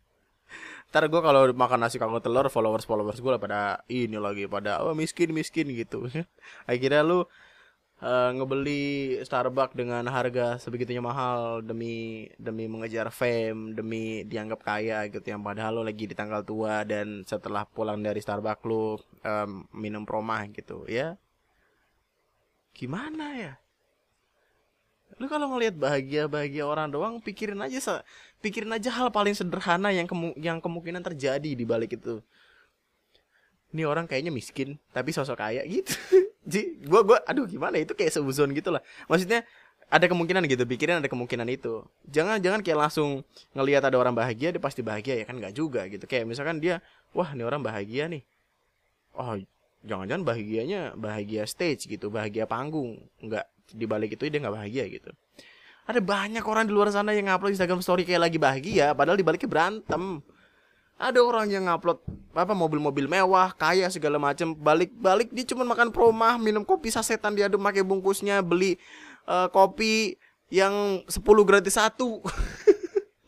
Ntar 0.90 1.06
gue 1.06 1.22
kalau 1.22 1.54
makan 1.54 1.86
nasi 1.86 2.02
kangkung 2.02 2.22
telur, 2.22 2.50
followers 2.50 2.86
followers 2.90 3.22
gue 3.22 3.34
pada 3.38 3.86
ini 3.86 4.18
lagi 4.18 4.50
pada 4.50 4.82
oh 4.82 4.98
miskin 4.98 5.30
miskin 5.38 5.70
gitu. 5.78 6.10
Akhirnya 6.70 7.06
lu 7.06 7.30
uh, 8.02 8.30
ngebeli 8.34 9.22
Starbucks 9.22 9.78
dengan 9.78 10.02
harga 10.10 10.58
sebegitunya 10.58 11.04
mahal 11.04 11.62
demi 11.62 12.26
demi 12.42 12.66
mengejar 12.66 13.14
fame, 13.14 13.78
demi 13.78 14.26
dianggap 14.26 14.66
kaya 14.66 15.06
gitu 15.14 15.30
yang 15.30 15.46
padahal 15.46 15.78
lo 15.78 15.82
lagi 15.86 16.10
di 16.10 16.16
tanggal 16.18 16.42
tua 16.42 16.82
dan 16.88 17.22
setelah 17.22 17.70
pulang 17.70 18.02
dari 18.02 18.18
Starbucks 18.18 18.66
lo 18.66 18.98
um, 19.24 19.70
minum 19.78 20.04
promah 20.10 20.50
gitu 20.50 20.90
ya. 20.90 21.16
Gimana 22.74 23.26
ya? 23.38 23.54
Lu 25.18 25.26
kalau 25.26 25.50
ngelihat 25.56 25.74
bahagia-bahagia 25.74 26.64
orang 26.70 26.94
doang 26.94 27.18
pikirin 27.18 27.58
aja 27.58 28.06
pikirin 28.46 28.70
aja 28.70 28.94
hal 28.94 29.10
paling 29.10 29.34
sederhana 29.34 29.90
yang 29.90 30.06
kemu 30.06 30.38
yang 30.38 30.62
kemungkinan 30.62 31.02
terjadi 31.02 31.52
di 31.58 31.66
balik 31.66 31.98
itu. 31.98 32.22
ini 33.70 33.86
orang 33.86 34.10
kayaknya 34.10 34.34
miskin 34.34 34.82
tapi 34.90 35.14
sosok 35.14 35.38
kaya 35.38 35.62
gitu. 35.66 35.94
Jadi 36.50 36.82
gua 36.90 37.06
gua 37.06 37.18
aduh 37.30 37.46
gimana 37.46 37.78
itu 37.78 37.94
kayak 37.94 38.18
seuzon 38.18 38.50
gitu 38.58 38.74
lah. 38.74 38.82
Maksudnya 39.06 39.46
ada 39.90 40.06
kemungkinan 40.10 40.46
gitu 40.50 40.66
pikirin 40.66 41.02
ada 41.02 41.10
kemungkinan 41.10 41.46
itu. 41.50 41.86
Jangan 42.10 42.42
jangan 42.42 42.66
kayak 42.66 42.90
langsung 42.90 43.22
ngelihat 43.54 43.86
ada 43.86 43.98
orang 43.98 44.18
bahagia 44.18 44.50
dia 44.54 44.62
pasti 44.62 44.82
bahagia 44.82 45.22
ya 45.22 45.26
kan? 45.30 45.38
Nggak 45.38 45.54
juga 45.54 45.86
gitu. 45.86 46.06
Kayak 46.10 46.26
misalkan 46.34 46.58
dia 46.58 46.82
wah 47.14 47.30
ini 47.34 47.46
orang 47.46 47.62
bahagia 47.62 48.10
nih. 48.10 48.26
Oh 49.14 49.38
jangan-jangan 49.86 50.26
bahagianya 50.26 50.82
bahagia 50.98 51.46
stage 51.46 51.86
gitu 51.86 52.10
bahagia 52.10 52.50
panggung. 52.50 53.06
Nggak 53.22 53.46
dibalik 53.74 54.16
itu 54.16 54.28
dia 54.30 54.40
nggak 54.40 54.56
bahagia 54.56 54.86
gitu. 54.90 55.12
Ada 55.90 56.02
banyak 56.06 56.46
orang 56.46 56.70
di 56.70 56.74
luar 56.74 56.94
sana 56.94 57.18
yang 57.18 57.30
ngupload 57.30 57.58
Instagram 57.58 57.82
story 57.82 58.06
kayak 58.06 58.30
lagi 58.30 58.38
bahagia 58.38 58.94
padahal 58.94 59.18
dibaliknya 59.18 59.50
berantem. 59.50 60.22
Ada 61.00 61.20
orang 61.24 61.48
yang 61.50 61.66
ngupload 61.66 62.04
apa 62.36 62.54
mobil-mobil 62.54 63.08
mewah 63.08 63.56
kaya 63.56 63.88
segala 63.90 64.20
macam 64.20 64.54
balik-balik 64.54 65.32
dia 65.32 65.48
cuma 65.48 65.64
makan 65.66 65.90
promah 65.90 66.36
minum 66.38 66.62
kopi 66.62 66.92
sasetan 66.92 67.34
diaduk 67.34 67.58
pakai 67.64 67.82
bungkusnya 67.82 68.44
beli 68.44 68.76
uh, 69.26 69.48
kopi 69.50 70.20
yang 70.54 71.02
10 71.08 71.24
gratis 71.48 71.78
satu. 71.80 72.22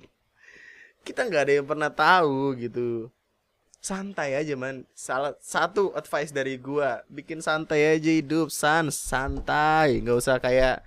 Kita 1.08 1.26
nggak 1.26 1.42
ada 1.50 1.54
yang 1.58 1.66
pernah 1.66 1.90
tahu 1.90 2.54
gitu 2.62 3.10
santai 3.82 4.38
aja 4.38 4.54
man. 4.54 4.86
Salah 4.94 5.34
satu 5.42 5.92
advice 5.98 6.30
dari 6.30 6.56
gua 6.62 7.02
bikin 7.10 7.42
santai 7.42 7.98
aja 7.98 8.14
hidup 8.14 8.54
sans 8.54 8.94
santai. 8.94 10.00
Nggak 10.06 10.18
usah 10.22 10.38
kayak 10.38 10.86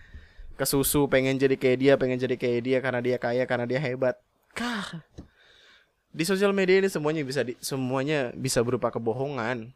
kesusu 0.54 1.10
pengen 1.10 1.34
jadi 1.36 1.58
kayak 1.58 1.78
dia 1.82 1.92
pengen 1.98 2.16
jadi 2.22 2.38
kayak 2.38 2.60
dia 2.62 2.78
karena 2.78 3.02
dia 3.02 3.18
kaya 3.18 3.44
karena 3.44 3.66
dia 3.66 3.82
hebat. 3.82 4.14
Kah. 4.54 5.02
Di 6.14 6.22
sosial 6.22 6.54
media 6.54 6.78
ini 6.78 6.86
semuanya 6.86 7.26
bisa 7.26 7.42
di, 7.42 7.58
semuanya 7.58 8.30
bisa 8.38 8.62
berupa 8.62 8.94
kebohongan. 8.94 9.74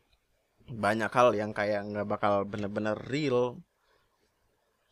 Banyak 0.71 1.11
hal 1.11 1.35
yang 1.35 1.51
kayak 1.51 1.83
nggak 1.91 2.07
bakal 2.07 2.47
bener-bener 2.47 2.95
real. 3.11 3.59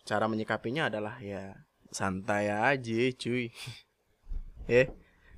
Cara 0.02 0.26
menyikapinya 0.26 0.90
adalah 0.90 1.22
ya 1.22 1.54
santai 1.94 2.50
aja 2.50 3.00
cuy. 3.14 3.48
Ya 4.66 4.90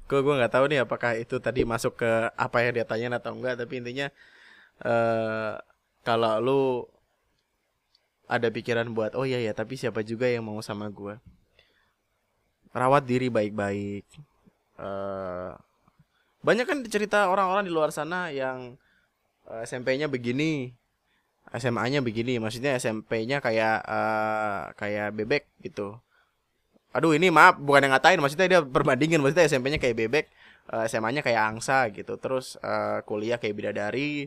gue 0.08 0.20
gue 0.24 0.34
nggak 0.40 0.52
tahu 0.52 0.64
nih 0.72 0.80
apakah 0.82 1.20
itu 1.20 1.36
tadi 1.38 1.68
masuk 1.68 2.00
ke 2.00 2.10
apa 2.32 2.56
yang 2.64 2.72
dia 2.80 2.86
tanya 2.88 3.20
atau 3.20 3.36
enggak 3.36 3.60
tapi 3.60 3.84
intinya 3.84 4.08
uh, 4.82 5.60
kalau 6.02 6.34
lu 6.40 6.62
ada 8.28 8.48
pikiran 8.48 8.88
buat 8.96 9.12
oh 9.12 9.28
iya 9.28 9.40
ya 9.40 9.52
tapi 9.52 9.76
siapa 9.76 10.00
juga 10.00 10.28
yang 10.28 10.44
mau 10.48 10.60
sama 10.64 10.88
gue 10.88 11.20
rawat 12.72 13.04
diri 13.08 13.32
baik-baik. 13.32 14.04
Uh, 14.78 15.56
banyak 16.44 16.64
kan 16.68 16.78
cerita 16.86 17.26
orang-orang 17.26 17.66
di 17.66 17.72
luar 17.74 17.90
sana 17.90 18.30
yang 18.30 18.78
uh, 19.50 19.58
eh, 19.58 19.66
SMP-nya 19.66 20.06
begini 20.06 20.70
SMA-nya 21.50 21.98
begini 21.98 22.38
maksudnya 22.38 22.78
SMP-nya 22.78 23.42
kayak 23.42 23.82
uh, 23.82 24.70
kayak 24.78 25.18
bebek 25.18 25.50
gitu 25.64 25.98
aduh 26.98 27.14
ini 27.14 27.30
maaf 27.30 27.62
bukan 27.62 27.86
yang 27.86 27.94
ngatain 27.94 28.18
maksudnya 28.18 28.46
dia 28.50 28.60
perbandingin 28.66 29.22
maksudnya 29.22 29.46
SMP-nya 29.46 29.78
kayak 29.78 29.96
bebek 29.96 30.26
uh, 30.74 30.82
eh, 30.82 30.90
SMA-nya 30.90 31.22
kayak 31.22 31.42
angsa 31.54 31.86
gitu 31.94 32.18
terus 32.18 32.58
uh, 32.60 33.00
kuliah 33.06 33.38
kayak 33.38 33.54
bidadari 33.54 34.26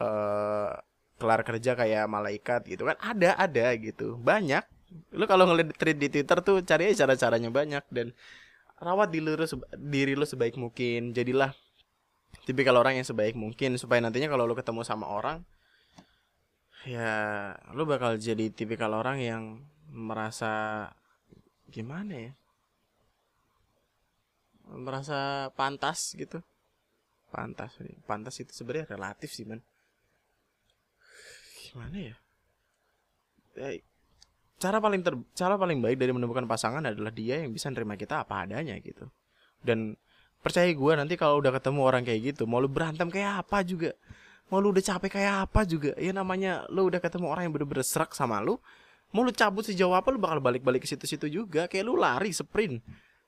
uh, 0.00 0.76
kelar 1.16 1.40
kerja 1.42 1.72
kayak 1.72 2.04
malaikat 2.06 2.60
gitu 2.68 2.84
kan 2.84 2.96
ada 3.00 3.36
ada 3.40 3.72
gitu 3.80 4.20
banyak. 4.20 4.62
Lu 5.16 5.26
kalau 5.26 5.48
ngeliat 5.50 5.74
tweet 5.74 5.98
di 5.98 6.08
Twitter 6.12 6.38
tuh 6.44 6.62
cari 6.62 6.92
aja 6.92 7.04
cara-caranya 7.04 7.50
banyak 7.50 7.84
dan 7.90 8.12
rawat 8.78 9.08
diri 9.10 9.24
lu, 9.24 9.34
diri 9.80 10.12
lu 10.14 10.28
sebaik 10.28 10.60
mungkin 10.60 11.16
jadilah 11.16 11.56
tipikal 12.44 12.76
orang 12.78 13.00
yang 13.00 13.06
sebaik 13.08 13.34
mungkin 13.34 13.80
supaya 13.80 13.98
nantinya 14.04 14.30
kalau 14.30 14.44
lu 14.44 14.54
ketemu 14.54 14.84
sama 14.86 15.08
orang 15.08 15.42
ya 16.86 17.56
lu 17.74 17.82
bakal 17.88 18.14
jadi 18.14 18.52
tipikal 18.52 18.94
orang 18.94 19.18
yang 19.18 19.42
merasa 19.90 20.86
gimana 21.70 22.30
ya? 22.30 22.32
Merasa 24.66 25.50
pantas 25.54 26.14
gitu? 26.18 26.42
Pantas 27.30 27.74
pantas 28.06 28.38
itu 28.38 28.52
sebenarnya 28.54 28.96
relatif 28.96 29.34
sih 29.34 29.44
man 29.46 29.60
gimana 31.66 31.98
ya, 31.98 32.16
ya 33.60 33.68
cara 34.56 34.80
paling 34.80 35.04
ter 35.04 35.12
cara 35.36 35.60
paling 35.60 35.84
baik 35.84 36.00
dari 36.00 36.08
menemukan 36.16 36.48
pasangan 36.48 36.80
adalah 36.80 37.12
dia 37.12 37.44
yang 37.44 37.52
bisa 37.52 37.68
nerima 37.68 38.00
kita 38.00 38.24
apa 38.24 38.48
adanya 38.48 38.72
gitu. 38.80 39.04
Dan 39.60 39.92
percaya 40.40 40.72
gue 40.72 40.92
nanti 40.96 41.20
kalau 41.20 41.42
udah 41.42 41.52
ketemu 41.52 41.80
orang 41.84 42.02
kayak 42.06 42.32
gitu 42.32 42.48
mau 42.48 42.62
lu 42.62 42.70
berantem 42.70 43.10
kayak 43.12 43.44
apa 43.44 43.60
juga 43.66 43.92
mau 44.48 44.62
lu 44.62 44.70
udah 44.70 44.84
capek 44.84 45.20
kayak 45.20 45.50
apa 45.50 45.66
juga 45.66 45.90
ya 45.98 46.14
namanya 46.14 46.64
lu 46.72 46.86
udah 46.86 47.02
ketemu 47.02 47.26
orang 47.28 47.50
yang 47.50 47.52
bener-bener 47.52 47.84
serak 47.84 48.14
sama 48.14 48.38
lu 48.40 48.56
mau 49.14 49.22
lu 49.22 49.32
cabut 49.34 49.62
sejauh 49.66 49.94
apa 49.94 50.08
lu 50.10 50.18
bakal 50.18 50.38
balik-balik 50.42 50.82
ke 50.84 50.88
situ-situ 50.88 51.26
juga. 51.30 51.66
Kayak 51.70 51.84
lu 51.86 51.94
lari 51.98 52.30
sprint. 52.34 52.82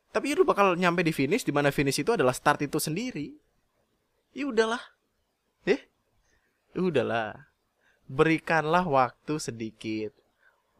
Tapi 0.08 0.32
lu 0.32 0.44
bakal 0.48 0.74
nyampe 0.74 1.04
di 1.04 1.12
finish 1.12 1.44
di 1.44 1.52
mana 1.52 1.68
finish 1.68 2.00
itu 2.00 2.16
adalah 2.16 2.32
start 2.32 2.64
itu 2.64 2.80
sendiri. 2.80 3.36
Ya 4.32 4.48
udahlah. 4.48 4.80
Eh 5.68 5.80
ya 6.72 6.80
udahlah. 6.80 7.48
Berikanlah 8.08 8.88
waktu 8.88 9.36
sedikit. 9.36 10.16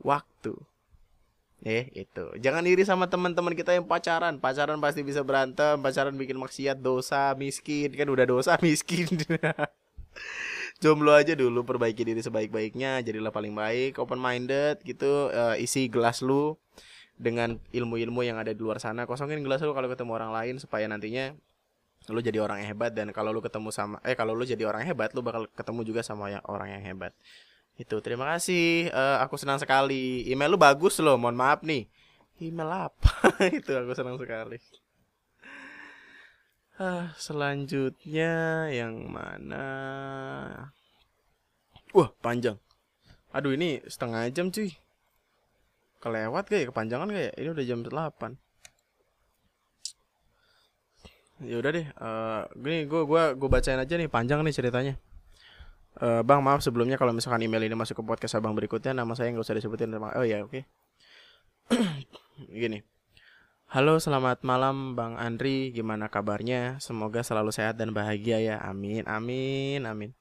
Waktu. 0.01 0.57
Eh 1.67 1.93
itu. 1.93 2.25
Jangan 2.41 2.65
iri 2.65 2.87
sama 2.89 3.11
teman-teman 3.11 3.53
kita 3.53 3.77
yang 3.77 3.85
pacaran. 3.85 4.41
Pacaran 4.41 4.81
pasti 4.81 5.05
bisa 5.05 5.21
berantem 5.21 5.77
pacaran 5.83 6.17
bikin 6.17 6.41
maksiat 6.41 6.81
dosa 6.81 7.37
miskin. 7.37 7.93
Kan 7.93 8.09
udah 8.09 8.25
dosa 8.25 8.57
miskin 8.65 9.11
jomblo 10.79 11.11
aja 11.11 11.35
dulu 11.35 11.67
perbaiki 11.67 12.07
diri 12.07 12.23
sebaik-baiknya 12.23 13.03
jadilah 13.03 13.35
paling 13.35 13.51
baik 13.55 13.99
open 13.99 14.19
minded 14.19 14.79
gitu 14.87 15.31
uh, 15.35 15.59
isi 15.59 15.91
gelas 15.91 16.23
lu 16.23 16.55
dengan 17.19 17.59
ilmu-ilmu 17.75 18.23
yang 18.23 18.39
ada 18.39 18.55
di 18.55 18.61
luar 18.63 18.79
sana. 18.79 19.03
Kosongin 19.05 19.43
gelas 19.43 19.59
lu 19.67 19.75
kalau 19.75 19.91
ketemu 19.91 20.15
orang 20.15 20.31
lain 20.31 20.55
supaya 20.63 20.87
nantinya 20.87 21.35
lu 22.09 22.23
jadi 22.23 22.39
orang 22.41 22.63
yang 22.63 22.79
hebat 22.79 22.95
dan 22.95 23.11
kalau 23.11 23.35
lu 23.35 23.43
ketemu 23.43 23.75
sama 23.75 23.99
eh 24.07 24.15
kalau 24.15 24.33
lu 24.33 24.47
jadi 24.47 24.65
orang 24.65 24.87
yang 24.87 24.95
hebat 24.95 25.13
lu 25.13 25.21
bakal 25.21 25.51
ketemu 25.53 25.81
juga 25.83 26.01
sama 26.07 26.31
yang 26.31 26.43
orang 26.47 26.79
yang 26.79 26.83
hebat. 26.87 27.11
Itu 27.75 27.99
terima 27.99 28.31
kasih. 28.39 28.95
Uh, 28.95 29.19
aku 29.23 29.35
senang 29.35 29.59
sekali. 29.59 30.27
Email 30.31 30.55
lu 30.55 30.59
bagus 30.59 30.99
loh 31.03 31.19
mohon 31.19 31.35
maaf 31.35 31.67
nih. 31.67 31.91
Email 32.39 32.91
apa? 32.91 33.13
Itu 33.59 33.75
aku 33.75 33.99
senang 33.99 34.15
sekali 34.15 34.63
Ah, 36.79 37.11
selanjutnya 37.19 38.71
yang 38.71 39.11
mana? 39.11 39.67
Wah, 41.91 42.15
panjang. 42.23 42.55
Aduh, 43.35 43.59
ini 43.59 43.83
setengah 43.91 44.31
jam 44.31 44.55
cuy. 44.55 44.71
Kelewat 45.99 46.47
kayak 46.47 46.71
kepanjangan 46.71 47.11
kayak 47.11 47.35
ini 47.35 47.49
udah 47.51 47.65
jam 47.67 47.83
8. 47.83 48.39
Ya 51.43 51.59
udah 51.59 51.71
deh, 51.75 51.87
uh, 51.99 52.47
gini 52.55 52.87
gue 52.87 53.03
gua 53.03 53.35
gua 53.35 53.51
bacain 53.59 53.79
aja 53.79 53.95
nih 53.99 54.07
panjang 54.07 54.47
nih 54.47 54.55
ceritanya. 54.55 54.95
Uh, 55.99 56.23
bang 56.23 56.39
maaf 56.39 56.63
sebelumnya 56.63 56.95
kalau 56.95 57.11
misalkan 57.11 57.43
email 57.43 57.67
ini 57.67 57.75
masuk 57.75 57.99
ke 57.99 58.05
podcast 58.07 58.39
abang 58.39 58.55
berikutnya 58.55 58.95
nama 58.95 59.19
saya 59.19 59.35
nggak 59.35 59.43
usah 59.43 59.59
disebutin 59.59 59.91
oh 59.99 60.23
ya 60.23 60.47
oke 60.47 60.63
okay. 60.63 60.63
gini 62.63 62.87
Halo, 63.69 64.01
selamat 64.01 64.49
malam 64.49 64.97
Bang 64.97 65.21
Andri. 65.21 65.69
Gimana 65.77 66.09
kabarnya? 66.09 66.81
Semoga 66.81 67.21
selalu 67.21 67.53
sehat 67.53 67.77
dan 67.77 67.93
bahagia 67.93 68.41
ya. 68.41 68.57
Amin, 68.65 69.05
amin, 69.05 69.85
amin. 69.85 70.17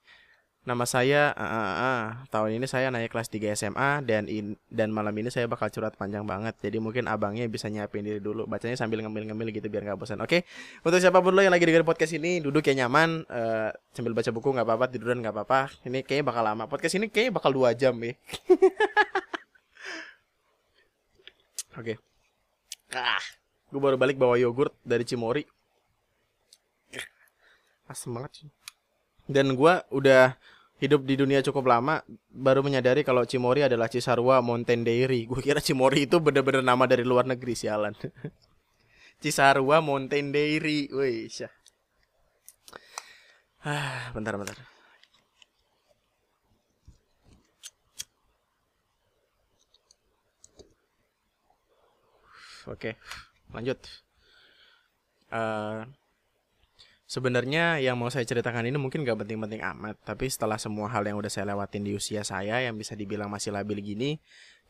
Nama 0.68 0.84
saya 0.84 1.32
uh, 1.32 1.48
uh, 1.48 1.76
uh, 1.80 2.04
tahun 2.28 2.60
ini 2.60 2.68
saya 2.68 2.92
naik 2.92 3.16
kelas 3.16 3.32
3 3.32 3.56
SMA 3.56 4.04
dan 4.04 4.28
in, 4.28 4.60
dan 4.68 4.92
malam 4.92 5.16
ini 5.16 5.32
saya 5.32 5.48
bakal 5.48 5.72
curhat 5.72 5.96
panjang 5.96 6.28
banget. 6.28 6.60
Jadi 6.60 6.84
mungkin 6.84 7.08
abangnya 7.08 7.48
bisa 7.48 7.72
nyiapin 7.72 8.04
diri 8.04 8.20
dulu. 8.20 8.44
Bacanya 8.52 8.76
sambil 8.76 9.00
ngemil-ngemil 9.00 9.56
gitu 9.56 9.72
biar 9.72 9.88
nggak 9.88 9.96
bosan. 9.96 10.20
Oke. 10.20 10.44
Okay? 10.44 10.84
Untuk 10.84 11.00
siapa 11.00 11.24
pun 11.24 11.32
lo 11.32 11.40
yang 11.40 11.56
lagi 11.56 11.64
dengerin 11.64 11.88
podcast 11.88 12.20
ini, 12.20 12.44
duduk 12.44 12.68
yang 12.68 12.84
nyaman 12.84 13.24
uh, 13.32 13.72
sambil 13.96 14.12
baca 14.12 14.28
buku 14.28 14.60
nggak 14.60 14.68
apa-apa, 14.68 14.92
tiduran 14.92 15.24
nggak 15.24 15.32
apa-apa. 15.32 15.72
Ini 15.88 16.04
kayaknya 16.04 16.36
bakal 16.36 16.44
lama. 16.44 16.68
Podcast 16.68 17.00
ini 17.00 17.08
kayaknya 17.08 17.40
bakal 17.40 17.56
dua 17.56 17.72
jam 17.72 17.96
ya. 17.96 18.12
Oke. 21.80 21.96
Okay. 21.96 21.96
Ah. 22.92 23.37
Gue 23.68 23.82
baru 23.84 24.00
balik 24.00 24.16
bawa 24.16 24.40
yogurt 24.40 24.72
dari 24.88 25.04
Cimori. 25.04 25.44
Asem 27.88 28.16
banget 28.16 28.44
sih. 28.44 28.50
Dan 29.28 29.60
gue 29.60 29.74
udah 29.92 30.40
hidup 30.80 31.04
di 31.04 31.20
dunia 31.20 31.44
cukup 31.44 31.68
lama 31.68 32.00
baru 32.32 32.64
menyadari 32.64 33.04
kalau 33.04 33.28
Cimori 33.28 33.68
adalah 33.68 33.92
Cisarua 33.92 34.40
Mountain 34.40 34.88
Dairy. 34.88 35.28
Gue 35.28 35.44
kira 35.44 35.60
Cimori 35.60 36.08
itu 36.08 36.16
bener-bener 36.24 36.64
nama 36.64 36.88
dari 36.88 37.04
luar 37.04 37.28
negeri 37.28 37.60
sialan. 37.60 37.92
Cisarua 39.24 39.84
Mountain 39.84 40.32
Dairy. 40.32 40.88
Wih, 40.88 41.28
syah. 41.28 41.52
Ah, 43.68 44.16
bentar 44.16 44.40
bentar. 44.40 44.56
Oke. 52.68 52.96
Okay 52.96 53.27
lanjut 53.58 53.82
uh, 55.34 55.90
Sebenarnya 57.08 57.80
yang 57.80 57.96
mau 57.96 58.12
saya 58.12 58.28
ceritakan 58.28 58.68
ini 58.68 58.76
mungkin 58.76 59.08
gak 59.08 59.24
penting-penting 59.24 59.64
amat, 59.64 59.96
tapi 60.04 60.28
setelah 60.28 60.60
semua 60.60 60.92
hal 60.92 61.08
yang 61.08 61.16
udah 61.16 61.32
saya 61.32 61.56
lewatin 61.56 61.88
di 61.88 61.96
usia 61.96 62.20
saya 62.28 62.60
yang 62.60 62.76
bisa 62.76 63.00
dibilang 63.00 63.32
masih 63.32 63.56
labil 63.56 63.80
gini, 63.80 64.20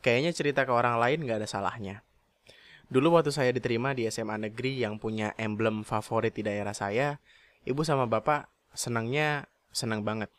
kayaknya 0.06 0.30
cerita 0.30 0.62
ke 0.62 0.70
orang 0.70 1.02
lain 1.02 1.26
gak 1.26 1.42
ada 1.42 1.50
salahnya. 1.50 2.06
Dulu 2.94 3.18
waktu 3.18 3.34
saya 3.34 3.50
diterima 3.50 3.90
di 3.90 4.06
SMA 4.06 4.38
negeri 4.38 4.78
yang 4.78 5.02
punya 5.02 5.34
emblem 5.34 5.82
favorit 5.82 6.30
di 6.30 6.46
daerah 6.46 6.70
saya, 6.70 7.18
ibu 7.66 7.82
sama 7.82 8.06
bapak 8.06 8.46
senangnya 8.70 9.50
senang 9.74 10.06
banget. 10.06 10.30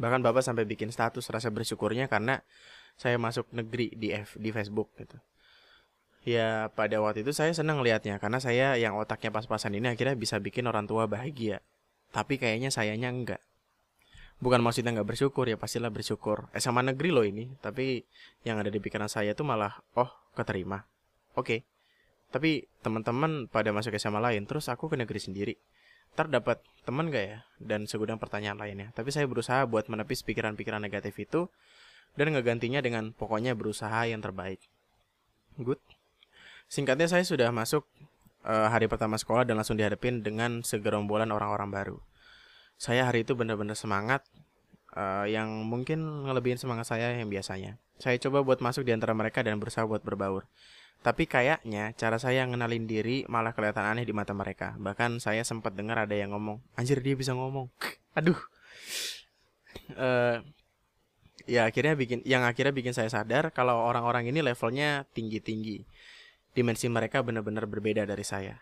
Bahkan 0.00 0.24
bapak 0.24 0.40
sampai 0.40 0.64
bikin 0.64 0.88
status 0.88 1.28
rasa 1.28 1.52
bersyukurnya 1.52 2.08
karena 2.08 2.40
saya 2.96 3.20
masuk 3.20 3.52
negeri 3.52 3.92
di 3.92 4.16
F, 4.16 4.40
di 4.40 4.48
Facebook 4.48 4.96
gitu 4.96 5.20
ya 6.24 6.68
pada 6.76 7.00
waktu 7.00 7.24
itu 7.24 7.32
saya 7.32 7.52
senang 7.56 7.80
lihatnya 7.80 8.20
karena 8.20 8.38
saya 8.42 8.76
yang 8.76 8.96
otaknya 8.96 9.32
pas-pasan 9.32 9.76
ini 9.76 9.88
akhirnya 9.88 10.16
bisa 10.16 10.36
bikin 10.36 10.68
orang 10.68 10.84
tua 10.84 11.08
bahagia. 11.08 11.64
Tapi 12.10 12.36
kayaknya 12.36 12.74
sayanya 12.74 13.08
enggak. 13.08 13.40
Bukan 14.40 14.64
maksudnya 14.64 14.96
nggak 14.96 15.08
bersyukur 15.14 15.46
ya 15.46 15.60
pastilah 15.60 15.92
bersyukur. 15.92 16.48
Eh 16.56 16.64
sama 16.64 16.80
negeri 16.80 17.12
loh 17.12 17.24
ini. 17.28 17.52
Tapi 17.60 18.02
yang 18.42 18.56
ada 18.56 18.72
di 18.72 18.80
pikiran 18.80 19.06
saya 19.06 19.36
tuh 19.36 19.44
malah 19.44 19.84
oh 19.94 20.10
keterima. 20.32 20.88
Oke. 21.36 21.44
Okay. 21.44 21.60
Tapi 22.30 22.64
teman-teman 22.80 23.50
pada 23.50 23.74
masuk 23.74 23.92
SMA 23.98 24.22
lain 24.22 24.46
terus 24.46 24.70
aku 24.72 24.88
ke 24.88 24.96
negeri 24.96 25.20
sendiri. 25.20 25.54
Terdapat 26.14 26.62
teman 26.86 27.10
gak 27.10 27.24
ya? 27.26 27.38
Dan 27.58 27.86
segudang 27.86 28.18
pertanyaan 28.18 28.58
lainnya. 28.58 28.88
Tapi 28.94 29.10
saya 29.10 29.26
berusaha 29.26 29.66
buat 29.66 29.86
menepis 29.90 30.22
pikiran-pikiran 30.22 30.82
negatif 30.82 31.14
itu 31.18 31.50
dan 32.14 32.34
ngegantinya 32.34 32.82
dengan 32.82 33.14
pokoknya 33.14 33.54
berusaha 33.54 34.06
yang 34.06 34.22
terbaik. 34.22 34.62
Good. 35.58 35.82
Singkatnya 36.70 37.10
saya 37.10 37.26
sudah 37.26 37.50
masuk 37.50 37.82
uh, 38.46 38.70
hari 38.70 38.86
pertama 38.86 39.18
sekolah 39.18 39.42
dan 39.42 39.58
langsung 39.58 39.74
dihadapin 39.74 40.22
dengan 40.22 40.62
segerombolan 40.62 41.34
orang-orang 41.34 41.66
baru. 41.66 41.98
Saya 42.78 43.10
hari 43.10 43.26
itu 43.26 43.34
benar-benar 43.34 43.74
semangat 43.74 44.22
uh, 44.94 45.26
yang 45.26 45.50
mungkin 45.66 46.30
ngelebihin 46.30 46.62
semangat 46.62 46.86
saya 46.86 47.10
yang 47.18 47.26
biasanya. 47.26 47.74
Saya 47.98 48.22
coba 48.22 48.46
buat 48.46 48.62
masuk 48.62 48.86
di 48.86 48.94
antara 48.94 49.12
mereka 49.18 49.42
dan 49.42 49.58
berusaha 49.58 49.82
buat 49.82 50.06
berbaur. 50.06 50.46
Tapi 51.02 51.26
kayaknya 51.26 51.90
cara 51.98 52.22
saya 52.22 52.46
ngenalin 52.46 52.86
diri 52.86 53.26
malah 53.26 53.50
kelihatan 53.50 53.84
aneh 53.84 54.06
di 54.06 54.14
mata 54.14 54.30
mereka. 54.30 54.78
Bahkan 54.78 55.18
saya 55.18 55.42
sempat 55.42 55.74
dengar 55.74 55.98
ada 56.06 56.14
yang 56.14 56.30
ngomong, 56.32 56.62
anjir 56.78 57.02
dia 57.02 57.18
bisa 57.18 57.34
ngomong. 57.34 57.66
Aduh. 58.18 58.38
Uh, 59.98 60.38
ya 61.50 61.66
akhirnya 61.66 61.98
bikin 61.98 62.22
yang 62.22 62.46
akhirnya 62.46 62.70
bikin 62.70 62.94
saya 62.94 63.10
sadar 63.10 63.50
kalau 63.50 63.74
orang-orang 63.74 64.30
ini 64.30 64.38
levelnya 64.38 65.02
tinggi-tinggi 65.10 65.82
dimensi 66.52 66.90
mereka 66.90 67.22
benar-benar 67.22 67.66
berbeda 67.70 68.06
dari 68.06 68.26
saya. 68.26 68.60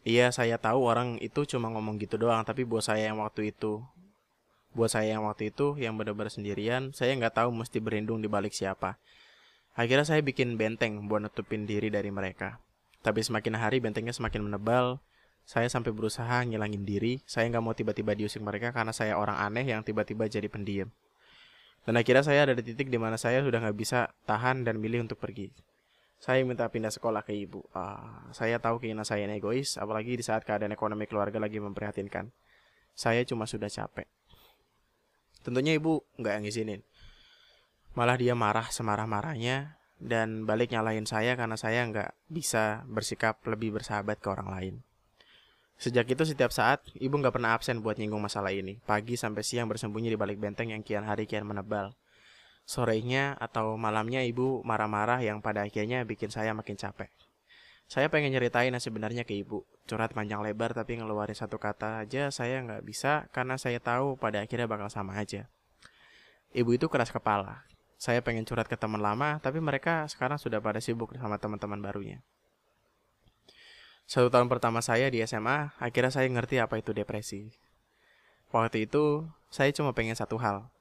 Iya, 0.00 0.32
saya 0.32 0.56
tahu 0.56 0.88
orang 0.88 1.20
itu 1.20 1.44
cuma 1.44 1.68
ngomong 1.68 2.00
gitu 2.00 2.16
doang, 2.16 2.40
tapi 2.40 2.64
buat 2.64 2.80
saya 2.80 3.12
yang 3.12 3.20
waktu 3.20 3.52
itu, 3.52 3.84
buat 4.72 4.88
saya 4.88 5.18
yang 5.18 5.28
waktu 5.28 5.52
itu 5.52 5.76
yang 5.76 5.98
benar-benar 6.00 6.32
sendirian, 6.32 6.96
saya 6.96 7.12
nggak 7.18 7.36
tahu 7.36 7.52
mesti 7.52 7.84
berlindung 7.84 8.24
di 8.24 8.28
balik 8.30 8.56
siapa. 8.56 8.96
Akhirnya 9.76 10.08
saya 10.08 10.24
bikin 10.24 10.56
benteng 10.56 11.04
buat 11.04 11.20
nutupin 11.20 11.68
diri 11.68 11.92
dari 11.92 12.08
mereka. 12.08 12.60
Tapi 13.04 13.20
semakin 13.20 13.56
hari 13.60 13.80
bentengnya 13.80 14.12
semakin 14.12 14.44
menebal, 14.48 15.00
saya 15.44 15.68
sampai 15.68 15.92
berusaha 15.92 16.44
ngilangin 16.44 16.84
diri, 16.84 17.20
saya 17.24 17.48
nggak 17.48 17.64
mau 17.64 17.72
tiba-tiba 17.76 18.12
diusik 18.16 18.40
mereka 18.44 18.72
karena 18.72 18.92
saya 18.92 19.16
orang 19.16 19.36
aneh 19.40 19.68
yang 19.68 19.84
tiba-tiba 19.84 20.28
jadi 20.28 20.48
pendiam. 20.48 20.88
Dan 21.84 21.96
akhirnya 21.96 22.24
saya 22.24 22.44
ada 22.48 22.54
di 22.56 22.62
titik 22.62 22.92
di 22.92 23.00
mana 23.00 23.16
saya 23.16 23.40
sudah 23.40 23.60
nggak 23.60 23.76
bisa 23.76 24.12
tahan 24.28 24.68
dan 24.68 24.76
milih 24.80 25.08
untuk 25.08 25.16
pergi. 25.16 25.48
Saya 26.20 26.44
minta 26.44 26.68
pindah 26.68 26.92
sekolah 26.92 27.24
ke 27.24 27.32
ibu. 27.32 27.64
Uh, 27.72 28.28
saya 28.36 28.60
tahu 28.60 28.76
keinginan 28.76 29.08
saya 29.08 29.24
ini 29.24 29.40
egois, 29.40 29.80
apalagi 29.80 30.20
di 30.20 30.24
saat 30.24 30.44
keadaan 30.44 30.68
ekonomi 30.68 31.08
keluarga 31.08 31.40
lagi 31.40 31.56
memprihatinkan. 31.56 32.28
Saya 32.92 33.24
cuma 33.24 33.48
sudah 33.48 33.72
capek. 33.72 34.04
Tentunya 35.40 35.80
ibu 35.80 36.04
nggak 36.20 36.32
yang 36.36 36.44
ngizinin. 36.44 36.80
Malah 37.96 38.20
dia 38.20 38.36
marah 38.36 38.68
semarah-marahnya 38.68 39.80
dan 39.96 40.44
balik 40.44 40.68
nyalahin 40.76 41.08
saya 41.08 41.40
karena 41.40 41.56
saya 41.56 41.88
nggak 41.88 42.12
bisa 42.28 42.84
bersikap 42.84 43.40
lebih 43.48 43.80
bersahabat 43.80 44.20
ke 44.20 44.28
orang 44.28 44.52
lain. 44.52 44.74
Sejak 45.80 46.04
itu 46.04 46.28
setiap 46.28 46.52
saat, 46.52 46.84
ibu 47.00 47.16
nggak 47.16 47.32
pernah 47.32 47.56
absen 47.56 47.80
buat 47.80 47.96
nyinggung 47.96 48.20
masalah 48.20 48.52
ini. 48.52 48.76
Pagi 48.84 49.16
sampai 49.16 49.40
siang 49.40 49.72
bersembunyi 49.72 50.12
di 50.12 50.20
balik 50.20 50.36
benteng 50.36 50.68
yang 50.76 50.84
kian 50.84 51.08
hari 51.08 51.24
kian 51.24 51.48
menebal 51.48 51.96
sorenya 52.70 53.34
atau 53.42 53.74
malamnya 53.74 54.22
ibu 54.22 54.62
marah-marah 54.62 55.18
yang 55.26 55.42
pada 55.42 55.66
akhirnya 55.66 56.06
bikin 56.06 56.30
saya 56.30 56.54
makin 56.54 56.78
capek. 56.78 57.10
Saya 57.90 58.06
pengen 58.06 58.30
nyeritain 58.30 58.70
yang 58.70 58.78
sebenarnya 58.78 59.26
ke 59.26 59.34
ibu, 59.34 59.66
curhat 59.90 60.14
panjang 60.14 60.38
lebar 60.46 60.70
tapi 60.70 60.94
ngeluarin 60.94 61.34
satu 61.34 61.58
kata 61.58 62.06
aja 62.06 62.30
saya 62.30 62.62
nggak 62.62 62.86
bisa 62.86 63.26
karena 63.34 63.58
saya 63.58 63.82
tahu 63.82 64.14
pada 64.14 64.46
akhirnya 64.46 64.70
bakal 64.70 64.86
sama 64.86 65.18
aja. 65.18 65.50
Ibu 66.54 66.78
itu 66.78 66.86
keras 66.86 67.10
kepala. 67.10 67.66
Saya 67.98 68.22
pengen 68.22 68.46
curhat 68.46 68.70
ke 68.70 68.78
teman 68.78 69.02
lama, 69.02 69.42
tapi 69.42 69.58
mereka 69.58 70.06
sekarang 70.06 70.38
sudah 70.38 70.62
pada 70.62 70.78
sibuk 70.78 71.10
sama 71.18 71.42
teman-teman 71.42 71.82
barunya. 71.82 72.22
Satu 74.06 74.30
tahun 74.30 74.46
pertama 74.46 74.78
saya 74.80 75.10
di 75.10 75.20
SMA, 75.26 75.74
akhirnya 75.76 76.14
saya 76.14 76.30
ngerti 76.30 76.62
apa 76.62 76.78
itu 76.78 76.94
depresi. 76.96 77.50
Waktu 78.54 78.88
itu, 78.88 79.28
saya 79.52 79.68
cuma 79.70 79.92
pengen 79.92 80.16
satu 80.16 80.40
hal, 80.40 80.72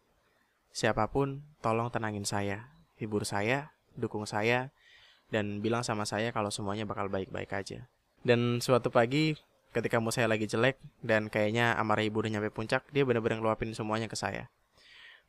Siapa 0.69 1.09
pun, 1.09 1.41
tolong 1.59 1.89
tenangin 1.89 2.23
saya, 2.23 2.69
hibur 3.01 3.25
saya, 3.25 3.73
dukung 3.97 4.23
saya, 4.29 4.69
dan 5.29 5.61
bilang 5.61 5.85
sama 5.85 6.05
saya 6.05 6.33
kalau 6.33 6.49
semuanya 6.49 6.85
bakal 6.85 7.09
baik-baik 7.09 7.51
aja. 7.53 7.89
Dan 8.21 8.59
suatu 8.59 8.89
pagi, 8.89 9.37
ketika 9.71 10.01
mau 10.01 10.11
saya 10.13 10.29
lagi 10.29 10.45
jelek, 10.49 10.77
dan 11.01 11.29
kayaknya 11.29 11.77
amarah 11.77 12.05
ibu 12.05 12.19
udah 12.21 12.31
nyampe 12.33 12.49
puncak, 12.53 12.85
dia 12.89 13.05
benar-benar 13.05 13.41
ngeluapin 13.41 13.71
semuanya 13.73 14.09
ke 14.09 14.17
saya. 14.17 14.49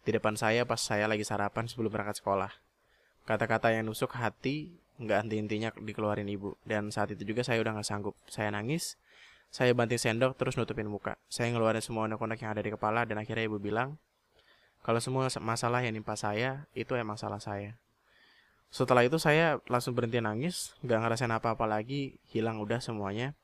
Di 0.01 0.17
depan 0.17 0.33
saya 0.37 0.65
pas 0.65 0.81
saya 0.81 1.05
lagi 1.05 1.23
sarapan 1.29 1.69
sebelum 1.69 1.93
berangkat 1.93 2.25
sekolah. 2.25 2.51
Kata-kata 3.29 3.69
yang 3.77 3.85
nusuk 3.85 4.17
hati, 4.17 4.73
nggak 4.97 5.29
henti-hentinya 5.29 5.69
dikeluarin 5.77 6.29
ibu. 6.29 6.57
Dan 6.65 6.89
saat 6.89 7.13
itu 7.13 7.23
juga 7.29 7.45
saya 7.45 7.61
udah 7.61 7.77
nggak 7.77 7.89
sanggup. 7.89 8.17
Saya 8.29 8.49
nangis, 8.49 8.97
saya 9.53 9.77
banting 9.77 10.01
sendok 10.01 10.41
terus 10.41 10.57
nutupin 10.57 10.89
muka. 10.89 11.21
Saya 11.29 11.53
ngeluarin 11.53 11.85
semua 11.85 12.09
unek-unek 12.09 12.41
yang 12.41 12.57
ada 12.57 12.63
di 12.65 12.73
kepala 12.73 13.05
dan 13.05 13.21
akhirnya 13.21 13.45
ibu 13.45 13.61
bilang, 13.61 14.01
kalau 14.81 15.01
semua 15.01 15.29
masalah 15.45 15.85
yang 15.85 15.93
nimpa 15.93 16.17
saya 16.17 16.65
itu 16.73 16.97
emang 16.97 17.21
salah 17.21 17.41
saya. 17.41 17.77
Setelah 18.71 19.03
itu 19.03 19.19
saya 19.19 19.59
langsung 19.67 19.99
berhenti 19.99 20.23
nangis, 20.23 20.79
gak 20.87 21.03
ngerasain 21.03 21.35
apa-apa 21.35 21.67
lagi, 21.67 22.17
hilang 22.31 22.63
udah 22.63 22.79
semuanya. 22.79 23.35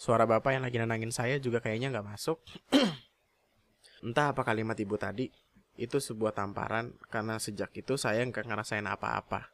Suara 0.00 0.24
bapak 0.24 0.56
yang 0.56 0.64
lagi 0.64 0.80
nenangin 0.80 1.12
saya 1.12 1.36
juga 1.36 1.60
kayaknya 1.60 1.92
gak 1.92 2.08
masuk. 2.08 2.40
Entah 4.06 4.32
apa 4.32 4.42
kalimat 4.42 4.74
ibu 4.80 4.96
tadi, 4.96 5.28
itu 5.76 6.00
sebuah 6.00 6.32
tamparan 6.32 6.96
karena 7.12 7.36
sejak 7.36 7.70
itu 7.76 8.00
saya 8.00 8.24
gak 8.24 8.48
ngerasain 8.48 8.88
apa-apa 8.88 9.52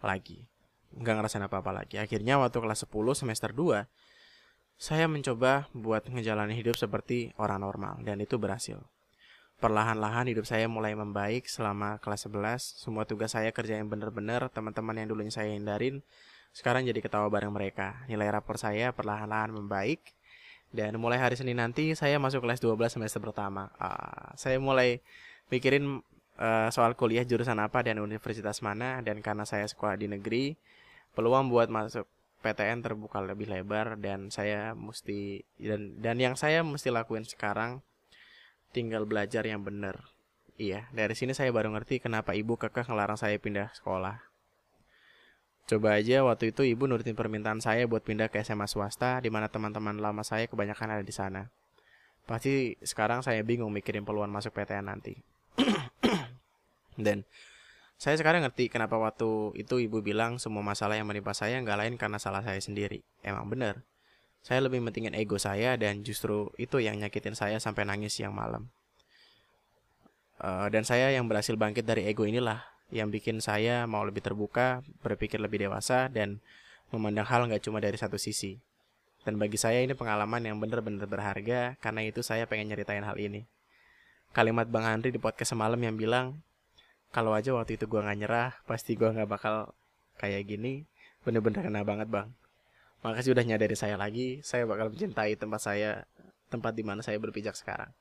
lagi. 0.00 0.48
Gak 0.96 1.14
ngerasain 1.20 1.44
apa-apa 1.44 1.84
lagi. 1.84 2.00
Akhirnya 2.00 2.40
waktu 2.40 2.56
kelas 2.56 2.88
10 2.88 3.12
semester 3.12 3.52
2, 3.52 3.84
saya 4.80 5.04
mencoba 5.04 5.68
buat 5.76 6.08
ngejalanin 6.08 6.56
hidup 6.56 6.80
seperti 6.80 7.36
orang 7.36 7.60
normal 7.60 8.00
dan 8.00 8.24
itu 8.24 8.40
berhasil. 8.40 8.80
Perlahan-lahan 9.56 10.28
hidup 10.28 10.44
saya 10.44 10.68
mulai 10.68 10.92
membaik 10.92 11.48
selama 11.48 11.96
kelas 12.04 12.28
11. 12.28 12.76
Semua 12.76 13.08
tugas 13.08 13.32
saya 13.32 13.48
kerja 13.56 13.80
yang 13.80 13.88
benar-benar. 13.88 14.52
Teman-teman 14.52 15.00
yang 15.00 15.08
dulunya 15.08 15.32
saya 15.32 15.56
hindarin, 15.56 16.04
sekarang 16.52 16.84
jadi 16.84 17.00
ketawa 17.00 17.32
bareng 17.32 17.48
mereka. 17.48 18.04
Nilai 18.04 18.28
rapor 18.28 18.60
saya 18.60 18.92
perlahan-lahan 18.92 19.56
membaik. 19.56 20.12
Dan 20.68 21.00
mulai 21.00 21.16
hari 21.16 21.40
Senin 21.40 21.56
nanti 21.56 21.96
saya 21.96 22.20
masuk 22.20 22.44
kelas 22.44 22.60
12 22.60 23.00
semester 23.00 23.16
pertama. 23.16 23.72
Uh, 23.80 24.36
saya 24.36 24.60
mulai 24.60 25.00
mikirin 25.48 26.04
uh, 26.36 26.68
soal 26.68 26.92
kuliah 26.92 27.24
jurusan 27.24 27.56
apa 27.56 27.80
dan 27.80 27.96
universitas 27.96 28.60
mana. 28.60 29.00
Dan 29.00 29.24
karena 29.24 29.48
saya 29.48 29.64
sekolah 29.64 29.96
di 29.96 30.04
negeri, 30.04 30.52
peluang 31.16 31.48
buat 31.48 31.72
masuk 31.72 32.04
PTN 32.44 32.84
terbuka 32.84 33.24
lebih 33.24 33.48
lebar 33.48 33.96
dan 33.96 34.28
saya 34.28 34.76
mesti 34.76 35.48
dan 35.56 35.96
dan 35.98 36.20
yang 36.20 36.36
saya 36.36 36.60
mesti 36.60 36.92
lakuin 36.92 37.24
sekarang 37.24 37.80
tinggal 38.76 39.08
belajar 39.08 39.48
yang 39.48 39.64
benar. 39.64 40.12
Iya, 40.60 40.92
dari 40.92 41.16
sini 41.16 41.32
saya 41.32 41.48
baru 41.48 41.72
ngerti 41.72 42.04
kenapa 42.04 42.36
ibu 42.36 42.60
kekeh 42.60 42.84
ngelarang 42.84 43.16
saya 43.16 43.40
pindah 43.40 43.72
sekolah. 43.72 44.20
Coba 45.66 45.96
aja 45.98 46.22
waktu 46.22 46.52
itu 46.52 46.62
ibu 46.62 46.84
nurutin 46.84 47.16
permintaan 47.16 47.64
saya 47.64 47.88
buat 47.88 48.04
pindah 48.04 48.28
ke 48.28 48.38
SMA 48.44 48.68
swasta 48.68 49.18
di 49.24 49.32
mana 49.32 49.48
teman-teman 49.48 49.96
lama 49.96 50.22
saya 50.22 50.44
kebanyakan 50.44 51.00
ada 51.00 51.04
di 51.04 51.10
sana. 51.10 51.48
Pasti 52.28 52.76
sekarang 52.84 53.24
saya 53.24 53.40
bingung 53.42 53.72
mikirin 53.72 54.04
peluang 54.04 54.30
masuk 54.30 54.54
PTN 54.54 54.92
nanti. 54.92 55.18
Dan 57.04 57.26
saya 57.96 58.14
sekarang 58.14 58.44
ngerti 58.44 58.68
kenapa 58.68 59.00
waktu 59.00 59.56
itu 59.56 59.80
ibu 59.80 60.04
bilang 60.04 60.36
semua 60.36 60.60
masalah 60.60 61.00
yang 61.00 61.08
menimpa 61.08 61.32
saya 61.32 61.58
nggak 61.64 61.78
lain 61.80 61.94
karena 61.96 62.20
salah 62.20 62.44
saya 62.44 62.60
sendiri. 62.60 63.02
Emang 63.24 63.48
bener. 63.48 63.82
Saya 64.46 64.62
lebih 64.62 64.78
mentingin 64.78 65.10
ego 65.18 65.42
saya 65.42 65.74
dan 65.74 66.06
justru 66.06 66.54
itu 66.54 66.78
yang 66.78 67.02
nyakitin 67.02 67.34
saya 67.34 67.58
sampai 67.58 67.82
nangis 67.82 68.14
siang 68.14 68.30
malam. 68.30 68.70
Uh, 70.38 70.70
dan 70.70 70.86
saya 70.86 71.10
yang 71.10 71.26
berhasil 71.26 71.58
bangkit 71.58 71.82
dari 71.82 72.06
ego 72.06 72.22
inilah 72.22 72.62
yang 72.94 73.10
bikin 73.10 73.42
saya 73.42 73.90
mau 73.90 74.06
lebih 74.06 74.22
terbuka, 74.22 74.86
berpikir 75.02 75.42
lebih 75.42 75.66
dewasa, 75.66 76.06
dan 76.06 76.38
memandang 76.94 77.26
hal 77.26 77.42
nggak 77.50 77.66
cuma 77.66 77.82
dari 77.82 77.98
satu 77.98 78.22
sisi. 78.22 78.62
Dan 79.26 79.34
bagi 79.42 79.58
saya 79.58 79.82
ini 79.82 79.98
pengalaman 79.98 80.38
yang 80.38 80.62
benar-benar 80.62 81.10
berharga 81.10 81.74
karena 81.82 82.06
itu 82.06 82.22
saya 82.22 82.46
pengen 82.46 82.70
nyeritain 82.70 83.02
hal 83.02 83.18
ini. 83.18 83.50
Kalimat 84.30 84.70
Bang 84.70 84.86
Andri 84.86 85.10
di 85.10 85.18
podcast 85.18 85.58
semalam 85.58 85.80
yang 85.82 85.98
bilang, 85.98 86.38
kalau 87.10 87.34
aja 87.34 87.50
waktu 87.50 87.74
itu 87.74 87.90
gua 87.90 88.06
nggak 88.06 88.18
nyerah, 88.22 88.50
pasti 88.70 88.94
gua 88.94 89.10
nggak 89.10 89.26
bakal 89.26 89.74
kayak 90.22 90.46
gini. 90.46 90.86
Bener-bener 91.26 91.66
kena 91.66 91.82
banget 91.82 92.06
bang. 92.06 92.30
Makasih 93.06 93.38
udah 93.38 93.46
nyadari 93.46 93.78
saya 93.78 93.94
lagi. 93.94 94.42
Saya 94.42 94.66
bakal 94.66 94.90
mencintai 94.90 95.38
tempat 95.38 95.62
saya, 95.62 96.02
tempat 96.50 96.74
di 96.74 96.82
mana 96.82 97.06
saya 97.06 97.22
berpijak 97.22 97.54
sekarang. 97.54 97.94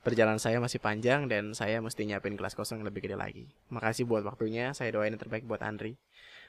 Perjalanan 0.00 0.40
saya 0.40 0.56
masih 0.64 0.80
panjang 0.80 1.28
dan 1.28 1.52
saya 1.52 1.84
mesti 1.84 2.08
nyiapin 2.08 2.40
kelas 2.40 2.56
kosong 2.56 2.80
lebih 2.80 3.04
gede 3.04 3.20
lagi. 3.20 3.52
Makasih 3.68 4.08
buat 4.08 4.24
waktunya. 4.24 4.72
Saya 4.72 4.96
doain 4.96 5.12
yang 5.12 5.20
terbaik 5.20 5.44
buat 5.44 5.60
Andri. 5.60 6.00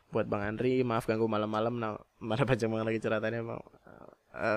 Buat 0.07 0.31
Bang 0.31 0.39
Andri, 0.39 0.87
maaf 0.87 1.03
ganggu 1.03 1.27
malam-malam. 1.27 1.75
Nah, 1.75 1.99
mana 2.23 2.47
panjang 2.47 2.71
banget 2.71 2.95
lagi 2.95 2.99
ceritanya. 3.03 3.43
Mau. 3.43 3.59
Uh, 4.31 4.55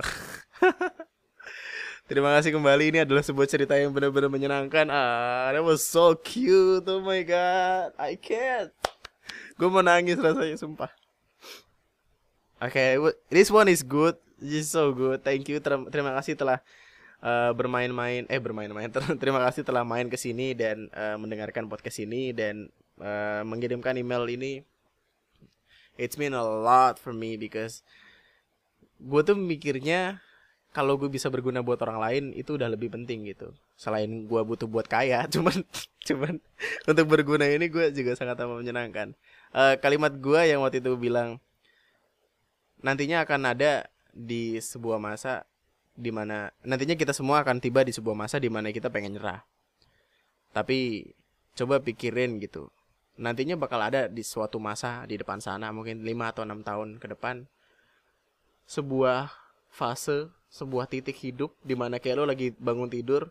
Terima 2.07 2.31
kasih 2.39 2.55
kembali. 2.55 2.95
Ini 2.95 2.99
adalah 3.03 3.27
sebuah 3.27 3.51
cerita 3.51 3.75
yang 3.75 3.91
benar-benar 3.91 4.31
menyenangkan. 4.31 4.87
Ah, 4.87 5.51
that 5.51 5.67
was 5.67 5.83
so 5.83 6.15
cute. 6.15 6.87
Oh 6.87 7.03
my 7.03 7.27
god, 7.27 7.91
I 7.99 8.15
can't. 8.15 8.71
Gue 9.59 9.67
mau 9.67 9.83
nangis 9.83 10.15
rasanya, 10.15 10.55
sumpah. 10.55 10.95
Oke, 12.65 12.81
okay, 12.81 12.97
this 13.29 13.53
one 13.53 13.69
is 13.69 13.85
good. 13.85 14.17
This 14.41 14.65
is 14.65 14.73
so 14.73 14.89
good. 14.97 15.21
Thank 15.21 15.53
you. 15.53 15.61
Terima 15.61 16.17
kasih 16.17 16.33
telah 16.33 16.65
uh, 17.21 17.53
bermain-main. 17.53 18.25
Eh, 18.25 18.41
bermain-main. 18.41 18.89
Terima 19.21 19.45
kasih 19.45 19.69
telah 19.69 19.85
main 19.85 20.09
ke 20.09 20.17
sini 20.17 20.57
dan 20.57 20.89
uh, 20.97 21.21
mendengarkan 21.21 21.69
podcast 21.69 22.01
ini 22.01 22.33
dan 22.33 22.73
uh, 23.05 23.45
mengirimkan 23.45 24.01
email 24.01 24.25
ini. 24.33 24.65
It's 26.01 26.17
mean 26.17 26.33
a 26.33 26.41
lot 26.41 26.97
for 26.97 27.13
me 27.13 27.37
because 27.37 27.85
gue 28.97 29.21
tuh 29.21 29.37
mikirnya 29.37 30.25
kalau 30.73 30.97
gue 30.97 31.13
bisa 31.13 31.29
berguna 31.29 31.61
buat 31.61 31.85
orang 31.85 32.01
lain 32.01 32.25
itu 32.33 32.57
udah 32.57 32.73
lebih 32.73 32.89
penting 32.91 33.29
gitu 33.29 33.53
selain 33.77 34.25
gue 34.25 34.41
butuh 34.41 34.67
buat 34.67 34.89
kaya 34.89 35.23
cuman 35.35 35.63
cuman 36.03 36.41
untuk 36.89 37.07
berguna 37.07 37.45
ini 37.47 37.69
gue 37.69 37.93
juga 37.93 38.17
sangat 38.19 38.41
amat 38.43 38.65
menyenangkan 38.65 39.15
uh, 39.55 39.79
kalimat 39.79 40.17
gue 40.19 40.41
yang 40.49 40.65
waktu 40.67 40.83
itu 40.83 40.99
bilang 40.99 41.39
nantinya 42.85 43.25
akan 43.25 43.57
ada 43.57 43.89
di 44.13 44.61
sebuah 44.61 45.01
masa 45.01 45.49
di 45.97 46.13
mana 46.13 46.53
nantinya 46.61 46.93
kita 46.93 47.17
semua 47.17 47.41
akan 47.41 47.57
tiba 47.65 47.81
di 47.81 47.97
sebuah 47.97 48.13
masa 48.13 48.37
di 48.37 48.53
mana 48.53 48.69
kita 48.69 48.93
pengen 48.93 49.17
nyerah. 49.17 49.41
Tapi 50.53 51.09
coba 51.57 51.81
pikirin 51.81 52.37
gitu. 52.45 52.69
Nantinya 53.17 53.57
bakal 53.57 53.81
ada 53.81 54.07
di 54.07 54.21
suatu 54.21 54.61
masa 54.61 55.09
di 55.09 55.17
depan 55.17 55.41
sana 55.41 55.73
mungkin 55.73 56.05
5 56.05 56.31
atau 56.35 56.43
enam 56.45 56.61
tahun 56.61 57.01
ke 57.01 57.17
depan 57.17 57.49
sebuah 58.69 59.33
fase 59.71 60.29
sebuah 60.51 60.87
titik 60.87 61.19
hidup 61.19 61.57
di 61.65 61.75
mana 61.75 61.99
kayak 61.99 62.23
lo 62.23 62.25
lagi 62.27 62.55
bangun 62.55 62.91
tidur 62.91 63.31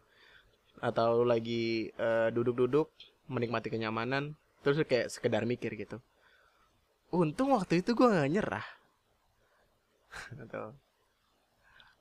atau 0.84 1.24
lagi 1.24 1.94
uh, 1.96 2.28
duduk-duduk 2.34 2.92
menikmati 3.32 3.72
kenyamanan 3.72 4.36
terus 4.66 4.82
kayak 4.84 5.12
sekedar 5.14 5.46
mikir 5.46 5.76
gitu. 5.78 6.02
Untung 7.14 7.54
waktu 7.54 7.86
itu 7.86 7.94
gue 7.94 8.08
gak 8.10 8.32
nyerah 8.32 8.66
atau 10.44 10.74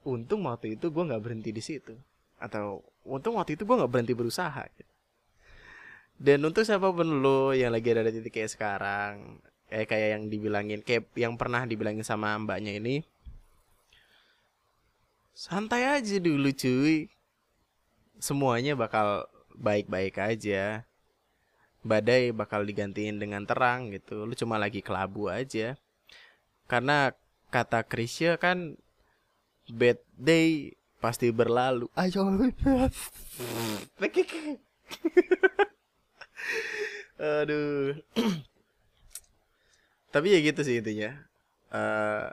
untung 0.02 0.44
waktu 0.46 0.74
itu 0.78 0.90
gue 0.90 1.04
nggak 1.08 1.22
berhenti 1.22 1.50
di 1.54 1.62
situ. 1.62 1.94
Atau 2.42 2.82
untung 3.06 3.38
waktu 3.38 3.54
itu 3.54 3.62
gue 3.62 3.76
nggak 3.78 3.92
berhenti 3.92 4.14
berusaha 4.14 4.66
dan 6.22 6.38
untuk 6.46 6.62
siapa 6.62 6.86
pun 6.94 7.18
lo 7.18 7.50
yang 7.50 7.74
lagi 7.74 7.90
ada 7.90 8.06
di 8.06 8.22
titik 8.22 8.38
kayak 8.38 8.54
sekarang 8.54 9.42
kayak 9.66 9.90
kayak 9.90 10.08
yang 10.14 10.22
dibilangin 10.30 10.78
kayak 10.86 11.10
yang 11.18 11.34
pernah 11.34 11.66
dibilangin 11.66 12.06
sama 12.06 12.38
mbaknya 12.38 12.78
ini 12.78 13.02
santai 15.34 15.88
aja 15.88 16.16
dulu 16.22 16.52
cuy. 16.54 17.10
Semuanya 18.22 18.78
bakal 18.78 19.26
baik-baik 19.58 20.14
aja. 20.22 20.86
Badai 21.82 22.30
bakal 22.30 22.62
digantiin 22.62 23.18
dengan 23.18 23.42
terang 23.42 23.90
gitu. 23.90 24.22
Lu 24.22 24.38
cuma 24.38 24.54
lagi 24.54 24.78
kelabu 24.78 25.26
aja. 25.26 25.74
Karena 26.70 27.10
kata 27.52 27.84
Krisya 27.84 28.40
kan 28.40 28.80
bad 29.68 30.00
day 30.16 30.72
pasti 30.98 31.28
berlalu. 31.28 31.92
Ayo. 31.98 32.24
Aduh. 37.20 37.94
Tapi 40.14 40.26
ya 40.32 40.38
gitu 40.40 40.64
sih 40.64 40.80
intinya. 40.80 41.12
Uh, 41.72 42.32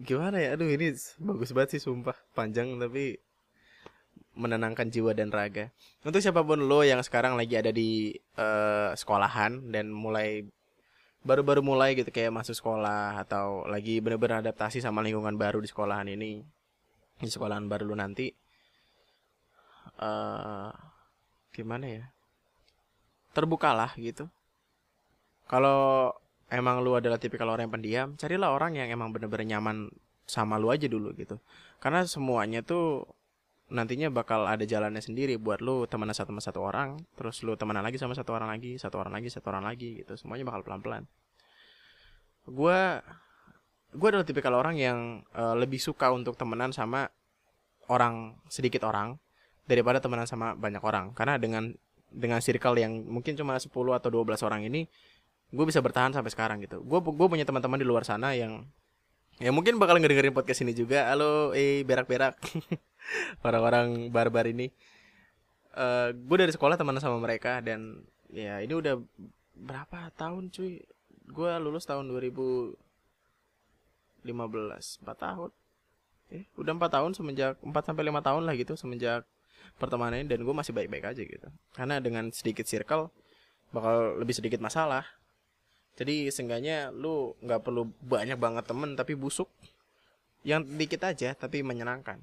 gimana 0.00 0.40
ya? 0.40 0.56
Aduh 0.56 0.68
ini 0.68 0.96
bagus 1.20 1.52
banget 1.52 1.76
sih 1.76 1.82
sumpah. 1.84 2.16
Panjang 2.36 2.76
tapi 2.76 3.16
menenangkan 4.36 4.92
jiwa 4.92 5.16
dan 5.16 5.32
raga. 5.32 5.72
Untuk 6.04 6.20
siapa 6.20 6.44
pun 6.44 6.60
lo 6.68 6.84
yang 6.84 7.00
sekarang 7.00 7.40
lagi 7.40 7.56
ada 7.56 7.72
di 7.72 8.12
uh, 8.36 8.92
sekolahan 8.92 9.72
dan 9.72 9.88
mulai 9.88 10.44
baru-baru 11.26 11.60
mulai 11.60 11.98
gitu 11.98 12.08
kayak 12.14 12.30
masuk 12.30 12.54
sekolah 12.54 13.18
atau 13.26 13.66
lagi 13.66 13.98
bener-bener 13.98 14.46
adaptasi 14.46 14.78
sama 14.78 15.02
lingkungan 15.02 15.34
baru 15.34 15.58
di 15.58 15.66
sekolahan 15.66 16.06
ini. 16.06 16.46
Di 17.18 17.26
sekolahan 17.26 17.66
baru 17.66 17.90
lo 17.90 17.98
nanti 17.98 18.30
uh, 19.98 20.70
gimana 21.50 21.86
ya? 21.90 22.04
Terbukalah 23.34 23.98
gitu. 23.98 24.30
Kalau 25.50 26.14
emang 26.46 26.86
lu 26.86 26.94
adalah 26.94 27.18
tipikal 27.18 27.50
orang 27.50 27.66
yang 27.66 27.74
pendiam, 27.74 28.08
carilah 28.14 28.54
orang 28.54 28.78
yang 28.78 28.88
emang 28.94 29.10
bener-bener 29.10 29.58
nyaman 29.58 29.90
sama 30.26 30.58
lu 30.58 30.70
aja 30.70 30.86
dulu 30.86 31.10
gitu. 31.18 31.42
Karena 31.82 32.06
semuanya 32.06 32.62
tuh 32.62 33.06
nantinya 33.66 34.08
bakal 34.14 34.46
ada 34.46 34.62
jalannya 34.62 35.02
sendiri 35.02 35.34
buat 35.36 35.58
lu 35.58 35.90
temenan 35.90 36.14
satu 36.14 36.30
sama 36.30 36.42
satu 36.42 36.60
orang, 36.62 37.02
terus 37.18 37.42
lu 37.42 37.58
temenan 37.58 37.82
lagi 37.82 37.98
sama 37.98 38.14
satu 38.14 38.34
orang 38.34 38.50
lagi, 38.54 38.78
satu 38.78 38.96
orang 39.02 39.14
lagi, 39.18 39.28
satu 39.28 39.46
orang 39.50 39.64
lagi 39.66 39.88
gitu. 40.02 40.14
Semuanya 40.14 40.46
bakal 40.46 40.62
pelan-pelan. 40.62 41.04
Gua 42.46 43.02
gue 43.96 44.08
adalah 44.12 44.26
tipikal 44.28 44.54
orang 44.54 44.76
yang 44.76 45.24
uh, 45.32 45.56
lebih 45.56 45.80
suka 45.80 46.12
untuk 46.12 46.36
temenan 46.36 46.70
sama 46.70 47.08
orang 47.88 48.36
sedikit 48.52 48.84
orang 48.84 49.16
daripada 49.64 49.98
temenan 49.98 50.28
sama 50.28 50.52
banyak 50.52 50.82
orang 50.84 51.16
karena 51.16 51.40
dengan 51.40 51.72
dengan 52.12 52.38
circle 52.38 52.78
yang 52.78 53.02
mungkin 53.08 53.34
cuma 53.34 53.58
10 53.58 53.72
atau 53.72 54.08
12 54.12 54.46
orang 54.46 54.62
ini 54.68 54.86
gue 55.50 55.64
bisa 55.66 55.82
bertahan 55.82 56.14
sampai 56.14 56.30
sekarang 56.30 56.62
gitu 56.62 56.82
gue 56.82 56.98
gue 57.02 57.26
punya 57.26 57.42
teman-teman 57.46 57.78
di 57.80 57.86
luar 57.86 58.06
sana 58.06 58.34
yang 58.36 58.66
ya 59.36 59.52
mungkin 59.52 59.76
bakal 59.76 60.00
ngedengerin 60.00 60.32
podcast 60.32 60.64
ini 60.64 60.72
juga. 60.72 61.12
Halo 61.12 61.52
eh 61.52 61.84
berak-berak. 61.84 62.40
Orang-orang 63.46 64.08
barbar 64.08 64.48
ini. 64.48 64.72
Uh, 65.76 66.08
eh, 66.10 66.16
gue 66.16 66.36
dari 66.40 66.52
sekolah 66.52 66.80
teman 66.80 66.96
sama 66.96 67.20
mereka 67.20 67.60
dan 67.60 68.00
ya 68.32 68.64
ini 68.64 68.72
udah 68.72 68.96
berapa 69.52 70.08
tahun 70.16 70.48
cuy? 70.48 70.80
Gue 71.28 71.50
lulus 71.60 71.84
tahun 71.84 72.08
2015 72.08 72.76
4 74.24 75.04
tahun. 75.04 75.50
Eh 76.32 76.48
udah 76.56 76.72
empat 76.74 76.90
tahun 76.96 77.12
semenjak 77.12 77.60
4 77.60 77.70
sampai 77.92 78.02
lima 78.08 78.24
tahun 78.24 78.48
lah 78.48 78.56
gitu 78.56 78.72
semenjak 78.74 79.28
pertemanan 79.76 80.24
ini 80.24 80.28
dan 80.32 80.40
gue 80.40 80.54
masih 80.56 80.72
baik-baik 80.72 81.12
aja 81.12 81.22
gitu. 81.22 81.48
Karena 81.76 82.00
dengan 82.00 82.32
sedikit 82.32 82.64
circle 82.64 83.12
bakal 83.74 84.16
lebih 84.16 84.32
sedikit 84.32 84.64
masalah 84.64 85.04
jadi 85.96 86.28
seenggaknya 86.28 86.92
lu 86.92 87.32
nggak 87.40 87.64
perlu 87.64 87.88
banyak 88.04 88.36
banget 88.36 88.68
temen 88.68 88.92
tapi 88.92 89.16
busuk. 89.16 89.48
Yang 90.44 90.68
dikit 90.76 91.02
aja 91.08 91.32
tapi 91.32 91.64
menyenangkan. 91.64 92.20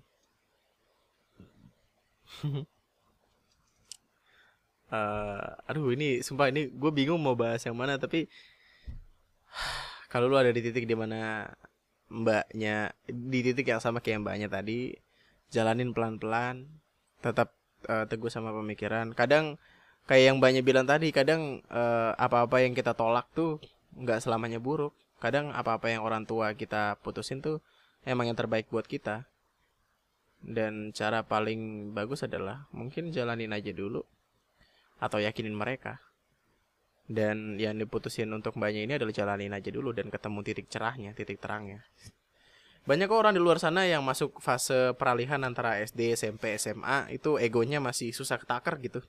Uh, 4.94 5.58
aduh 5.70 5.90
ini 5.90 6.22
sumpah 6.22 6.54
ini 6.54 6.70
gue 6.70 6.92
bingung 6.94 7.20
mau 7.20 7.34
bahas 7.34 7.62
yang 7.66 7.78
mana 7.78 7.98
tapi 7.98 8.30
kalau 10.14 10.30
lu 10.30 10.38
ada 10.38 10.54
di 10.54 10.62
titik 10.62 10.86
di 10.86 10.94
mana 10.94 11.50
mbaknya 12.14 12.94
di 13.10 13.40
titik 13.42 13.66
yang 13.70 13.82
sama 13.82 14.02
kayak 14.02 14.22
mbaknya 14.22 14.50
tadi 14.50 14.94
jalanin 15.50 15.94
pelan-pelan 15.94 16.70
tetap 17.26 17.58
uh, 17.90 18.06
teguh 18.06 18.30
sama 18.30 18.54
pemikiran. 18.54 19.18
Kadang 19.18 19.58
kayak 20.04 20.24
yang 20.34 20.38
banyak 20.44 20.64
bilang 20.66 20.84
tadi 20.84 21.16
kadang 21.16 21.64
uh, 21.72 22.12
apa-apa 22.20 22.64
yang 22.64 22.76
kita 22.76 22.92
tolak 22.92 23.28
tuh 23.32 23.60
nggak 23.96 24.24
selamanya 24.24 24.60
buruk. 24.60 24.92
Kadang 25.24 25.56
apa-apa 25.56 25.88
yang 25.88 26.04
orang 26.04 26.28
tua 26.28 26.52
kita 26.52 27.00
putusin 27.00 27.40
tuh 27.40 27.64
emang 28.04 28.28
yang 28.28 28.38
terbaik 28.38 28.68
buat 28.68 28.84
kita. 28.84 29.24
Dan 30.44 30.92
cara 30.92 31.24
paling 31.24 31.96
bagus 31.96 32.28
adalah 32.28 32.68
mungkin 32.76 33.16
jalanin 33.16 33.56
aja 33.56 33.72
dulu 33.72 34.04
atau 35.00 35.24
yakinin 35.24 35.56
mereka. 35.56 36.04
Dan 37.08 37.56
yang 37.60 37.80
diputusin 37.80 38.28
untuk 38.32 38.60
mbaknya 38.60 38.84
ini 38.84 38.94
adalah 39.00 39.16
jalanin 39.16 39.56
aja 39.56 39.72
dulu 39.72 39.96
dan 39.96 40.12
ketemu 40.12 40.40
titik 40.44 40.68
cerahnya 40.68 41.16
titik 41.16 41.40
terangnya. 41.40 41.88
Banyak 42.84 43.08
orang 43.08 43.32
di 43.32 43.40
luar 43.40 43.64
sana 43.64 43.88
yang 43.88 44.04
masuk 44.04 44.44
fase 44.44 44.92
peralihan 45.00 45.40
antara 45.48 45.80
SD, 45.80 46.20
SMP, 46.20 46.60
SMA 46.60 47.16
itu 47.16 47.40
egonya 47.40 47.80
masih 47.80 48.12
susah 48.12 48.36
ketakar 48.36 48.76
gitu 48.84 49.00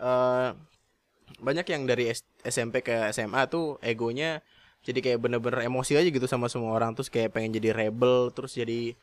uh, 0.00 0.56
banyak 1.42 1.66
yang 1.68 1.82
dari 1.84 2.12
SMP 2.46 2.80
ke 2.80 3.10
SMA 3.12 3.50
tuh 3.50 3.76
egonya 3.82 4.40
jadi 4.86 5.02
kayak 5.02 5.18
bener-bener 5.18 5.66
emosi 5.66 5.98
aja 5.98 6.06
gitu 6.06 6.30
sama 6.30 6.46
semua 6.46 6.78
orang. 6.78 6.94
Terus 6.94 7.10
kayak 7.10 7.34
pengen 7.34 7.50
jadi 7.58 7.74
rebel 7.74 8.30
terus 8.30 8.54
jadi 8.54 8.94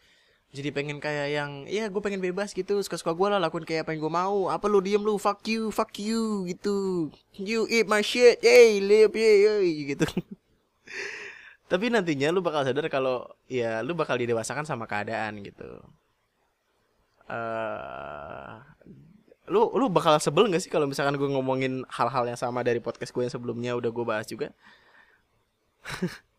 jadi 0.54 0.70
pengen 0.70 1.02
kayak 1.02 1.28
yang 1.34 1.52
ya 1.66 1.90
gue 1.90 1.98
pengen 1.98 2.22
bebas 2.22 2.54
gitu 2.54 2.78
suka 2.86 2.96
suka 2.96 3.12
gue 3.18 3.28
lah 3.28 3.42
lakuin 3.42 3.66
kayak 3.68 3.84
apa 3.84 3.92
yang 3.92 4.02
gue 4.08 4.14
mau. 4.14 4.48
Apa 4.48 4.72
lu 4.72 4.80
diem 4.80 5.04
lu? 5.04 5.20
Fuck 5.20 5.44
you 5.52 5.74
fuck 5.76 5.92
you 6.00 6.48
gitu. 6.48 7.10
You 7.36 7.68
eat 7.68 7.92
my 7.92 8.00
shit. 8.00 8.40
Yay 8.40 8.80
live 8.80 9.12
yay, 9.12 9.36
yay 9.44 9.98
gitu. 9.98 10.08
Tapi 11.72 11.90
nantinya 11.90 12.32
lu 12.32 12.40
bakal 12.40 12.64
sadar 12.64 12.88
kalau 12.88 13.28
ya 13.50 13.82
lu 13.84 13.92
bakal 13.98 14.16
didewasakan 14.16 14.64
sama 14.64 14.88
keadaan 14.88 15.42
gitu. 15.44 15.84
Uh, 17.24 18.03
lu 19.52 19.68
lu 19.76 19.92
bakal 19.92 20.16
sebel 20.24 20.48
gak 20.48 20.64
sih 20.64 20.72
kalau 20.72 20.88
misalkan 20.88 21.20
gue 21.20 21.28
ngomongin 21.28 21.84
hal-hal 21.92 22.24
yang 22.24 22.40
sama 22.40 22.64
dari 22.64 22.80
podcast 22.80 23.12
gue 23.12 23.28
yang 23.28 23.34
sebelumnya 23.34 23.76
udah 23.76 23.92
gue 23.92 24.06
bahas 24.08 24.28
juga? 24.28 24.56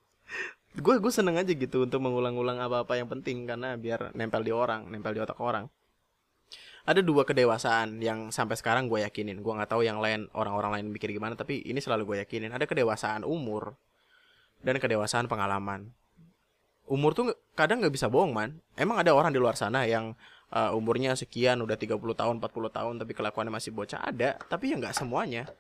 Gue 0.75 0.99
gue 0.99 1.13
seneng 1.15 1.39
aja 1.39 1.55
gitu 1.55 1.87
untuk 1.87 2.03
mengulang-ulang 2.03 2.59
apa-apa 2.59 2.99
yang 2.99 3.07
penting 3.07 3.47
karena 3.47 3.79
biar 3.79 4.11
nempel 4.11 4.43
di 4.43 4.51
orang 4.51 4.91
nempel 4.91 5.15
di 5.15 5.23
otak 5.23 5.39
orang. 5.39 5.71
Ada 6.83 6.99
dua 6.99 7.23
kedewasaan 7.23 8.03
yang 8.03 8.35
sampai 8.35 8.59
sekarang 8.59 8.91
gue 8.91 9.07
yakinin. 9.07 9.39
Gue 9.39 9.55
nggak 9.55 9.71
tahu 9.71 9.87
yang 9.87 10.03
lain 10.03 10.27
orang-orang 10.35 10.83
lain 10.83 10.87
mikir 10.91 11.15
gimana 11.15 11.39
tapi 11.39 11.63
ini 11.63 11.79
selalu 11.79 12.03
gue 12.11 12.17
yakinin. 12.27 12.51
Ada 12.51 12.67
kedewasaan 12.67 13.23
umur 13.23 13.79
dan 14.67 14.83
kedewasaan 14.83 15.31
pengalaman. 15.31 15.95
Umur 16.91 17.15
tuh 17.15 17.39
kadang 17.55 17.79
nggak 17.79 17.95
bisa 17.95 18.11
bohong 18.11 18.35
man. 18.35 18.59
Emang 18.75 18.99
ada 18.99 19.15
orang 19.15 19.31
di 19.31 19.39
luar 19.39 19.55
sana 19.55 19.87
yang 19.87 20.19
uh, 20.55 20.71
umurnya 20.73 21.19
sekian 21.19 21.59
udah 21.61 21.75
30 21.75 21.99
tahun 21.99 22.35
40 22.39 22.71
tahun 22.71 22.95
tapi 23.03 23.13
kelakuannya 23.13 23.53
masih 23.53 23.75
bocah 23.75 24.01
ada. 24.01 24.39
Tapi 24.47 24.71
ya 24.71 24.79
nggak 24.79 24.95
semuanya. 24.95 25.51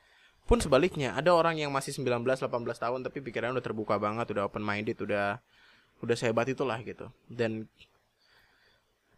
Pun 0.47 0.63
sebaliknya 0.63 1.17
ada 1.19 1.35
orang 1.35 1.59
yang 1.59 1.75
masih 1.75 1.91
19 1.91 2.23
18 2.23 2.49
tahun 2.55 3.01
tapi 3.03 3.19
pikirannya 3.21 3.59
udah 3.59 3.67
terbuka 3.67 3.99
banget 3.99 4.31
udah 4.31 4.47
open 4.47 4.63
minded 4.63 4.97
udah 5.03 5.43
udah 6.01 6.17
sehebat 6.17 6.47
itulah 6.47 6.79
gitu. 6.87 7.11
Dan 7.27 7.67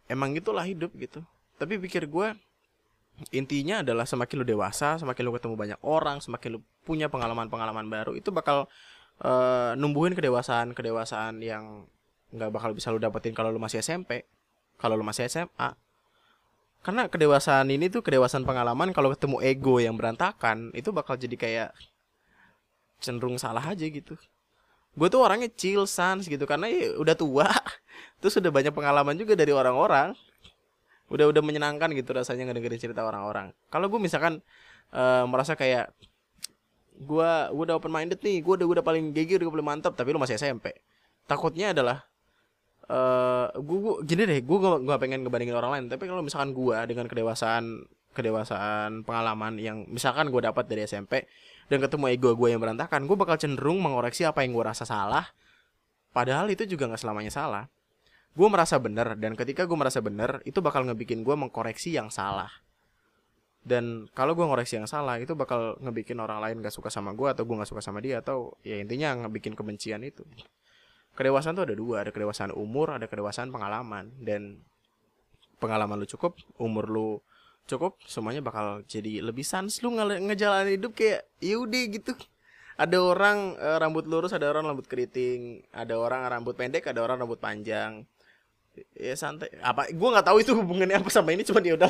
emang 0.09 0.33
itulah 0.33 0.65
hidup 0.65 0.91
gitu. 0.97 1.21
Tapi 1.61 1.77
pikir 1.77 2.09
gue 2.09 2.33
intinya 3.33 3.81
adalah 3.81 4.05
semakin 4.05 4.35
lu 4.37 4.45
dewasa 4.45 5.01
semakin 5.01 5.21
lu 5.25 5.33
ketemu 5.33 5.55
banyak 5.57 5.79
orang 5.81 6.21
semakin 6.21 6.57
lu 6.57 6.59
punya 6.85 7.09
pengalaman-pengalaman 7.09 7.89
baru 7.89 8.13
itu 8.13 8.29
bakal 8.29 8.69
uh, 9.25 9.73
numbuhin 9.73 10.13
kedewasaan 10.13 10.77
kedewasaan 10.77 11.41
yang 11.41 11.89
nggak 12.29 12.53
bakal 12.53 12.77
bisa 12.77 12.93
lu 12.93 13.01
dapetin 13.01 13.33
kalau 13.33 13.49
lu 13.49 13.57
masih 13.57 13.81
SMP 13.81 14.29
kalau 14.77 14.97
lu 14.97 15.05
masih 15.05 15.29
SMA 15.29 15.69
karena 16.87 17.11
kedewasaan 17.11 17.67
ini 17.67 17.91
tuh 17.91 17.99
kedewasaan 17.99 18.47
pengalaman 18.47 18.95
kalau 18.95 19.11
ketemu 19.11 19.43
ego 19.43 19.75
yang 19.83 19.99
berantakan 19.99 20.71
itu 20.71 20.95
bakal 20.95 21.19
jadi 21.19 21.35
kayak 21.35 21.69
cenderung 23.03 23.35
salah 23.35 23.59
aja 23.59 23.83
gitu. 23.83 24.15
Gue 24.95 25.11
tuh 25.11 25.19
orangnya 25.21 25.51
chill 25.51 25.83
sans 25.83 26.23
gitu 26.25 26.47
karena 26.47 26.71
ya 26.71 26.95
udah 26.95 27.11
tua 27.11 27.51
terus 28.23 28.39
udah 28.39 28.49
banyak 28.49 28.71
pengalaman 28.71 29.19
juga 29.19 29.35
dari 29.35 29.51
orang-orang. 29.51 30.15
Udah 31.11 31.27
udah 31.27 31.43
menyenangkan 31.43 31.91
gitu 31.91 32.15
rasanya 32.15 32.47
ngedengerin 32.47 32.79
cerita 32.79 33.03
orang-orang. 33.03 33.51
Kalau 33.67 33.91
gue 33.91 33.99
misalkan 33.99 34.39
uh, 34.95 35.27
merasa 35.27 35.59
kayak 35.59 35.91
gue 36.97 37.31
gue 37.53 37.63
udah 37.67 37.77
open 37.77 37.93
minded 37.93 38.17
nih 38.23 38.41
gue 38.41 38.53
udah 38.63 38.67
udah 38.79 38.83
paling 38.83 39.13
gigi 39.13 39.37
udah 39.37 39.45
paling 39.53 39.67
mantap 39.69 39.93
tapi 39.93 40.09
lu 40.09 40.17
masih 40.17 40.33
SMP 40.33 40.73
takutnya 41.29 41.69
adalah 41.69 42.09
uh, 42.91 43.51
eh, 43.51 43.59
gue, 43.59 43.93
gini 44.07 44.23
deh 44.27 44.39
gue 44.43 44.57
gak, 44.57 44.79
gak 44.87 44.99
pengen 44.99 45.19
ngebandingin 45.23 45.57
orang 45.57 45.71
lain. 45.77 45.85
Tapi 45.91 46.03
kalau 46.07 46.23
misalkan 46.23 46.51
gue 46.55 46.77
dengan 46.87 47.05
kedewasaan 47.07 47.87
kedewasaan 48.15 49.05
pengalaman 49.05 49.61
yang 49.61 49.85
misalkan 49.85 50.33
gue 50.33 50.41
dapat 50.41 50.65
dari 50.65 50.89
SMP 50.89 51.29
dan 51.69 51.77
ketemu 51.77 52.17
ego 52.17 52.33
gue 52.33 52.49
yang 52.49 52.57
berantakan 52.57 53.05
gue 53.05 53.13
bakal 53.13 53.37
cenderung 53.37 53.77
mengoreksi 53.77 54.25
apa 54.25 54.41
yang 54.41 54.57
gue 54.57 54.65
rasa 54.65 54.87
salah. 54.87 55.29
Padahal 56.15 56.49
itu 56.49 56.65
juga 56.65 56.89
nggak 56.89 57.01
selamanya 57.01 57.29
salah. 57.29 57.63
Gue 58.33 58.47
merasa 58.49 58.81
benar 58.81 59.17
dan 59.17 59.37
ketika 59.37 59.69
gue 59.69 59.77
merasa 59.77 60.01
benar 60.01 60.41
itu 60.49 60.61
bakal 60.61 60.85
ngebikin 60.85 61.21
gue 61.21 61.35
mengkoreksi 61.37 61.93
yang 61.93 62.09
salah. 62.09 62.49
Dan 63.67 64.07
kalau 64.15 64.31
gue 64.31 64.47
ngoreksi 64.47 64.79
yang 64.79 64.87
salah 64.87 65.19
itu 65.19 65.35
bakal 65.35 65.75
ngebikin 65.83 66.15
orang 66.23 66.39
lain 66.39 66.63
gak 66.63 66.71
suka 66.71 66.87
sama 66.87 67.11
gue 67.11 67.27
atau 67.27 67.43
gue 67.43 67.55
gak 67.59 67.67
suka 67.67 67.83
sama 67.83 67.99
dia 67.99 68.23
atau 68.23 68.55
ya 68.63 68.79
intinya 68.79 69.27
ngebikin 69.27 69.59
kebencian 69.59 70.07
itu 70.07 70.23
kedewasaan 71.17 71.57
tuh 71.57 71.65
ada 71.65 71.73
dua 71.73 72.05
ada 72.05 72.13
kedewasaan 72.13 72.53
umur 72.53 72.93
ada 72.93 73.09
kedewasaan 73.09 73.49
pengalaman. 73.49 74.13
Dan 74.21 74.61
pengalaman 75.57 75.97
lu 75.97 76.05
cukup 76.05 76.37
umur 76.61 76.85
lu 76.85 77.09
cukup 77.65 77.97
semuanya 78.05 78.45
bakal 78.45 78.85
jadi 78.85 79.25
lebih 79.25 79.43
sans. 79.43 79.81
Lu 79.81 79.91
nge 79.97 80.21
ngejalanin 80.21 80.77
hidup 80.77 80.93
kayak 80.93 81.25
yaudah 81.41 81.83
gitu. 81.89 82.13
Ada 82.77 83.01
orang 83.01 83.57
e, 83.57 83.69
rambut 83.81 84.05
lurus 84.05 84.37
ada 84.37 84.53
orang 84.53 84.69
rambut 84.69 84.85
keriting 84.85 85.65
ada 85.73 85.97
orang 85.97 86.21
rambut 86.29 86.53
pendek 86.53 86.85
ada 86.85 87.01
orang 87.01 87.17
rambut 87.17 87.41
panjang. 87.41 88.05
Ya 88.93 89.17
santai 89.17 89.49
apa 89.65 89.89
gue 89.89 90.09
nggak 90.13 90.27
tahu 90.29 90.37
itu 90.45 90.53
hubungannya 90.53 91.01
apa 91.01 91.09
sama 91.09 91.33
ini 91.33 91.41
cuma 91.41 91.65
ya 91.65 91.73
udah 91.73 91.89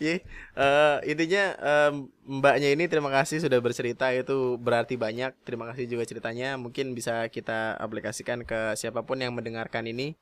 yeah. 0.00 0.20
uh, 0.54 0.98
intinya 1.04 1.56
um, 1.60 2.08
mbaknya 2.40 2.72
ini 2.72 2.88
terima 2.88 3.12
kasih 3.12 3.40
sudah 3.40 3.60
bercerita 3.60 4.12
itu 4.12 4.56
berarti 4.60 4.96
banyak. 4.96 5.32
Terima 5.44 5.68
kasih 5.72 5.88
juga 5.88 6.04
ceritanya. 6.08 6.56
Mungkin 6.60 6.96
bisa 6.96 7.28
kita 7.28 7.76
aplikasikan 7.80 8.44
ke 8.44 8.76
siapa 8.78 9.04
pun 9.04 9.20
yang 9.20 9.32
mendengarkan 9.32 9.88
ini. 9.88 10.16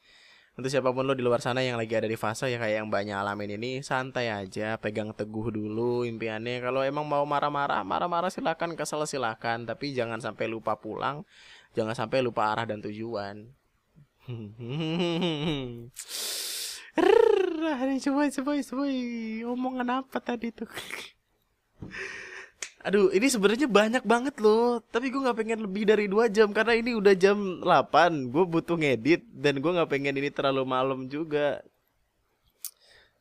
Untuk 0.53 0.68
siapa 0.68 0.93
pun 0.93 1.09
lo 1.09 1.16
di 1.16 1.24
luar 1.24 1.40
sana 1.40 1.64
yang 1.64 1.80
lagi 1.80 1.97
ada 1.97 2.05
di 2.05 2.18
fase 2.20 2.53
ya 2.53 2.61
kayak 2.61 2.84
yang 2.84 2.93
banyak 2.93 3.16
alamin 3.16 3.57
ini, 3.57 3.80
santai 3.80 4.28
aja, 4.28 4.76
pegang 4.76 5.16
teguh 5.16 5.49
dulu 5.49 6.05
impiannya. 6.05 6.61
Kalau 6.61 6.84
emang 6.84 7.09
mau 7.09 7.24
marah-marah, 7.24 7.80
marah-marah 7.80 8.28
silakan, 8.28 8.76
kesel 8.76 9.01
silakan, 9.09 9.64
tapi 9.64 9.97
jangan 9.97 10.20
sampai 10.20 10.53
lupa 10.53 10.76
pulang, 10.76 11.24
jangan 11.72 11.97
sampai 11.97 12.20
lupa 12.20 12.53
arah 12.53 12.68
dan 12.68 12.84
tujuan. 12.84 13.49
Aduh, 17.62 17.94
coba 18.10 18.26
coba 18.26 18.50
coba 18.58 18.84
omongan 19.54 19.88
apa 20.02 20.18
tadi 20.18 20.50
tuh? 20.50 20.66
Aduh, 22.86 23.14
ini 23.14 23.30
sebenarnya 23.30 23.70
banyak 23.70 24.02
banget 24.02 24.34
loh. 24.42 24.82
Tapi 24.90 25.14
gue 25.14 25.22
nggak 25.22 25.38
pengen 25.38 25.62
lebih 25.62 25.86
dari 25.86 26.10
dua 26.10 26.26
jam 26.26 26.50
karena 26.50 26.74
ini 26.74 26.98
udah 26.98 27.14
jam 27.14 27.62
8 27.62 28.34
Gue 28.34 28.42
butuh 28.42 28.74
ngedit 28.74 29.22
dan 29.30 29.62
gue 29.62 29.70
nggak 29.70 29.86
pengen 29.86 30.18
ini 30.18 30.34
terlalu 30.34 30.66
malam 30.66 31.06
juga. 31.06 31.62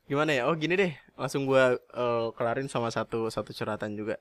Gimana 0.09 0.33
ya? 0.33 0.49
Oh 0.49 0.57
gini 0.57 0.73
deh, 0.73 0.97
langsung 1.13 1.45
gue 1.45 1.77
uh, 1.77 2.33
kelarin 2.33 2.65
sama 2.65 2.89
satu 2.89 3.29
satu 3.29 3.53
curhatan 3.53 3.93
juga. 3.93 4.17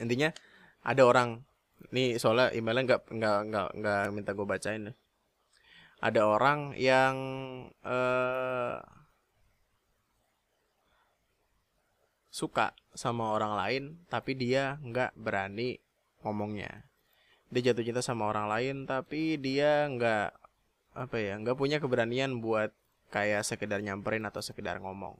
Intinya 0.00 0.32
ada 0.80 1.04
orang 1.04 1.44
nih 1.92 2.16
soalnya 2.16 2.48
emailnya 2.56 2.96
nggak 2.96 3.02
nggak 3.12 3.38
nggak 3.52 3.68
nggak 3.76 4.00
minta 4.14 4.32
gue 4.32 4.46
bacain 4.48 4.88
deh 4.88 4.96
ada 6.02 6.26
orang 6.26 6.74
yang 6.74 7.14
uh, 7.86 8.82
suka 12.26 12.74
sama 12.90 13.30
orang 13.30 13.54
lain 13.54 13.82
tapi 14.10 14.34
dia 14.34 14.82
nggak 14.82 15.14
berani 15.14 15.78
ngomongnya. 16.26 16.90
Dia 17.54 17.70
jatuh 17.70 17.86
cinta 17.86 18.02
sama 18.02 18.26
orang 18.26 18.50
lain 18.50 18.76
tapi 18.90 19.38
dia 19.38 19.86
nggak 19.86 20.34
apa 20.92 21.16
ya 21.22 21.38
nggak 21.38 21.54
punya 21.54 21.78
keberanian 21.78 22.42
buat 22.42 22.74
kayak 23.14 23.46
sekedar 23.46 23.78
nyamperin 23.78 24.26
atau 24.26 24.42
sekedar 24.42 24.82
ngomong. 24.82 25.14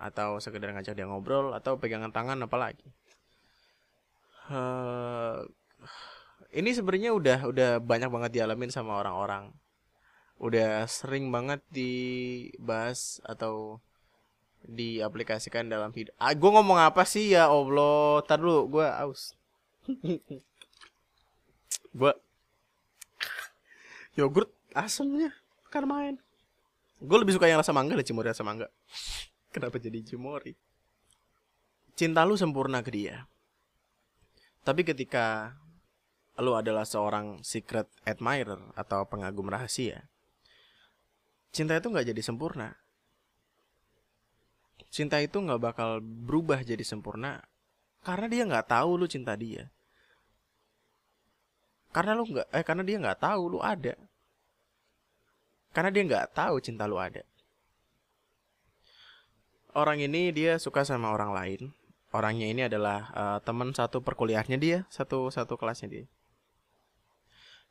Atau 0.00 0.40
sekedar 0.40 0.72
ngajak 0.72 0.96
dia 0.96 1.04
ngobrol 1.04 1.52
atau 1.52 1.76
pegangan 1.76 2.08
tangan 2.08 2.40
apalagi. 2.40 2.88
Uh, 4.48 5.44
ini 6.52 6.70
sebenarnya 6.72 7.12
udah 7.12 7.38
udah 7.48 7.70
banyak 7.80 8.08
banget 8.08 8.30
dialamin 8.40 8.72
sama 8.72 9.00
orang-orang 9.00 9.52
udah 10.38 10.86
sering 10.86 11.34
banget 11.34 11.58
dibahas 11.74 13.18
atau 13.26 13.82
diaplikasikan 14.62 15.66
dalam 15.66 15.90
hidup. 15.94 16.14
Ah, 16.18 16.34
gue 16.34 16.50
ngomong 16.50 16.78
apa 16.78 17.02
sih 17.06 17.34
ya 17.34 17.50
Allah? 17.50 18.22
Tar 18.26 18.38
dulu, 18.38 18.78
gue 18.78 18.86
aus. 18.86 19.34
gue 21.98 22.12
yogurt 24.14 24.50
asamnya 24.74 25.34
kan 25.70 25.86
main. 25.86 26.18
Gue 26.98 27.18
lebih 27.18 27.34
suka 27.34 27.46
yang 27.50 27.62
rasa 27.62 27.74
mangga 27.74 27.94
deh 27.94 28.06
cimori 28.06 28.30
rasa 28.30 28.46
mangga. 28.46 28.70
Kenapa 29.54 29.78
jadi 29.78 30.02
cimori? 30.02 30.54
Cinta 31.98 32.22
lu 32.22 32.38
sempurna 32.38 32.82
ke 32.82 32.94
dia. 32.94 33.26
Tapi 34.62 34.86
ketika 34.86 35.58
lu 36.38 36.54
adalah 36.54 36.86
seorang 36.86 37.42
secret 37.42 37.90
admirer 38.06 38.62
atau 38.78 39.02
pengagum 39.10 39.50
rahasia, 39.50 40.06
cinta 41.50 41.74
itu 41.74 41.90
nggak 41.90 42.06
jadi 42.14 42.22
sempurna. 42.22 42.78
Cinta 44.88 45.18
itu 45.20 45.36
nggak 45.36 45.60
bakal 45.60 45.98
berubah 46.00 46.62
jadi 46.62 46.80
sempurna 46.86 47.42
karena 48.06 48.26
dia 48.30 48.42
nggak 48.46 48.70
tahu 48.70 48.90
lu 48.94 49.06
cinta 49.10 49.34
dia. 49.34 49.66
Karena 51.90 52.14
lu 52.14 52.24
nggak, 52.30 52.46
eh 52.54 52.64
karena 52.64 52.82
dia 52.86 52.96
nggak 53.02 53.18
tahu 53.18 53.42
lu 53.56 53.58
ada. 53.58 53.98
Karena 55.74 55.90
dia 55.90 56.02
nggak 56.06 56.26
tahu 56.32 56.56
cinta 56.62 56.86
lu 56.86 56.96
ada. 56.96 57.26
Orang 59.74 60.00
ini 60.00 60.32
dia 60.32 60.56
suka 60.56 60.86
sama 60.86 61.12
orang 61.12 61.34
lain, 61.34 61.60
orangnya 62.14 62.46
ini 62.48 62.62
adalah 62.64 63.12
uh, 63.12 63.38
teman 63.44 63.74
satu 63.76 64.00
perkuliahannya 64.00 64.58
dia 64.58 64.78
satu 64.88 65.28
satu 65.28 65.60
kelasnya 65.60 65.88
dia 65.92 66.06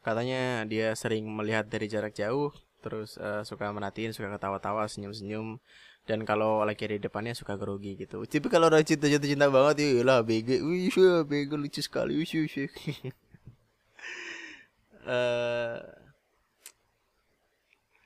katanya 0.07 0.63
dia 0.63 0.95
sering 0.95 1.27
melihat 1.27 1.67
dari 1.67 1.91
jarak 1.91 2.15
jauh 2.15 2.55
terus 2.79 3.19
uh, 3.19 3.43
suka 3.43 3.67
merhatiin 3.75 4.15
suka 4.15 4.31
ketawa-tawa 4.31 4.87
senyum-senyum 4.87 5.59
dan 6.07 6.23
kalau 6.23 6.63
lagi 6.63 6.87
di 6.87 7.03
depannya 7.03 7.35
suka 7.35 7.59
grogi 7.59 7.99
gitu. 7.99 8.23
Tapi 8.23 8.47
kalau 8.47 8.71
orang 8.71 8.87
cinta 8.87 9.11
jatuh 9.11 9.27
cinta 9.27 9.51
banget 9.51 9.83
ya 9.83 10.07
lah 10.07 10.23
bego 10.23 10.55
wih 10.63 10.87
bego 11.27 11.59
lucu 11.59 11.83
sekali 11.83 12.15
wih 12.15 12.31
wih 12.31 12.71
uh, 15.03 15.83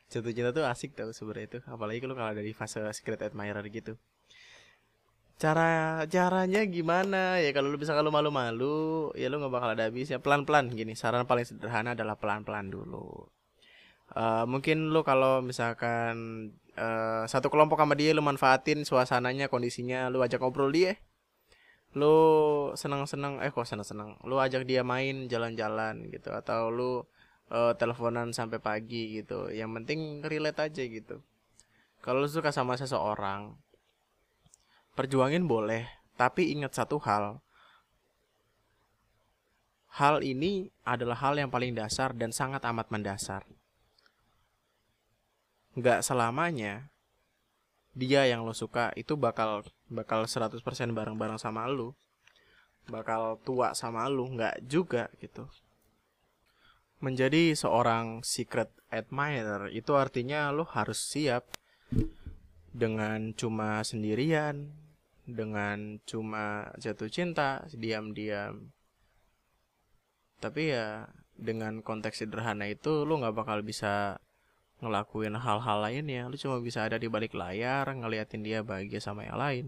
jatuh 0.09 0.33
cinta 0.37 0.49
tuh 0.49 0.65
asik 0.65 0.97
tau 0.97 1.13
sebenarnya 1.13 1.45
itu 1.45 1.59
apalagi 1.69 2.01
kalau 2.01 2.17
dari 2.17 2.57
fase 2.57 2.81
secret 2.97 3.21
admirer 3.21 3.61
gitu 3.69 4.01
cara 5.41 6.05
caranya 6.05 6.61
gimana? 6.69 7.41
Ya 7.41 7.49
kalau 7.49 7.73
lu 7.73 7.81
bisa 7.81 7.97
kalau 7.97 8.13
malu-malu 8.13 9.09
ya 9.17 9.25
lu 9.33 9.41
nggak 9.41 9.53
bakal 9.53 9.69
ada 9.73 9.89
habisnya. 9.89 10.21
Pelan-pelan 10.21 10.69
gini 10.69 10.93
saran 10.93 11.25
paling 11.25 11.49
sederhana 11.49 11.97
adalah 11.97 12.13
pelan-pelan 12.21 12.69
dulu. 12.69 13.25
Uh, 14.13 14.45
mungkin 14.45 14.93
lu 14.93 15.01
kalau 15.01 15.41
misalkan 15.41 16.51
uh, 16.77 17.23
satu 17.25 17.47
kelompok 17.49 17.79
sama 17.81 17.97
dia 17.97 18.13
lu 18.13 18.21
manfaatin 18.21 18.85
suasananya 18.85 19.49
kondisinya 19.49 20.13
lu 20.13 20.21
ajak 20.21 20.37
ngobrol 20.45 20.69
dia. 20.69 21.01
Lu 21.97 22.15
senang-senang 22.77 23.41
eh 23.41 23.49
kok 23.49 23.65
senang-senang 23.65 24.21
lu 24.29 24.37
ajak 24.37 24.69
dia 24.69 24.85
main 24.85 25.25
jalan-jalan 25.25 26.05
gitu 26.13 26.29
atau 26.37 26.69
lu 26.69 27.01
uh, 27.49 27.73
teleponan 27.81 28.29
sampai 28.29 28.61
pagi 28.61 29.17
gitu. 29.17 29.49
Yang 29.49 29.71
penting 29.81 29.99
relate 30.21 30.69
aja 30.69 30.83
gitu. 30.85 31.25
Kalau 32.05 32.21
lu 32.21 32.29
suka 32.29 32.53
sama 32.53 32.77
seseorang 32.77 33.57
Perjuangin 35.01 35.49
boleh, 35.49 35.89
tapi 36.13 36.53
ingat 36.53 36.77
satu 36.77 37.01
hal. 37.01 37.41
Hal 39.97 40.21
ini 40.21 40.69
adalah 40.85 41.17
hal 41.25 41.41
yang 41.41 41.49
paling 41.49 41.73
dasar 41.73 42.13
dan 42.13 42.29
sangat 42.29 42.61
amat 42.69 42.93
mendasar. 42.93 43.41
Gak 45.73 46.05
selamanya 46.05 46.93
dia 47.97 48.29
yang 48.29 48.45
lo 48.45 48.53
suka 48.53 48.93
itu 48.93 49.17
bakal 49.17 49.65
bakal 49.89 50.29
100% 50.29 50.61
bareng-bareng 50.93 51.41
sama 51.41 51.65
lo. 51.65 51.97
Bakal 52.85 53.41
tua 53.41 53.73
sama 53.73 54.05
lo, 54.05 54.29
nggak 54.29 54.69
juga 54.69 55.09
gitu. 55.17 55.49
Menjadi 57.01 57.57
seorang 57.57 58.21
secret 58.21 58.69
admirer 58.93 59.73
itu 59.73 59.97
artinya 59.97 60.53
lo 60.53 60.69
harus 60.69 61.01
siap 61.01 61.49
dengan 62.69 63.33
cuma 63.33 63.81
sendirian, 63.81 64.80
dengan 65.31 65.97
cuma 66.05 66.69
jatuh 66.77 67.07
cinta 67.07 67.63
diam-diam. 67.71 68.71
Tapi 70.41 70.73
ya 70.73 71.09
dengan 71.37 71.81
konteks 71.81 72.21
sederhana 72.25 72.69
itu 72.69 73.07
lu 73.07 73.17
nggak 73.21 73.35
bakal 73.35 73.59
bisa 73.65 74.19
ngelakuin 74.81 75.37
hal-hal 75.37 75.77
lainnya. 75.81 76.27
Lu 76.27 76.35
cuma 76.37 76.59
bisa 76.59 76.85
ada 76.85 76.97
di 76.97 77.07
balik 77.07 77.33
layar 77.33 77.87
ngeliatin 77.89 78.45
dia 78.45 78.61
bahagia 78.61 78.99
sama 78.99 79.25
yang 79.25 79.37
lain. 79.37 79.65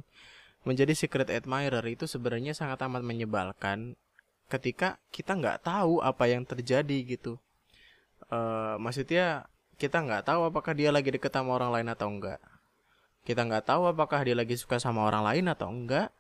Menjadi 0.64 0.94
secret 0.96 1.30
admirer 1.30 1.84
itu 1.88 2.08
sebenarnya 2.08 2.56
sangat 2.56 2.80
amat 2.88 3.04
menyebalkan 3.04 4.00
ketika 4.48 5.02
kita 5.12 5.36
nggak 5.36 5.66
tahu 5.66 6.00
apa 6.00 6.30
yang 6.30 6.44
terjadi 6.46 7.18
gitu. 7.18 7.40
Uh, 8.32 8.80
maksudnya 8.80 9.50
kita 9.76 10.00
nggak 10.00 10.30
tahu 10.30 10.48
apakah 10.48 10.72
dia 10.72 10.94
lagi 10.94 11.12
deket 11.12 11.34
sama 11.34 11.58
orang 11.60 11.74
lain 11.76 11.90
atau 11.92 12.08
enggak 12.08 12.40
kita 13.24 13.48
nggak 13.48 13.72
tahu 13.72 13.88
apakah 13.88 14.20
dia 14.28 14.36
lagi 14.36 14.60
suka 14.60 14.80
sama 14.84 15.08
orang 15.08 15.24
lain 15.24 15.46
atau 15.48 15.72
enggak. 15.72 16.12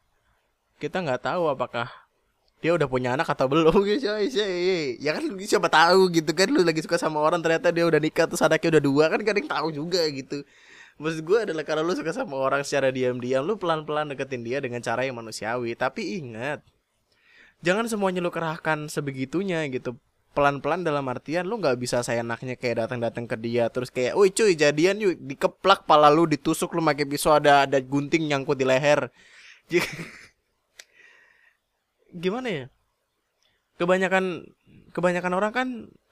Kita 0.80 1.04
nggak 1.04 1.22
tahu 1.28 1.51
apakah 1.51 1.91
dia 2.64 2.72
udah 2.72 2.88
punya 2.88 3.16
anak 3.20 3.28
atau 3.28 3.51
belum. 3.51 3.76
Gitu 3.84 4.08
ya 5.06 5.12
kan 5.12 5.24
siapa 5.43 5.68
tahu 5.68 6.08
gitu 6.16 6.32
kan 6.32 6.47
lu 6.47 6.64
lagi 6.64 6.80
suka 6.80 6.95
sama 6.95 7.20
orang 7.20 7.43
ternyata 7.43 7.76
dia 7.76 7.84
udah 7.84 7.99
nikah 7.99 8.24
terus 8.24 8.39
anaknya 8.39 8.80
udah 8.80 8.84
dua 8.84 9.06
kan 9.12 9.20
kadang 9.20 9.47
tahu 9.47 9.68
juga 9.76 9.99
gitu. 10.08 10.47
Maksud 10.95 11.22
gue 11.26 11.39
adalah 11.49 11.68
kalau 11.68 11.84
lu 11.84 11.91
suka 11.97 12.14
sama 12.14 12.38
orang 12.38 12.62
secara 12.62 12.93
diam-diam 12.93 13.41
Lu 13.41 13.58
pelan-pelan 13.58 14.14
deketin 14.14 14.45
dia 14.45 14.62
dengan 14.62 14.80
cara 14.80 15.04
yang 15.04 15.18
manusiawi. 15.20 15.74
Tapi 15.76 16.22
ingat 16.22 16.64
Jangan 17.64 17.88
semuanya 17.88 18.20
lu 18.20 18.28
kerahkan 18.28 18.91
sebegitunya 18.91 19.64
gitu 19.72 19.95
pelan-pelan 20.34 20.82
dalam 20.82 21.06
artian 21.06 21.46
lu 21.46 21.62
nggak 21.62 21.78
bisa 21.78 22.02
saya 22.02 22.26
enaknya 22.26 22.58
kayak 22.58 22.86
datang-datang 22.86 23.30
ke 23.30 23.38
dia 23.38 23.70
terus 23.70 23.94
kayak, 23.94 24.18
"Woi 24.18 24.34
cuy, 24.34 24.58
jadian 24.58 24.98
yuk." 24.98 25.22
Dikeplak 25.22 25.86
pala 25.86 26.10
lu 26.10 26.26
ditusuk 26.26 26.74
lu 26.74 26.82
pakai 26.82 27.06
pisau 27.06 27.38
ada 27.38 27.70
ada 27.70 27.78
gunting 27.78 28.26
nyangkut 28.28 28.58
di 28.58 28.66
leher. 28.66 29.14
Gimana 32.24 32.48
ya? 32.50 32.66
Kebanyakan 33.78 34.50
kebanyakan 34.94 35.34
orang 35.34 35.52
kan 35.54 35.68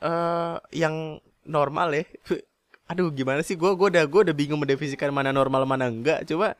uh, 0.05 0.57
yang 0.69 1.17
normal 1.45 1.93
ya. 1.93 2.05
Aduh, 2.91 3.09
gimana 3.13 3.41
sih 3.41 3.55
gua 3.55 3.73
gua 3.73 3.89
udah 3.89 4.05
gua 4.05 4.21
udah 4.27 4.35
bingung 4.35 4.59
mendefinisikan 4.61 5.09
mana 5.09 5.33
normal 5.33 5.65
mana 5.65 5.89
enggak. 5.89 6.27
Coba 6.29 6.59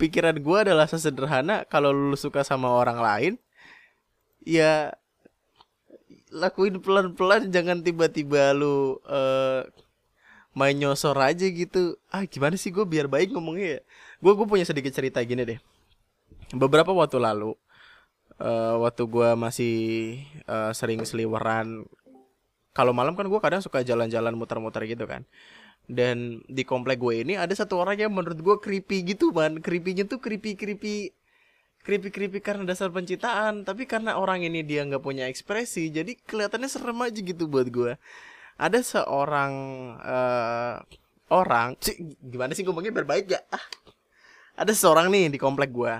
pikiran 0.00 0.36
gua 0.40 0.64
adalah 0.64 0.88
sesederhana 0.88 1.68
kalau 1.68 1.92
lu 1.92 2.16
suka 2.16 2.40
sama 2.46 2.72
orang 2.72 2.98
lain 3.00 3.32
ya 4.42 4.94
lakuin 6.32 6.80
pelan-pelan 6.80 7.52
jangan 7.52 7.84
tiba-tiba 7.84 8.56
lu 8.56 8.96
uh, 9.04 9.68
main 10.56 10.76
nyosor 10.76 11.16
aja 11.20 11.44
gitu. 11.44 11.96
Ah 12.08 12.24
gimana 12.24 12.56
sih 12.56 12.72
gue 12.72 12.84
biar 12.84 13.06
baik 13.06 13.32
ngomongnya 13.36 13.78
ya? 13.78 13.80
Gue 14.24 14.32
gue 14.32 14.46
punya 14.48 14.64
sedikit 14.64 14.92
cerita 14.96 15.20
gini 15.20 15.44
deh. 15.44 15.60
Beberapa 16.56 16.92
waktu 16.92 17.20
lalu 17.20 17.52
uh, 18.40 18.76
waktu 18.80 19.02
gue 19.04 19.30
masih 19.36 19.76
uh, 20.48 20.72
sering 20.72 21.04
seliweran 21.04 21.84
kalau 22.72 22.96
malam 22.96 23.12
kan 23.12 23.28
gue 23.28 23.40
kadang 23.40 23.60
suka 23.60 23.84
jalan-jalan 23.84 24.32
muter-muter 24.32 24.84
gitu 24.88 25.04
kan. 25.04 25.28
Dan 25.84 26.40
di 26.48 26.64
komplek 26.64 27.02
gue 27.02 27.20
ini 27.20 27.36
ada 27.36 27.52
satu 27.52 27.76
orang 27.76 28.00
yang 28.00 28.12
menurut 28.12 28.40
gue 28.40 28.56
creepy 28.60 29.04
gitu 29.12 29.32
man. 29.36 29.60
Creepynya 29.60 30.08
tuh 30.08 30.16
creepy 30.16 30.56
creepy 30.56 31.12
creepy-creepy 31.82 32.38
karena 32.42 32.62
dasar 32.62 32.88
pencitraan 32.94 33.66
tapi 33.66 33.90
karena 33.90 34.18
orang 34.18 34.46
ini 34.46 34.62
dia 34.62 34.86
nggak 34.86 35.02
punya 35.02 35.26
ekspresi 35.26 35.90
jadi 35.90 36.14
kelihatannya 36.14 36.70
serem 36.70 36.98
aja 37.02 37.20
gitu 37.20 37.50
buat 37.50 37.66
gue 37.68 37.98
ada 38.62 38.78
seorang 38.78 39.52
uh, 39.98 40.78
orang 41.32 41.74
cik, 41.80 42.20
gimana 42.20 42.52
sih 42.52 42.62
ngomongnya 42.62 42.92
berbaik 42.92 43.26
ya? 43.32 43.40
Ah. 43.48 43.64
Ada 44.54 44.76
seorang 44.76 45.08
nih 45.08 45.32
di 45.32 45.38
komplek 45.40 45.72
gue 45.72 45.92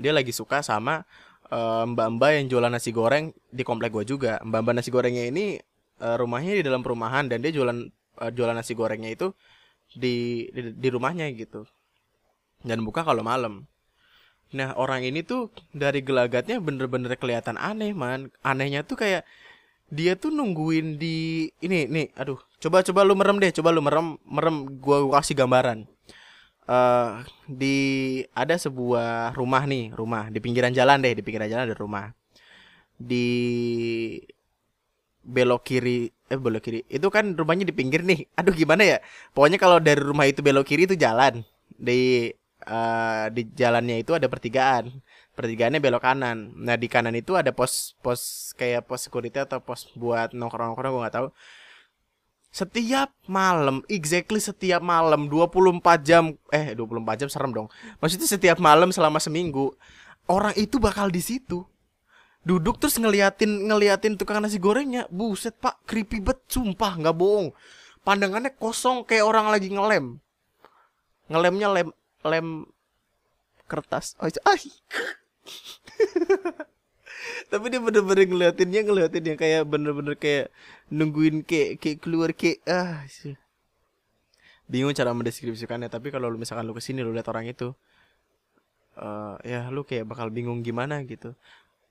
dia 0.00 0.16
lagi 0.16 0.32
suka 0.32 0.64
sama 0.64 1.04
uh, 1.52 1.84
mbak-mbak 1.84 2.30
yang 2.40 2.46
jualan 2.48 2.72
nasi 2.72 2.90
goreng 2.90 3.30
di 3.52 3.62
komplek 3.62 3.92
gue 3.94 4.04
juga. 4.04 4.40
Mbak-mbak 4.42 4.74
nasi 4.80 4.90
gorengnya 4.90 5.24
ini 5.28 5.60
uh, 6.02 6.16
rumahnya 6.18 6.58
di 6.58 6.64
dalam 6.64 6.80
perumahan 6.82 7.28
dan 7.30 7.44
dia 7.44 7.52
jualan 7.52 7.78
uh, 8.18 8.30
jualan 8.32 8.56
nasi 8.56 8.72
gorengnya 8.74 9.12
itu 9.12 9.30
di, 9.94 10.48
di 10.50 10.72
di 10.74 10.88
rumahnya 10.90 11.30
gitu. 11.36 11.68
Dan 12.64 12.82
buka 12.82 13.04
kalau 13.04 13.20
malam 13.20 13.68
Nah 14.54 14.70
orang 14.78 15.02
ini 15.02 15.26
tuh 15.26 15.50
dari 15.74 16.00
gelagatnya 16.00 16.62
bener-bener 16.62 17.18
kelihatan 17.18 17.58
aneh 17.58 17.90
man. 17.90 18.30
Anehnya 18.46 18.86
tuh 18.86 18.94
kayak 18.94 19.26
dia 19.90 20.14
tuh 20.14 20.30
nungguin 20.30 20.96
di 20.96 21.50
ini 21.58 21.90
nih. 21.90 22.06
Aduh, 22.14 22.38
coba 22.62 22.86
coba 22.86 23.00
lu 23.02 23.18
merem 23.18 23.36
deh, 23.42 23.50
coba 23.50 23.74
lu 23.74 23.82
merem 23.82 24.16
merem. 24.24 24.56
Gua, 24.78 25.10
kasih 25.18 25.34
gambaran. 25.34 25.90
Uh, 26.64 27.20
di 27.44 27.76
ada 28.32 28.56
sebuah 28.56 29.36
rumah 29.36 29.68
nih, 29.68 29.92
rumah 29.92 30.32
di 30.32 30.40
pinggiran 30.40 30.72
jalan 30.72 31.02
deh, 31.02 31.12
di 31.12 31.22
pinggiran 31.26 31.50
jalan 31.50 31.64
ada 31.68 31.76
rumah. 31.76 32.14
Di 32.96 33.26
belok 35.24 35.64
kiri 35.64 36.12
eh 36.28 36.36
belok 36.36 36.62
kiri 36.68 36.80
itu 36.92 37.08
kan 37.08 37.32
rumahnya 37.32 37.64
di 37.64 37.72
pinggir 37.72 38.04
nih 38.04 38.28
aduh 38.36 38.52
gimana 38.52 38.84
ya 38.84 38.98
pokoknya 39.32 39.56
kalau 39.56 39.80
dari 39.80 39.96
rumah 39.96 40.28
itu 40.28 40.44
belok 40.44 40.68
kiri 40.68 40.84
itu 40.84 41.00
jalan 41.00 41.40
di 41.80 42.28
uh, 42.64 43.28
di 43.30 43.48
jalannya 43.52 44.00
itu 44.00 44.12
ada 44.16 44.26
pertigaan. 44.26 44.90
Pertigaannya 45.34 45.82
belok 45.82 46.02
kanan. 46.04 46.52
Nah 46.56 46.76
di 46.78 46.86
kanan 46.86 47.14
itu 47.16 47.34
ada 47.34 47.50
pos 47.50 47.96
pos 48.00 48.52
kayak 48.56 48.86
pos 48.86 49.06
security 49.06 49.40
atau 49.40 49.58
pos 49.58 49.90
buat 49.96 50.32
nongkrong 50.32 50.74
nongkrong 50.74 50.92
gue 50.94 51.02
nggak 51.04 51.16
tahu. 51.16 51.28
Setiap 52.54 53.10
malam 53.26 53.82
exactly 53.90 54.38
setiap 54.38 54.78
malam 54.78 55.26
24 55.26 55.82
jam 56.06 56.38
eh 56.54 56.72
24 56.78 57.26
jam 57.26 57.28
serem 57.28 57.50
dong. 57.50 57.68
Maksudnya 57.98 58.30
setiap 58.30 58.62
malam 58.62 58.94
selama 58.94 59.18
seminggu 59.18 59.74
orang 60.30 60.54
itu 60.54 60.78
bakal 60.78 61.10
di 61.10 61.18
situ. 61.18 61.66
Duduk 62.44 62.76
terus 62.76 63.00
ngeliatin 63.00 63.66
ngeliatin 63.66 64.14
tukang 64.14 64.38
nasi 64.38 64.62
gorengnya. 64.62 65.10
Buset 65.10 65.58
pak 65.58 65.82
creepy 65.82 66.22
bet 66.22 66.46
sumpah 66.46 66.94
nggak 67.00 67.16
bohong. 67.16 67.50
Pandangannya 68.06 68.52
kosong 68.54 69.02
kayak 69.02 69.24
orang 69.24 69.48
lagi 69.50 69.72
ngelem. 69.72 70.20
Ngelemnya 71.26 71.68
lem 71.72 71.88
lem 72.24 72.66
kertas. 73.68 74.16
Oh 74.20 74.28
ah. 74.28 74.56
tapi 77.52 77.70
dia 77.72 77.80
bener-bener 77.80 78.26
ngeliatinnya 78.28 78.80
ngeliatin 78.84 79.24
yang 79.24 79.38
kayak 79.38 79.62
bener-bener 79.64 80.14
kayak 80.18 80.52
nungguin 80.92 81.44
kayak 81.46 81.80
kayak 81.80 81.98
keluar 82.02 82.30
kayak 82.36 82.60
ah 82.68 83.04
bingung 84.64 84.96
cara 84.96 85.12
mendeskripsikannya 85.12 85.92
tapi 85.92 86.08
kalau 86.08 86.32
lu 86.32 86.40
misalkan 86.40 86.64
lu 86.64 86.72
ke 86.72 86.80
sini 86.80 87.04
lu 87.04 87.12
lihat 87.12 87.28
orang 87.28 87.48
itu 87.48 87.76
uh, 88.96 89.36
ya 89.44 89.68
lu 89.68 89.84
kayak 89.84 90.08
bakal 90.08 90.28
bingung 90.32 90.64
gimana 90.64 91.02
gitu. 91.04 91.36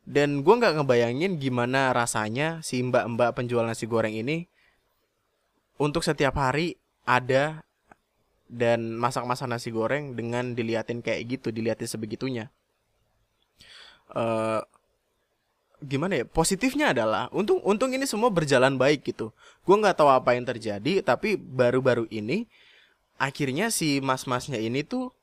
Dan 0.04 0.44
gue 0.44 0.52
nggak 0.52 0.84
ngebayangin 0.84 1.40
gimana 1.40 1.96
rasanya 1.96 2.60
si 2.60 2.84
mbak-mbak 2.84 3.40
penjual 3.40 3.64
nasi 3.64 3.88
goreng 3.88 4.12
ini 4.12 4.52
untuk 5.80 6.04
setiap 6.04 6.36
hari 6.36 6.76
ada 7.08 7.64
dan 8.54 8.94
masak-masak 9.02 9.50
nasi 9.50 9.74
goreng 9.74 10.14
dengan 10.14 10.54
diliatin 10.54 11.02
kayak 11.02 11.42
gitu, 11.42 11.50
diliatin 11.50 11.90
sebegitunya. 11.90 12.54
Uh, 14.14 14.62
gimana 15.82 16.22
ya? 16.22 16.26
Positifnya 16.30 16.94
adalah 16.94 17.34
untung 17.34 17.58
untung 17.66 17.90
ini 17.90 18.06
semua 18.06 18.30
berjalan 18.30 18.78
baik 18.78 19.10
gitu. 19.10 19.34
Gue 19.66 19.76
nggak 19.82 19.98
tahu 19.98 20.14
apa 20.14 20.38
yang 20.38 20.46
terjadi, 20.46 21.02
tapi 21.02 21.34
baru-baru 21.36 22.06
ini 22.14 22.46
akhirnya 23.18 23.74
si 23.74 24.02
mas-masnya 24.04 24.62
ini 24.62 24.86
tuh 24.86 25.14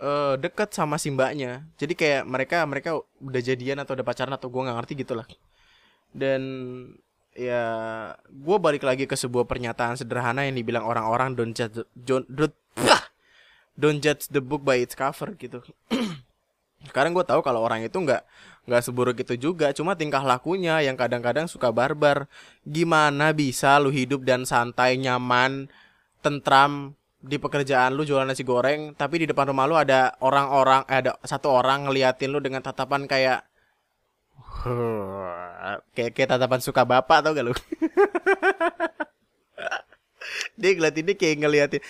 uh, 0.00 0.34
deket 0.38 0.72
sama 0.74 0.96
si 0.96 1.10
mbaknya 1.10 1.66
jadi 1.76 1.92
kayak 1.94 2.22
mereka 2.24 2.58
mereka 2.64 2.90
udah 3.20 3.42
jadian 3.42 3.82
atau 3.82 3.92
udah 3.98 4.06
pacaran 4.06 4.34
atau 4.34 4.48
gue 4.48 4.64
nggak 4.64 4.76
ngerti 4.80 4.92
gitulah 5.04 5.26
dan 6.14 6.42
ya 7.34 7.62
gue 8.30 8.56
balik 8.62 8.86
lagi 8.86 9.10
ke 9.10 9.18
sebuah 9.18 9.44
pernyataan 9.50 9.98
sederhana 9.98 10.46
yang 10.46 10.54
dibilang 10.54 10.86
orang-orang 10.86 11.34
don't 11.34 11.54
judge 11.54 11.82
don't, 11.98 12.26
don't, 12.30 12.54
don't 13.74 14.00
judge 14.02 14.30
the 14.30 14.42
book 14.42 14.62
by 14.62 14.80
its 14.80 14.94
cover 14.94 15.34
gitu. 15.38 15.62
Sekarang 16.88 17.16
gue 17.16 17.24
tahu 17.24 17.40
kalau 17.40 17.64
orang 17.64 17.80
itu 17.80 17.96
nggak 17.96 18.22
nggak 18.68 18.82
seburuk 18.84 19.16
itu 19.20 19.34
juga. 19.36 19.72
Cuma 19.72 19.96
tingkah 19.96 20.20
lakunya 20.20 20.80
yang 20.84 20.96
kadang-kadang 20.96 21.48
suka 21.48 21.72
barbar. 21.72 22.28
Gimana 22.64 23.32
bisa 23.32 23.76
lu 23.80 23.88
hidup 23.88 24.24
dan 24.24 24.44
santai 24.44 25.00
nyaman 25.00 25.68
tentram 26.24 26.96
di 27.24 27.40
pekerjaan 27.40 27.96
lu 27.96 28.04
jualan 28.04 28.28
nasi 28.28 28.44
goreng 28.44 28.92
tapi 28.92 29.24
di 29.24 29.26
depan 29.32 29.48
rumah 29.48 29.64
lu 29.64 29.80
ada 29.80 30.12
orang-orang 30.20 30.84
eh, 30.92 31.00
ada 31.00 31.16
satu 31.24 31.48
orang 31.48 31.88
ngeliatin 31.88 32.28
lu 32.28 32.36
dengan 32.36 32.60
tatapan 32.60 33.08
kayak 33.08 33.48
kayak 35.96 36.12
kayak 36.12 36.28
tatapan 36.36 36.60
suka 36.60 36.84
bapak 36.84 37.24
tau 37.24 37.32
gak 37.32 37.48
lu 37.48 37.56
dia 40.60 40.70
ngeliatin 40.74 41.04
ini 41.04 41.14
kayak 41.14 41.36
ngeliatin 41.42 41.80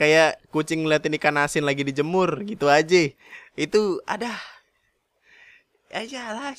kayak 0.00 0.30
kucing 0.50 0.82
ngeliatin 0.84 1.16
ikan 1.18 1.36
asin 1.40 1.64
lagi 1.64 1.84
dijemur 1.84 2.42
gitu 2.46 2.66
aja. 2.68 3.12
Itu 3.56 4.00
ada. 4.08 4.32
Aja 5.92 6.32
lah 6.32 6.56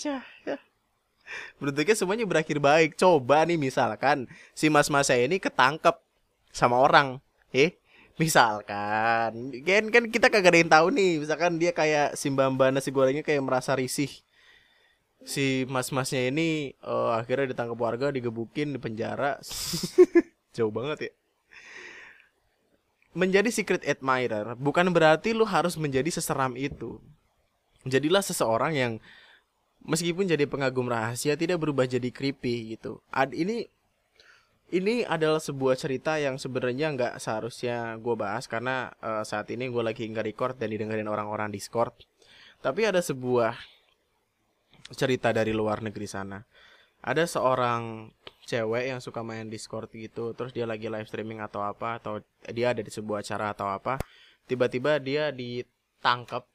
bentuknya 1.57 1.95
semuanya 1.97 2.25
berakhir 2.27 2.57
baik. 2.59 2.99
Coba 2.99 3.47
nih 3.47 3.57
misalkan 3.59 4.29
si 4.53 4.67
mas-mas 4.69 5.09
saya 5.09 5.25
ini 5.25 5.39
ketangkep 5.39 5.95
sama 6.53 6.79
orang. 6.79 7.19
Eh 7.53 7.77
misalkan. 8.19 9.51
Kan 9.63 9.84
kan 9.89 10.03
kita 10.09 10.27
kagak 10.29 10.53
ada 10.53 10.59
yang 10.59 10.71
tahu 10.71 10.88
nih. 10.93 11.11
Misalkan 11.23 11.57
dia 11.57 11.71
kayak 11.73 12.19
si 12.19 12.29
mbak 12.29 12.71
nasi 12.73 12.89
gorengnya 12.91 13.23
kayak 13.25 13.43
merasa 13.43 13.73
risih. 13.73 14.11
Si 15.23 15.63
mas-masnya 15.71 16.27
ini 16.27 16.75
uh, 16.84 17.15
akhirnya 17.15 17.55
ditangkap 17.55 17.79
warga 17.79 18.11
digebukin 18.11 18.75
di 18.75 18.79
penjara 18.79 19.39
jauh 20.55 20.67
banget 20.67 21.07
ya 21.07 21.11
menjadi 23.14 23.49
secret 23.53 23.86
admirer 23.86 24.57
bukan 24.57 24.89
berarti 24.89 25.38
lu 25.38 25.45
harus 25.45 25.78
menjadi 25.78 26.09
seseram 26.09 26.57
itu 26.57 26.97
jadilah 27.86 28.22
seseorang 28.26 28.74
yang 28.74 28.91
meskipun 29.86 30.26
jadi 30.26 30.49
pengagum 30.49 30.89
rahasia 30.89 31.38
tidak 31.38 31.61
berubah 31.61 31.86
jadi 31.86 32.09
creepy 32.09 32.78
gitu 32.78 32.99
ad 33.14 33.34
ini 33.38 33.70
ini 34.74 35.05
adalah 35.05 35.38
sebuah 35.38 35.78
cerita 35.78 36.18
yang 36.18 36.41
sebenarnya 36.41 36.97
nggak 36.97 37.14
seharusnya 37.22 37.93
gue 38.01 38.16
bahas 38.18 38.49
karena 38.49 38.89
uh, 39.05 39.22
saat 39.22 39.45
ini 39.53 39.70
gue 39.70 39.84
lagi 39.86 40.09
nggak 40.09 40.26
record 40.34 40.57
dan 40.57 40.74
didengerin 40.74 41.05
orang-orang 41.05 41.53
Discord. 41.53 41.93
Tapi 42.57 42.82
ada 42.89 42.97
sebuah 42.97 43.53
cerita 44.97 45.30
dari 45.30 45.53
luar 45.53 45.86
negeri 45.86 46.09
sana. 46.09 46.41
Ada 47.04 47.28
seorang 47.28 48.16
cewek 48.47 48.95
yang 48.95 48.99
suka 49.04 49.20
main 49.24 49.51
Discord 49.51 49.91
gitu, 49.91 50.32
terus 50.36 50.56
dia 50.56 50.64
lagi 50.64 50.88
live 50.88 51.08
streaming 51.08 51.43
atau 51.43 51.60
apa, 51.64 51.99
atau 51.99 52.24
dia 52.47 52.72
ada 52.72 52.80
di 52.80 52.91
sebuah 52.91 53.24
acara 53.24 53.51
atau 53.51 53.68
apa, 53.68 53.99
tiba-tiba 54.47 54.99
dia 55.04 55.32
ditangkap 55.36 56.47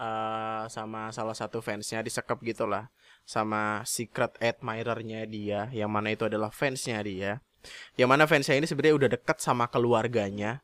uh, 0.00 0.64
sama 0.68 1.12
salah 1.12 1.36
satu 1.36 1.60
fansnya, 1.60 2.00
disekap 2.00 2.40
gitulah 2.40 2.88
sama 3.26 3.82
secret 3.82 4.38
admirernya 4.38 5.26
dia 5.26 5.66
yang 5.74 5.90
mana 5.90 6.14
itu 6.14 6.24
adalah 6.30 6.54
fansnya 6.54 7.02
dia. 7.02 7.42
Yang 7.98 8.08
mana 8.08 8.24
fansnya 8.30 8.54
ini 8.54 8.70
sebenarnya 8.70 8.94
udah 8.94 9.10
dekat 9.18 9.42
sama 9.42 9.66
keluarganya. 9.66 10.62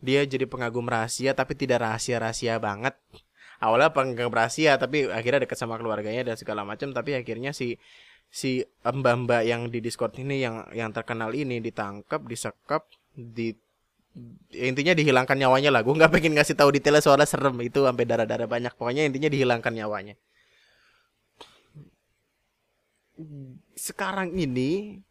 Dia 0.00 0.24
jadi 0.24 0.48
pengagum 0.48 0.88
rahasia 0.88 1.36
tapi 1.36 1.52
tidak 1.52 1.84
rahasia-rahasia 1.84 2.56
banget. 2.56 2.96
Awalnya 3.60 3.92
pengagum 3.92 4.32
rahasia 4.32 4.80
tapi 4.80 5.10
akhirnya 5.10 5.44
dekat 5.44 5.58
sama 5.60 5.76
keluarganya 5.76 6.32
dan 6.32 6.40
segala 6.40 6.64
macam 6.64 6.94
tapi 6.96 7.12
akhirnya 7.12 7.52
si 7.52 7.76
si 8.28 8.60
mbak-mbak 8.84 9.42
yang 9.48 9.72
di 9.72 9.80
Discord 9.80 10.12
ini 10.20 10.44
yang 10.44 10.68
yang 10.76 10.92
terkenal 10.92 11.32
ini 11.32 11.64
ditangkap 11.64 12.20
disekap 12.28 12.84
di 13.16 13.56
intinya 14.52 14.92
dihilangkan 14.92 15.36
nyawanya 15.38 15.70
lah 15.72 15.80
gue 15.80 15.94
nggak 15.94 16.12
pengen 16.12 16.36
ngasih 16.36 16.58
tahu 16.58 16.74
detailnya 16.74 17.00
soalnya 17.00 17.28
serem 17.28 17.56
itu 17.64 17.86
sampai 17.86 18.04
darah 18.04 18.28
darah 18.28 18.50
banyak 18.50 18.74
pokoknya 18.74 19.08
intinya 19.08 19.30
dihilangkan 19.30 19.72
nyawanya 19.72 20.14
sekarang 23.74 24.34
ini 24.34 25.02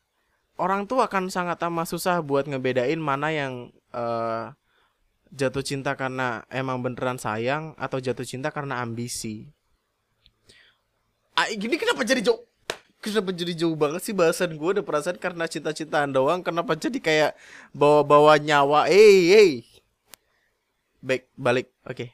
orang 0.58 0.90
tuh 0.90 1.04
akan 1.04 1.30
sangat 1.30 1.62
amat 1.68 1.88
susah 1.92 2.20
buat 2.24 2.50
ngebedain 2.50 3.00
mana 3.00 3.32
yang 3.32 3.70
uh, 3.94 4.52
jatuh 5.32 5.64
cinta 5.64 5.94
karena 6.00 6.44
emang 6.48 6.80
beneran 6.80 7.20
sayang 7.20 7.76
atau 7.76 8.00
jatuh 8.00 8.24
cinta 8.24 8.50
karena 8.50 8.80
ambisi. 8.80 9.52
Ah, 11.38 11.52
gini 11.54 11.78
kenapa 11.78 12.02
jadi 12.02 12.24
jauh? 12.24 12.47
Kenapa 13.08 13.32
jadi 13.32 13.54
jauh 13.56 13.78
banget 13.80 14.02
sih 14.04 14.12
bahasan 14.12 14.56
gue 14.60 14.70
udah 14.80 14.84
perasaan 14.84 15.16
karena 15.16 15.48
cinta-cintaan 15.48 16.12
doang 16.12 16.44
Kenapa 16.44 16.76
jadi 16.76 17.00
kayak 17.00 17.32
bawa-bawa 17.72 18.36
nyawa? 18.36 18.92
Eh, 18.92 19.32
hey. 19.32 19.52
Baik, 21.00 21.30
balik. 21.40 21.72
Oke, 21.88 21.94
okay. 21.94 22.10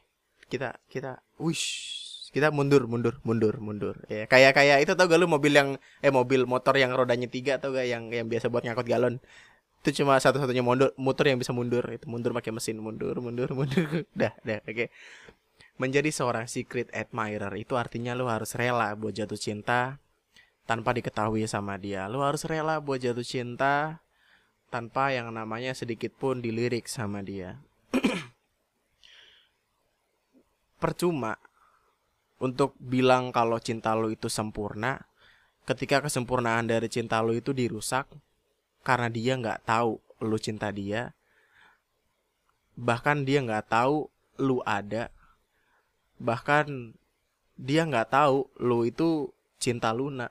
kita, 0.52 0.78
kita 0.92 1.24
Wish. 1.40 1.94
Kita 2.34 2.50
mundur 2.50 2.90
mundur 2.90 3.22
mundur 3.22 3.62
mundur. 3.62 3.96
Ya 4.10 4.26
kayak 4.26 4.58
kayak 4.58 4.82
itu 4.82 4.98
tau 4.98 5.06
gak 5.06 5.22
lu 5.22 5.30
mobil 5.30 5.54
yang 5.54 5.78
eh 6.02 6.10
mobil 6.10 6.50
motor 6.50 6.74
yang 6.74 6.90
rodanya 6.98 7.30
tiga 7.30 7.62
tau 7.62 7.78
gak? 7.78 7.86
Yang 7.86 8.04
yang 8.10 8.26
biasa 8.26 8.50
buat 8.50 8.66
ngangkut 8.66 8.90
galon. 8.90 9.22
Itu 9.86 10.02
cuma 10.02 10.18
satu-satunya 10.18 10.66
mundur 10.66 10.98
motor 10.98 11.30
yang 11.30 11.38
bisa 11.38 11.54
mundur. 11.54 11.86
Itu 11.94 12.10
mundur 12.10 12.34
pakai 12.34 12.50
mesin. 12.50 12.82
Mundur 12.82 13.22
mundur 13.22 13.54
mundur. 13.54 13.86
Dah 14.18 14.34
dah 14.42 14.60
oke. 14.66 14.74
Okay. 14.74 14.88
menjadi 15.74 16.14
seorang 16.14 16.46
secret 16.46 16.94
admirer 16.94 17.50
itu 17.58 17.74
artinya 17.74 18.14
lu 18.14 18.30
harus 18.30 18.54
rela 18.54 18.94
buat 18.94 19.10
jatuh 19.10 19.42
cinta 19.42 19.98
tanpa 20.64 20.96
diketahui 20.96 21.44
sama 21.48 21.76
dia. 21.76 22.08
Lu 22.08 22.24
harus 22.24 22.44
rela 22.48 22.80
buat 22.80 23.00
jatuh 23.00 23.26
cinta 23.26 24.00
tanpa 24.72 25.14
yang 25.14 25.30
namanya 25.30 25.76
sedikit 25.76 26.16
pun 26.16 26.40
dilirik 26.40 26.90
sama 26.90 27.22
dia. 27.22 27.60
Percuma 30.82 31.38
untuk 32.42 32.76
bilang 32.80 33.32
kalau 33.32 33.60
cinta 33.60 33.96
lo 33.96 34.12
itu 34.12 34.28
sempurna. 34.28 35.04
Ketika 35.64 36.04
kesempurnaan 36.04 36.68
dari 36.68 36.92
cinta 36.92 37.24
lo 37.24 37.32
itu 37.32 37.56
dirusak 37.56 38.12
karena 38.84 39.08
dia 39.08 39.40
nggak 39.40 39.64
tahu 39.64 39.96
lo 40.24 40.38
cinta 40.40 40.72
dia 40.72 41.16
bahkan 42.74 43.22
dia 43.22 43.40
nggak 43.42 43.70
tahu 43.70 44.10
lu 44.42 44.60
ada 44.66 45.14
bahkan 46.18 46.98
dia 47.54 47.86
nggak 47.86 48.10
tahu 48.10 48.50
lo 48.58 48.82
itu 48.84 49.30
cinta 49.64 49.96
Luna. 49.96 50.28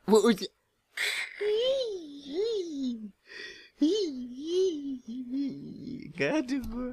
Gak 6.12 6.32
ada 6.44 6.56
gue 6.60 6.92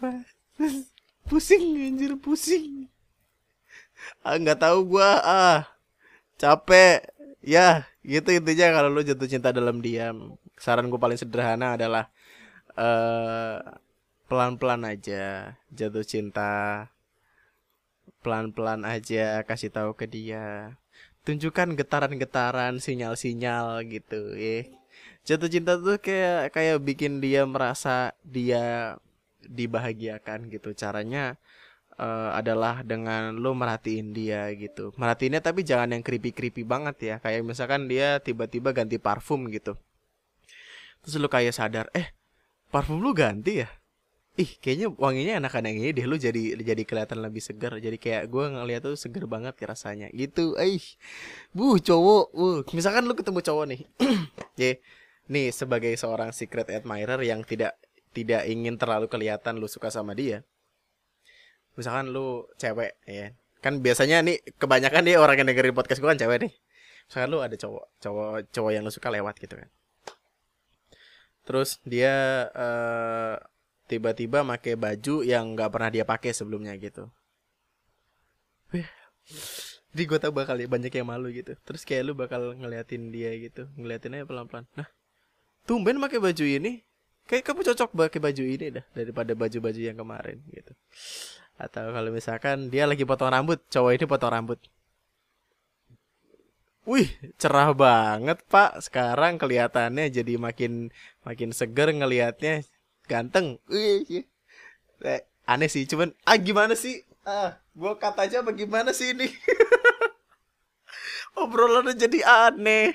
Pak. 0.00 0.16
Pusing 1.28 1.64
anjir 1.92 2.16
pusing. 2.16 2.88
Ah 4.24 4.40
nggak 4.40 4.64
tahu 4.64 4.96
gua 4.96 5.20
ah. 5.20 5.60
Capek. 6.40 7.04
Ya 7.44 7.84
gitu 8.00 8.32
intinya 8.32 8.80
kalau 8.80 8.88
lu 8.88 9.04
jatuh 9.04 9.28
cinta 9.28 9.52
dalam 9.52 9.84
diam. 9.84 10.40
Saran 10.56 10.88
gue 10.88 10.96
paling 10.96 11.20
sederhana 11.20 11.76
adalah 11.76 12.08
uh, 12.74 13.60
pelan-pelan 14.26 14.88
aja 14.88 15.54
jatuh 15.70 16.02
cinta 16.02 16.86
pelan-pelan 18.28 18.84
aja 18.84 19.40
kasih 19.48 19.72
tahu 19.72 19.96
ke 19.96 20.04
dia 20.04 20.76
tunjukkan 21.24 21.72
getaran-getaran 21.80 22.76
sinyal-sinyal 22.76 23.88
gitu 23.88 24.36
ya 24.36 24.68
jatuh 25.24 25.48
cinta 25.48 25.80
tuh 25.80 25.96
kayak 25.96 26.52
kayak 26.52 26.76
bikin 26.84 27.24
dia 27.24 27.48
merasa 27.48 28.12
dia 28.20 28.96
dibahagiakan 29.40 30.52
gitu 30.52 30.76
caranya 30.76 31.40
uh, 31.98 32.30
adalah 32.32 32.80
dengan 32.86 33.34
lo 33.36 33.52
merhatiin 33.52 34.14
dia 34.14 34.48
gitu. 34.54 34.94
Merhatiinnya 34.96 35.42
tapi 35.42 35.66
jangan 35.66 35.92
yang 35.92 36.02
creepy-creepy 36.06 36.62
banget 36.64 36.96
ya. 37.02 37.16
Kayak 37.20 37.44
misalkan 37.44 37.90
dia 37.90 38.22
tiba-tiba 38.22 38.72
ganti 38.72 38.96
parfum 38.96 39.50
gitu. 39.50 39.74
Terus 41.04 41.14
lo 41.18 41.28
kayak 41.30 41.54
sadar, 41.54 41.86
eh 41.94 42.14
parfum 42.70 43.02
lu 43.02 43.12
ganti 43.12 43.62
ya? 43.66 43.68
Ih 44.38 44.50
kayaknya 44.62 44.94
wanginya 44.94 45.42
enakan 45.42 45.66
yang 45.66 45.76
ini 45.82 45.90
deh 45.90 46.06
lu 46.06 46.14
jadi 46.14 46.54
jadi 46.62 46.82
kelihatan 46.86 47.18
lebih 47.18 47.42
segar. 47.42 47.74
Jadi 47.82 47.98
kayak 47.98 48.30
gue 48.30 48.44
ngeliat 48.54 48.86
tuh 48.86 48.94
seger 48.94 49.26
banget 49.26 49.58
rasanya. 49.66 50.06
Gitu 50.14 50.54
eh 50.54 50.78
bu 51.50 51.82
cowok 51.82 52.24
uh 52.38 52.58
misalkan 52.70 53.10
lu 53.10 53.18
ketemu 53.18 53.40
cowok 53.42 53.64
nih 53.74 53.80
ya 54.62 54.72
nih 55.28 55.46
sebagai 55.50 55.92
seorang 55.98 56.30
secret 56.30 56.70
admirer 56.70 57.18
yang 57.26 57.42
tidak 57.42 57.74
tidak 58.14 58.46
ingin 58.46 58.78
terlalu 58.78 59.10
kelihatan 59.10 59.58
lu 59.58 59.66
suka 59.66 59.90
sama 59.90 60.14
dia. 60.14 60.46
Misalkan 61.74 62.14
lu 62.14 62.46
cewek 62.62 62.94
ya. 63.10 63.34
Kan 63.58 63.82
biasanya 63.82 64.22
nih 64.22 64.38
kebanyakan 64.54 65.02
nih 65.02 65.18
orang 65.18 65.42
yang 65.42 65.50
dengerin 65.50 65.74
podcast 65.74 65.98
gue 65.98 66.06
kan 66.06 66.18
cewek 66.18 66.46
nih. 66.46 66.52
Misalkan 67.10 67.28
lu 67.34 67.38
ada 67.42 67.56
cowok 67.58 67.84
cowok 67.98 68.30
cowok 68.54 68.70
yang 68.70 68.86
lu 68.86 68.92
suka 68.94 69.10
lewat 69.10 69.34
gitu 69.42 69.58
kan. 69.58 69.68
Terus 71.42 71.82
dia 71.82 72.46
uh, 72.54 73.34
tiba-tiba 73.88 74.44
pakai 74.44 74.76
baju 74.76 75.24
yang 75.24 75.56
nggak 75.56 75.72
pernah 75.72 75.90
dia 75.90 76.04
pakai 76.04 76.36
sebelumnya 76.36 76.76
gitu. 76.76 77.08
Jadi 79.88 80.02
gue 80.04 80.18
tau 80.20 80.30
bakal 80.30 80.60
banyak 80.60 80.92
yang 80.92 81.08
malu 81.08 81.32
gitu. 81.32 81.56
Terus 81.64 81.82
kayak 81.88 82.02
lu 82.04 82.12
bakal 82.12 82.52
ngeliatin 82.54 83.08
dia 83.08 83.32
gitu 83.40 83.66
ngeliatin 83.80 84.20
aja 84.20 84.28
pelan-pelan. 84.28 84.68
Nah 84.76 84.86
tumben 85.64 85.96
pakai 85.96 86.20
baju 86.20 86.44
ini. 86.44 86.84
Kayak 87.28 87.44
kamu 87.52 87.60
cocok 87.60 87.92
pakai 87.92 88.20
baju 88.24 88.44
ini 88.44 88.66
dah 88.72 88.84
daripada 88.96 89.32
baju-baju 89.36 89.80
yang 89.80 89.96
kemarin 89.96 90.40
gitu. 90.48 90.72
Atau 91.60 91.92
kalau 91.92 92.08
misalkan 92.08 92.72
dia 92.72 92.88
lagi 92.88 93.04
potong 93.04 93.28
rambut 93.28 93.60
cowok 93.68 93.92
ini 93.96 94.04
potong 94.08 94.32
rambut. 94.32 94.60
Wih, 96.88 97.12
cerah 97.36 97.76
banget 97.76 98.40
pak. 98.48 98.80
Sekarang 98.80 99.36
kelihatannya 99.36 100.08
jadi 100.08 100.40
makin 100.40 100.88
makin 101.20 101.52
seger 101.52 101.92
ngelihatnya 101.92 102.64
ganteng. 103.08 103.56
Wih, 103.66 104.28
eh, 105.02 105.24
aneh 105.48 105.68
sih 105.72 105.88
cuman 105.88 106.12
ah 106.28 106.36
gimana 106.36 106.76
sih? 106.76 107.02
Ah 107.24 107.56
gue 107.72 107.92
kata 107.96 108.28
aja 108.28 108.38
bagaimana 108.44 108.92
sih 108.92 109.16
ini? 109.16 109.32
Obrolannya 111.40 111.96
jadi 111.96 112.18
aneh. 112.24 112.92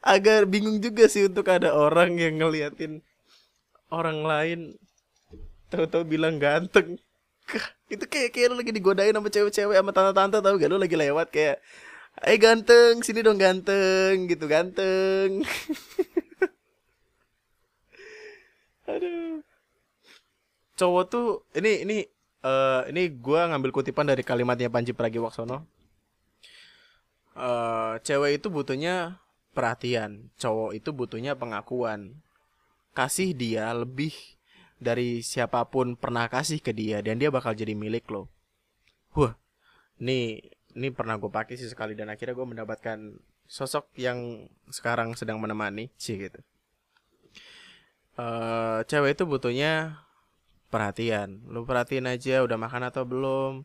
Agak 0.00 0.48
bingung 0.48 0.80
juga 0.80 1.06
sih 1.06 1.28
untuk 1.28 1.46
ada 1.46 1.76
orang 1.76 2.16
yang 2.16 2.40
ngeliatin 2.40 3.04
orang 3.92 4.24
lain. 4.24 4.60
Tahu-tahu 5.68 6.02
bilang 6.08 6.40
ganteng. 6.42 6.98
Itu 7.86 8.06
kayak 8.08 8.34
kayak 8.34 8.48
lu 8.50 8.56
lagi 8.58 8.72
digodain 8.72 9.14
sama 9.14 9.28
cewek-cewek 9.28 9.76
sama 9.76 9.90
tante-tante 9.94 10.38
tahu 10.40 10.54
gak 10.56 10.70
lu 10.70 10.78
lagi 10.78 10.96
lewat 10.96 11.28
kayak 11.30 11.58
eh 12.26 12.36
ganteng 12.36 13.00
sini 13.06 13.22
dong 13.22 13.38
ganteng 13.38 14.26
gitu 14.26 14.44
ganteng 14.50 15.40
Aduh. 18.96 19.42
Cowok 20.74 21.04
tuh 21.06 21.26
ini 21.54 21.84
ini 21.84 21.98
uh, 22.42 22.88
ini 22.88 23.12
gua 23.12 23.46
ngambil 23.52 23.70
kutipan 23.70 24.08
dari 24.08 24.24
kalimatnya 24.24 24.72
Panji 24.72 24.96
Pragiwaksono. 24.96 25.62
Uh, 27.36 27.96
cewek 28.02 28.42
itu 28.42 28.50
butuhnya 28.50 29.22
perhatian, 29.54 30.28
cowok 30.36 30.74
itu 30.74 30.90
butuhnya 30.90 31.38
pengakuan. 31.38 32.18
Kasih 32.90 33.32
dia 33.36 33.70
lebih 33.70 34.12
dari 34.82 35.22
siapa 35.22 35.62
pun 35.70 35.94
pernah 35.94 36.26
kasih 36.26 36.58
ke 36.58 36.74
dia 36.74 36.98
dan 37.04 37.20
dia 37.22 37.30
bakal 37.30 37.54
jadi 37.54 37.76
milik 37.76 38.10
lo. 38.10 38.26
Wah, 39.14 39.38
ini 40.02 40.42
ini 40.74 40.88
pernah 40.90 41.18
gue 41.18 41.30
pakai 41.30 41.54
sih 41.54 41.70
sekali 41.70 41.94
dan 41.94 42.10
akhirnya 42.10 42.34
gue 42.34 42.46
mendapatkan 42.46 42.98
sosok 43.50 43.90
yang 43.98 44.46
sekarang 44.70 45.18
sedang 45.18 45.42
menemani 45.42 45.90
sih 45.98 46.14
gitu 46.14 46.38
uh, 48.20 48.78
cewek 48.84 49.16
itu 49.16 49.24
butuhnya 49.24 50.04
perhatian. 50.68 51.40
Lu 51.48 51.64
perhatiin 51.64 52.06
aja 52.06 52.44
udah 52.44 52.58
makan 52.60 52.82
atau 52.92 53.02
belum? 53.08 53.64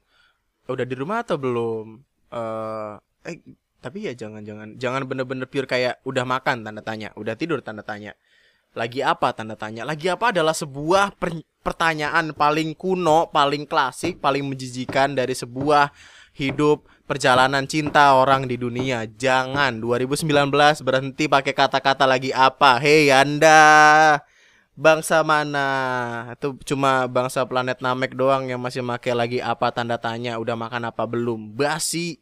Udah 0.72 0.86
di 0.88 0.95
rumah 0.95 1.22
atau 1.22 1.38
belum? 1.38 2.01
Uh, 2.32 2.97
eh 3.28 3.39
tapi 3.84 4.10
ya 4.10 4.18
jangan 4.18 4.41
jangan 4.41 4.82
jangan 4.82 5.06
bener-bener 5.06 5.45
pure 5.45 5.70
kayak 5.70 6.01
udah 6.08 6.26
makan 6.26 6.66
tanda 6.66 6.82
tanya. 6.82 7.14
Udah 7.20 7.38
tidur 7.38 7.62
tanda 7.62 7.86
tanya. 7.86 8.18
Lagi 8.74 9.06
apa 9.06 9.32
tanda 9.32 9.53
tanya. 9.56 9.86
Lagi 9.86 10.10
apa 10.10 10.34
adalah 10.34 10.58
sebuah 10.58 11.14
per 11.16 11.38
pertanyaan 11.62 12.34
paling 12.34 12.78
kuno 12.78 13.30
paling 13.34 13.66
klasik 13.66 14.22
paling 14.22 14.45
menjijikan 14.45 15.18
dari 15.18 15.34
sebuah 15.34 15.89
hidup 16.36 16.86
perjalanan 17.06 17.70
cinta 17.70 18.18
orang 18.18 18.49
di 18.49 18.58
dunia. 18.58 19.06
Jangan 19.06 19.80
2019 19.80 20.26
berhenti 20.82 21.30
pakai 21.30 21.53
kata-kata 21.53 22.10
lagi 22.10 22.34
apa. 22.34 22.82
Hei 22.82 23.14
anda 23.14 23.62
bangsa 24.76 25.24
mana? 25.24 25.68
Itu 26.36 26.60
cuma 26.68 27.08
bangsa 27.08 27.48
planet 27.48 27.80
Namek 27.80 28.14
doang 28.14 28.46
yang 28.52 28.60
masih 28.60 28.84
make 28.84 29.10
lagi 29.16 29.40
apa 29.40 29.72
tanda 29.72 29.96
tanya 29.96 30.38
udah 30.38 30.56
makan 30.60 30.92
apa 30.92 31.04
belum? 31.08 31.56
Basi. 31.56 32.20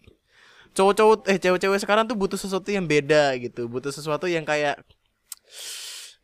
Cowok-cowok 0.73 1.29
eh 1.29 1.37
cewek-cewek 1.37 1.79
sekarang 1.81 2.09
tuh 2.09 2.17
butuh 2.17 2.37
sesuatu 2.37 2.69
yang 2.69 2.85
beda 2.85 3.37
gitu. 3.41 3.69
Butuh 3.69 3.93
sesuatu 3.93 4.25
yang 4.25 4.45
kayak 4.45 4.81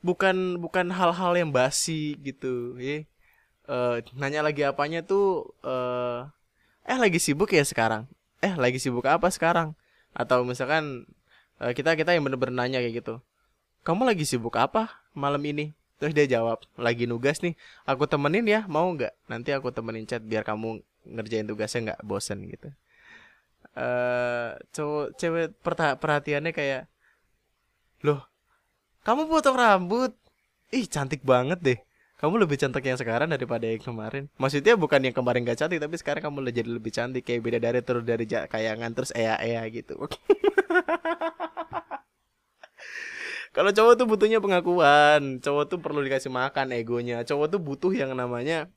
bukan 0.01 0.57
bukan 0.57 0.89
hal-hal 0.89 1.33
yang 1.37 1.49
basi 1.53 2.17
gitu. 2.21 2.77
Ya 2.81 3.05
uh, 3.69 4.01
nanya 4.17 4.41
lagi 4.41 4.65
apanya 4.65 5.05
tuh 5.05 5.53
uh, 5.61 6.25
eh 6.83 6.97
lagi 6.97 7.21
sibuk 7.21 7.53
ya 7.53 7.61
sekarang? 7.61 8.09
Eh 8.41 8.57
lagi 8.57 8.81
sibuk 8.81 9.05
apa 9.05 9.29
sekarang? 9.29 9.77
Atau 10.17 10.41
misalkan 10.41 11.05
uh, 11.61 11.71
kita 11.77 11.93
kita 11.93 12.17
yang 12.17 12.25
bener-bener 12.25 12.57
nanya 12.57 12.81
kayak 12.81 13.05
gitu. 13.05 13.21
Kamu 13.85 14.03
lagi 14.03 14.25
sibuk 14.25 14.57
apa 14.57 14.89
malam 15.13 15.39
ini 15.45 15.78
Terus 15.99 16.13
dia 16.15 16.39
jawab, 16.39 16.63
lagi 16.79 17.03
nugas 17.03 17.43
nih, 17.43 17.59
aku 17.83 18.07
temenin 18.07 18.47
ya, 18.47 18.63
mau 18.71 18.87
nggak? 18.87 19.11
Nanti 19.27 19.51
aku 19.51 19.75
temenin 19.75 20.07
chat 20.07 20.23
biar 20.23 20.47
kamu 20.47 20.79
ngerjain 21.03 21.43
tugasnya 21.43 21.91
nggak 21.91 22.01
bosen 22.07 22.47
gitu. 22.47 22.71
Eh, 23.75 23.83
uh, 23.83 24.55
cowok 24.71 25.19
cewek 25.19 25.47
perhatiannya 25.99 26.55
kayak, 26.55 26.87
loh, 28.07 28.23
kamu 29.03 29.27
potong 29.27 29.59
rambut, 29.59 30.15
ih 30.71 30.87
cantik 30.87 31.19
banget 31.27 31.59
deh. 31.59 31.79
Kamu 32.19 32.35
lebih 32.35 32.59
cantik 32.59 32.83
yang 32.83 32.99
sekarang 32.99 33.31
daripada 33.31 33.63
yang 33.63 33.79
kemarin. 33.79 34.27
Maksudnya 34.35 34.75
bukan 34.75 34.99
yang 35.07 35.15
kemarin 35.15 35.47
gak 35.47 35.55
cantik, 35.55 35.79
tapi 35.79 35.95
sekarang 35.95 36.19
kamu 36.19 36.43
udah 36.43 36.55
jadi 36.55 36.67
lebih 36.67 36.91
cantik. 36.91 37.23
Kayak 37.23 37.41
beda 37.47 37.59
dari 37.63 37.79
terus 37.79 38.03
dari 38.03 38.27
kayangan 38.27 38.91
terus 38.91 39.11
ea 39.15 39.39
ea 39.39 39.63
gitu. 39.71 39.95
Kalau 43.59 43.75
cowok 43.75 43.93
tuh 43.99 44.07
butuhnya 44.07 44.39
pengakuan, 44.39 45.43
cowok 45.43 45.63
tuh 45.67 45.79
perlu 45.83 45.99
dikasih 45.99 46.31
makan 46.31 46.71
egonya. 46.79 47.27
Cowok 47.27 47.51
tuh 47.51 47.59
butuh 47.59 47.91
yang 47.91 48.15
namanya 48.15 48.71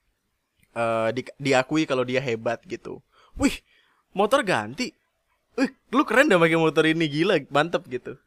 uh, 0.74 1.06
di, 1.14 1.22
diakui 1.38 1.86
kalau 1.86 2.02
dia 2.02 2.18
hebat 2.18 2.58
gitu. 2.66 2.98
Wih, 3.38 3.62
motor 4.10 4.42
ganti. 4.42 4.90
Wih, 5.54 5.70
lu 5.94 6.02
keren 6.02 6.26
dah 6.26 6.34
pakai 6.34 6.58
motor 6.58 6.82
ini 6.82 7.06
gila, 7.06 7.38
mantep 7.54 7.86
gitu. 7.86 8.18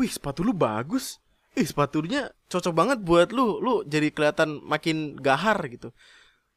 Wih, 0.00 0.08
sepatu 0.08 0.40
lu 0.40 0.56
bagus. 0.56 1.20
Ih, 1.52 1.68
sepatunya 1.68 2.32
cocok 2.48 2.72
banget 2.72 3.04
buat 3.04 3.28
lu. 3.28 3.60
Lu 3.60 3.84
jadi 3.84 4.08
kelihatan 4.08 4.64
makin 4.64 5.12
gahar 5.20 5.60
gitu. 5.68 5.92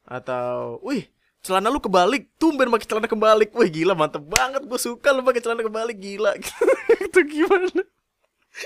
Atau, 0.07 0.79
wih, 0.79 1.11
celana 1.43 1.67
lu 1.67 1.83
kebalik, 1.83 2.31
tumben 2.39 2.71
pakai 2.71 2.87
celana 2.87 3.11
kebalik. 3.11 3.51
Wih, 3.51 3.67
gila 3.67 3.99
mantep 3.99 4.23
banget. 4.23 4.63
Gue 4.63 4.79
suka 4.79 5.11
lu 5.11 5.27
pakai 5.27 5.43
celana 5.43 5.59
kebalik, 5.59 5.99
gila. 5.99 6.39
itu 7.11 7.19
gimana? 7.27 7.83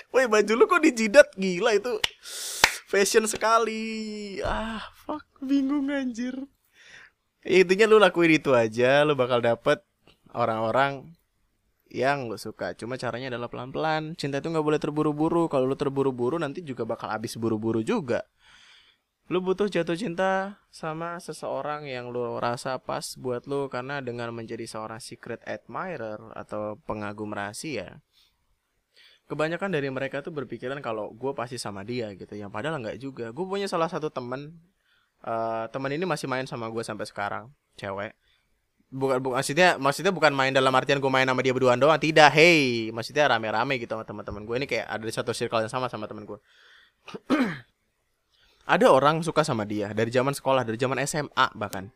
Woi 0.09 0.25
baju 0.25 0.53
lu 0.57 0.65
kok 0.65 0.81
dijidat? 0.81 1.27
Gila 1.37 1.77
itu. 1.77 2.01
Fashion 2.89 3.25
sekali. 3.29 4.37
Ah 4.41 4.81
fuck. 5.05 5.25
Bingung 5.41 5.89
anjir. 5.93 6.35
Ya, 7.45 7.61
intinya 7.61 7.85
lu 7.85 8.01
lakuin 8.01 8.41
itu 8.41 8.57
aja 8.57 9.05
lu 9.05 9.13
bakal 9.13 9.37
dapet 9.37 9.77
orang-orang 10.33 11.13
yang 11.93 12.25
lu 12.25 12.35
suka. 12.41 12.73
Cuma 12.73 12.97
caranya 12.97 13.29
adalah 13.29 13.47
pelan-pelan. 13.47 14.17
Cinta 14.17 14.41
itu 14.41 14.49
nggak 14.49 14.65
boleh 14.65 14.81
terburu-buru. 14.81 15.45
Kalau 15.45 15.69
lu 15.69 15.77
terburu-buru 15.77 16.41
nanti 16.41 16.65
juga 16.65 16.83
bakal 16.83 17.13
habis 17.13 17.37
buru-buru 17.37 17.85
juga. 17.85 18.25
Lu 19.29 19.41
butuh 19.41 19.65
jatuh 19.65 19.97
cinta 19.97 20.61
sama 20.69 21.17
seseorang 21.17 21.89
yang 21.89 22.13
lu 22.13 22.37
rasa 22.37 22.77
pas 22.81 23.13
buat 23.17 23.45
lu. 23.45 23.69
Karena 23.69 24.01
dengan 24.01 24.33
menjadi 24.33 24.65
seorang 24.65 24.97
secret 24.97 25.45
admirer 25.45 26.19
atau 26.33 26.81
pengagum 26.83 27.29
rahasia 27.29 28.01
kebanyakan 29.25 29.69
dari 29.73 29.89
mereka 29.89 30.21
tuh 30.21 30.29
berpikiran 30.33 30.77
kalau 30.85 31.09
gue 31.13 31.31
pasti 31.33 31.57
sama 31.57 31.81
dia 31.81 32.13
gitu. 32.13 32.33
Yang 32.37 32.51
padahal 32.53 32.77
nggak 32.81 32.97
juga. 33.01 33.25
Gue 33.33 33.45
punya 33.45 33.65
salah 33.65 33.89
satu 33.89 34.13
temen 34.13 34.53
uh, 35.25 35.65
teman 35.73 35.91
ini 35.93 36.05
masih 36.05 36.29
main 36.29 36.45
sama 36.45 36.69
gue 36.69 36.83
sampai 36.85 37.05
sekarang 37.09 37.49
cewek. 37.77 38.13
Bukan 38.93 39.17
bukan 39.19 39.35
maksudnya 39.41 39.81
maksudnya 39.81 40.13
bukan 40.13 40.31
main 40.31 40.53
dalam 40.53 40.71
artian 40.71 41.01
gue 41.01 41.11
main 41.11 41.25
sama 41.25 41.41
dia 41.41 41.53
berduaan 41.57 41.81
doang. 41.81 41.97
Tidak 41.97 42.29
hey 42.29 42.93
maksudnya 42.93 43.25
rame-rame 43.25 43.81
gitu 43.81 43.97
sama 43.97 44.05
teman-teman 44.05 44.45
gue 44.45 44.55
ini 44.61 44.67
kayak 44.69 44.85
ada 44.87 45.03
di 45.03 45.13
satu 45.13 45.33
circle 45.33 45.65
yang 45.65 45.73
sama 45.73 45.89
sama 45.89 46.05
teman 46.05 46.29
gue 46.29 46.39
ada 48.73 48.85
orang 48.89 49.21
suka 49.21 49.45
sama 49.45 49.61
dia 49.61 49.93
dari 49.93 50.09
zaman 50.09 50.33
sekolah 50.33 50.65
dari 50.65 50.77
zaman 50.77 51.01
SMA 51.05 51.47
bahkan. 51.57 51.89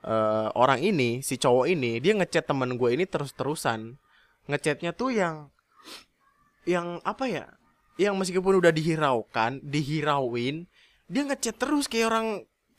Uh, 0.00 0.48
orang 0.56 0.80
ini 0.80 1.20
si 1.20 1.36
cowok 1.36 1.66
ini 1.66 2.00
dia 2.00 2.16
ngechat 2.16 2.46
temen 2.46 2.78
gue 2.78 2.90
ini 2.94 3.04
terus-terusan. 3.04 3.98
Ngechatnya 4.48 4.96
tuh 4.96 5.12
yang 5.12 5.52
yang 6.68 7.00
apa 7.04 7.24
ya 7.28 7.46
yang 8.00 8.16
meskipun 8.16 8.60
udah 8.60 8.72
dihiraukan 8.72 9.60
dihirauin 9.64 10.64
dia 11.10 11.22
ngechat 11.26 11.56
terus 11.58 11.88
kayak 11.90 12.12
orang 12.12 12.26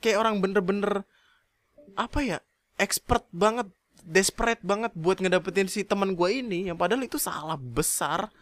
kayak 0.02 0.18
orang 0.18 0.42
bener-bener 0.42 1.06
apa 1.96 2.20
ya 2.24 2.38
expert 2.80 3.28
banget 3.30 3.70
desperate 4.06 4.62
banget 4.66 4.92
buat 4.98 5.22
ngedapetin 5.22 5.70
si 5.70 5.86
teman 5.86 6.18
gue 6.18 6.30
ini 6.30 6.70
yang 6.70 6.78
padahal 6.78 7.06
itu 7.06 7.22
salah 7.22 7.58
besar. 7.58 8.34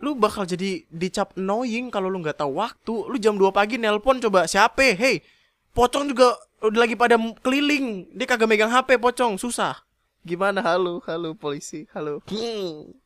Lu 0.00 0.16
bakal 0.16 0.48
jadi 0.48 0.88
dicap 0.88 1.36
annoying 1.36 1.92
kalau 1.92 2.08
lu 2.08 2.24
nggak 2.24 2.40
tahu 2.40 2.56
waktu. 2.56 2.94
Lu 3.04 3.16
jam 3.20 3.36
2 3.36 3.52
pagi 3.52 3.76
nelpon 3.76 4.16
coba 4.16 4.48
siapa 4.48 4.96
hey 4.96 5.20
pocong 5.76 6.08
juga 6.08 6.40
udah 6.64 6.80
lagi 6.80 6.96
pada 6.96 7.20
keliling. 7.44 8.08
Dia 8.16 8.24
kagak 8.24 8.48
megang 8.48 8.72
HP 8.72 8.96
pocong. 8.96 9.36
Susah. 9.36 9.76
Gimana? 10.24 10.64
Halo 10.64 11.04
halo 11.04 11.36
polisi. 11.36 11.84
Halo. 11.92 12.24
Hmm. 12.32 12.96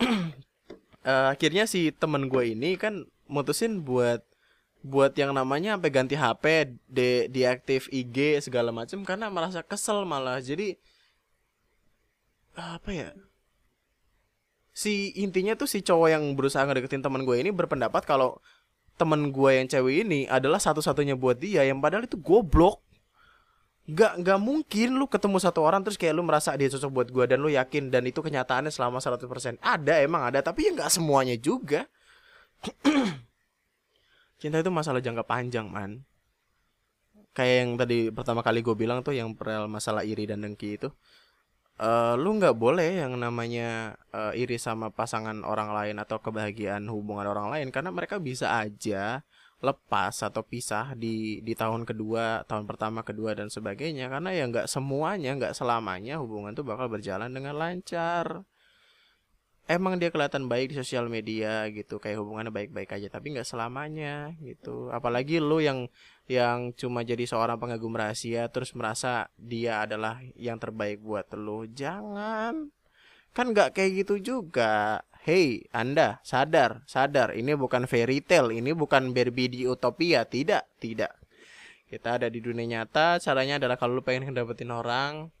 Uh, 0.00 1.32
akhirnya 1.32 1.64
si 1.64 1.92
temen 1.94 2.28
gue 2.28 2.52
ini 2.52 2.76
kan 2.76 3.06
mutusin 3.26 3.82
buat 3.82 4.22
buat 4.86 5.18
yang 5.18 5.34
namanya 5.34 5.74
sampai 5.74 5.90
ganti 5.90 6.14
HP, 6.14 6.78
de 6.86 7.26
deaktif 7.26 7.90
IG 7.90 8.38
segala 8.38 8.70
macam 8.70 9.02
karena 9.02 9.26
merasa 9.26 9.66
kesel 9.66 10.06
malah. 10.06 10.38
Jadi 10.38 10.78
apa 12.54 12.90
ya? 12.94 13.10
Si 14.70 15.10
intinya 15.18 15.58
tuh 15.58 15.66
si 15.66 15.82
cowok 15.82 16.08
yang 16.12 16.24
berusaha 16.38 16.62
ngedeketin 16.62 17.02
teman 17.02 17.26
gue 17.26 17.34
ini 17.34 17.50
berpendapat 17.50 18.06
kalau 18.06 18.38
teman 18.96 19.34
gue 19.34 19.50
yang 19.58 19.66
cewek 19.66 20.06
ini 20.06 20.24
adalah 20.30 20.62
satu-satunya 20.62 21.18
buat 21.18 21.36
dia 21.36 21.66
yang 21.66 21.82
padahal 21.82 22.06
itu 22.06 22.16
goblok. 22.16 22.85
Gak, 23.86 24.18
gak 24.18 24.40
mungkin 24.42 24.98
lu 24.98 25.06
ketemu 25.06 25.38
satu 25.38 25.62
orang 25.62 25.86
terus 25.86 25.94
kayak 25.94 26.18
lu 26.18 26.26
merasa 26.26 26.50
dia 26.58 26.66
cocok 26.66 26.90
buat 26.90 27.08
gue 27.14 27.24
dan 27.30 27.38
lu 27.38 27.46
yakin 27.54 27.86
dan 27.86 28.02
itu 28.02 28.18
kenyataannya 28.18 28.74
selama 28.74 28.98
100% 28.98 29.62
Ada 29.62 30.02
emang 30.02 30.26
ada 30.26 30.42
tapi 30.42 30.66
ya 30.66 30.74
gak 30.74 30.90
semuanya 30.90 31.38
juga. 31.38 31.86
Cinta 34.42 34.58
itu 34.58 34.70
masalah 34.74 34.98
jangka 34.98 35.22
panjang 35.22 35.70
man. 35.70 36.02
Kayak 37.30 37.54
yang 37.62 37.70
tadi 37.78 37.98
pertama 38.10 38.42
kali 38.42 38.64
gue 38.64 38.74
bilang 38.74 39.06
tuh 39.06 39.14
yang 39.14 39.38
perel 39.38 39.70
masalah 39.70 40.02
iri 40.02 40.26
dan 40.26 40.42
dengki 40.42 40.82
itu. 40.82 40.90
Uh, 41.76 42.16
lu 42.16 42.40
nggak 42.40 42.56
boleh 42.56 43.04
yang 43.04 43.20
namanya 43.20 44.00
uh, 44.08 44.32
iri 44.32 44.56
sama 44.56 44.88
pasangan 44.88 45.44
orang 45.44 45.76
lain 45.76 46.00
atau 46.00 46.16
kebahagiaan 46.24 46.88
hubungan 46.88 47.28
orang 47.28 47.52
lain 47.52 47.68
karena 47.68 47.92
mereka 47.92 48.16
bisa 48.16 48.48
aja 48.56 49.20
lepas 49.64 50.12
atau 50.20 50.44
pisah 50.44 50.92
di 50.92 51.40
di 51.40 51.56
tahun 51.56 51.88
kedua 51.88 52.44
tahun 52.44 52.68
pertama 52.68 53.00
kedua 53.00 53.32
dan 53.32 53.48
sebagainya. 53.48 54.12
Karena 54.12 54.30
ya 54.36 54.44
nggak 54.48 54.68
semuanya 54.68 55.32
nggak 55.36 55.56
selamanya 55.56 56.20
hubungan 56.20 56.52
tuh 56.52 56.64
bakal 56.66 56.92
berjalan 56.92 57.32
dengan 57.32 57.56
lancar. 57.56 58.44
Emang 59.66 59.98
dia 59.98 60.14
kelihatan 60.14 60.46
baik 60.46 60.70
di 60.70 60.76
sosial 60.78 61.10
media 61.10 61.66
gitu 61.74 61.98
kayak 61.98 62.22
hubungannya 62.22 62.54
baik-baik 62.54 62.86
aja 63.02 63.10
tapi 63.10 63.34
nggak 63.34 63.48
selamanya 63.48 64.30
gitu. 64.38 64.94
Apalagi 64.94 65.42
lu 65.42 65.58
yang 65.58 65.90
yang 66.30 66.70
cuma 66.78 67.02
jadi 67.02 67.26
seorang 67.26 67.58
pengagum 67.58 67.90
rahasia 67.90 68.46
terus 68.46 68.70
merasa 68.78 69.26
dia 69.34 69.82
adalah 69.82 70.22
yang 70.38 70.62
terbaik 70.62 71.02
buat 71.02 71.26
lu. 71.34 71.66
Jangan. 71.66 72.70
Kan 73.34 73.46
nggak 73.50 73.74
kayak 73.74 74.06
gitu 74.06 74.14
juga 74.22 75.02
hey 75.26 75.66
anda 75.74 76.22
sadar 76.22 76.86
sadar 76.86 77.34
ini 77.34 77.58
bukan 77.58 77.90
fairy 77.90 78.22
tale 78.22 78.54
ini 78.54 78.70
bukan 78.70 79.10
Barbie 79.10 79.50
di 79.50 79.60
utopia. 79.66 80.22
Tidak 80.22 80.78
tidak. 80.78 81.18
Kita 81.90 82.22
ada 82.22 82.30
di 82.30 82.38
dunia 82.38 82.62
nyata 82.62 83.18
caranya 83.18 83.58
adalah 83.58 83.74
kalau 83.74 83.98
lu 83.98 84.02
pengen 84.06 84.30
dapetin 84.30 84.70
orang 84.70 85.34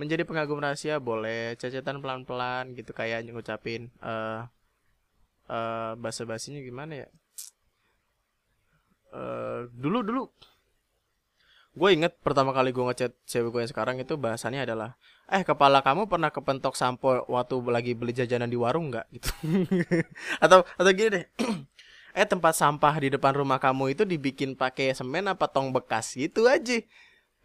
menjadi 0.00 0.24
pengagum 0.24 0.64
rahasia 0.64 0.96
boleh. 0.96 1.60
Cecetan 1.60 2.00
pelan-pelan 2.00 2.72
gitu 2.72 2.96
kayak 2.96 3.28
ngucapin 3.28 3.92
eh 4.00 4.08
uh, 4.08 4.40
uh, 5.52 5.92
bahasa 6.00 6.24
basinya 6.24 6.64
gimana 6.64 7.04
ya? 7.04 7.08
Uh, 9.12 9.68
dulu 9.76 10.00
dulu. 10.00 10.24
Gue 11.76 11.96
inget 11.96 12.16
pertama 12.24 12.56
kali 12.56 12.72
gue 12.72 12.84
ngechat 12.84 13.12
cewek 13.28 13.48
gue 13.52 13.60
yang 13.64 13.72
sekarang 13.72 13.96
itu 14.00 14.16
bahasannya 14.16 14.64
adalah 14.64 14.96
eh 15.32 15.42
kepala 15.48 15.80
kamu 15.80 16.12
pernah 16.12 16.28
kepentok 16.28 16.76
sampo 16.76 17.24
waktu 17.24 17.56
lagi 17.72 17.96
beli 17.96 18.12
jajanan 18.12 18.52
di 18.52 18.60
warung 18.60 18.92
nggak? 18.92 19.06
Gitu. 19.16 19.28
Atau 20.44 20.68
atau 20.76 20.90
gini 20.92 21.08
deh. 21.08 21.26
Eh 22.12 22.28
tempat 22.28 22.52
sampah 22.52 22.92
di 23.00 23.08
depan 23.08 23.32
rumah 23.32 23.56
kamu 23.56 23.96
itu 23.96 24.04
dibikin 24.04 24.52
pakai 24.52 24.92
semen 24.92 25.24
apa 25.32 25.48
tong 25.48 25.72
bekas 25.72 26.12
gitu 26.12 26.44
aja. 26.44 26.84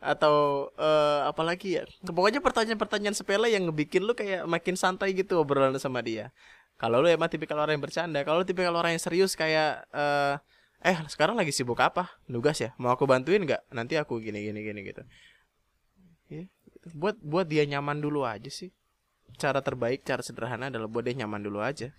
Atau 0.04 0.68
uh, 0.76 1.24
apalagi 1.24 1.80
ya? 1.80 1.84
Pokoknya 2.04 2.44
pertanyaan-pertanyaan 2.44 3.16
sepele 3.16 3.48
yang 3.48 3.72
ngebikin 3.72 4.04
lu 4.04 4.12
kayak 4.12 4.44
makin 4.44 4.76
santai 4.76 5.16
gitu 5.16 5.40
obrolan 5.40 5.72
sama 5.80 6.04
dia. 6.04 6.36
Kalau 6.76 7.00
lu 7.00 7.08
emang 7.08 7.32
tipikal 7.32 7.64
orang 7.64 7.80
yang 7.80 7.86
bercanda 7.88 8.20
kalau 8.28 8.44
tipikal 8.44 8.76
orang 8.76 9.00
yang 9.00 9.00
serius 9.00 9.40
kayak 9.40 9.88
uh, 9.96 10.36
eh 10.84 11.00
sekarang 11.08 11.40
lagi 11.40 11.56
sibuk 11.56 11.80
apa? 11.80 12.20
Nugas 12.28 12.60
ya? 12.60 12.76
Mau 12.76 12.92
aku 12.92 13.08
bantuin 13.08 13.48
nggak? 13.48 13.72
Nanti 13.72 13.96
aku 13.96 14.20
gini 14.20 14.52
gini 14.52 14.68
gini 14.68 14.84
gitu. 14.84 15.08
Ya 16.28 16.52
buat 16.94 17.20
buat 17.20 17.48
dia 17.48 17.66
nyaman 17.66 18.00
dulu 18.00 18.24
aja 18.24 18.48
sih. 18.48 18.72
Cara 19.36 19.60
terbaik 19.60 20.08
cara 20.08 20.24
sederhana 20.24 20.72
adalah 20.72 20.88
buat 20.88 21.04
dia 21.04 21.16
nyaman 21.24 21.44
dulu 21.44 21.60
aja. 21.60 21.92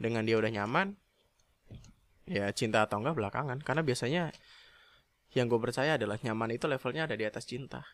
Dengan 0.00 0.24
dia 0.24 0.40
udah 0.40 0.48
nyaman 0.48 0.96
ya 2.24 2.48
cinta 2.54 2.86
atau 2.86 3.00
enggak 3.02 3.16
belakangan. 3.16 3.58
Karena 3.60 3.82
biasanya 3.84 4.22
yang 5.36 5.46
gue 5.46 5.60
percaya 5.62 5.94
adalah 5.94 6.18
nyaman 6.18 6.56
itu 6.56 6.66
levelnya 6.66 7.06
ada 7.06 7.14
di 7.14 7.24
atas 7.28 7.46
cinta. 7.46 7.86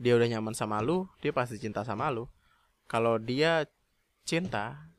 Dia 0.00 0.16
udah 0.16 0.28
nyaman 0.28 0.56
sama 0.56 0.80
lu 0.80 1.06
dia 1.20 1.30
pasti 1.30 1.60
cinta 1.60 1.84
sama 1.86 2.08
lu. 2.10 2.26
Kalau 2.90 3.20
dia 3.20 3.68
cinta 4.26 4.90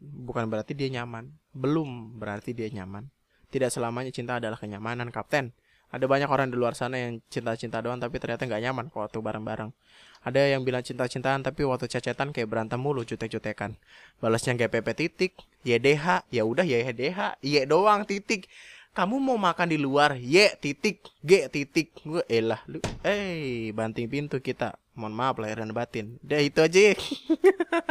bukan 0.00 0.50
berarti 0.50 0.76
dia 0.76 0.90
nyaman. 0.92 1.32
Belum 1.56 2.18
berarti 2.20 2.52
dia 2.54 2.68
nyaman. 2.68 3.08
Tidak 3.48 3.72
selamanya 3.72 4.12
cinta 4.12 4.36
adalah 4.36 4.60
kenyamanan 4.60 5.08
kapten 5.08 5.56
ada 5.88 6.04
banyak 6.04 6.28
orang 6.28 6.52
di 6.52 6.56
luar 6.60 6.76
sana 6.76 7.00
yang 7.00 7.24
cinta-cinta 7.32 7.80
doang 7.80 7.96
tapi 7.96 8.20
ternyata 8.20 8.44
nggak 8.44 8.60
nyaman 8.60 8.86
waktu 8.92 9.18
bareng-bareng. 9.24 9.72
Ada 10.20 10.52
yang 10.52 10.66
bilang 10.66 10.84
cinta-cintaan 10.84 11.40
tapi 11.40 11.64
waktu 11.64 11.88
cecetan 11.88 12.36
kayak 12.36 12.50
berantem 12.50 12.76
mulu 12.76 13.08
jutek-jutekan. 13.08 13.80
Balasnya 14.20 14.58
kayak 14.60 14.72
PP 14.76 14.88
titik 14.92 15.32
YDH 15.64 16.28
ya 16.28 16.44
udah 16.44 16.66
YDH 16.66 17.40
Y 17.40 17.64
doang 17.64 18.04
titik. 18.04 18.52
Kamu 18.92 19.16
mau 19.16 19.38
makan 19.40 19.72
di 19.72 19.78
luar 19.80 20.20
Y 20.20 20.52
titik 20.60 21.08
G 21.24 21.48
titik. 21.48 21.96
Gue 22.04 22.20
elah 22.28 22.60
lu 22.68 22.84
eh 23.00 23.72
banting 23.72 24.12
pintu 24.12 24.44
kita. 24.44 24.76
Mohon 24.92 25.14
maaf 25.14 25.36
lahir 25.40 25.62
dan 25.62 25.72
batin. 25.72 26.20
Udah 26.20 26.40
itu 26.42 26.60
aja. 26.60 26.98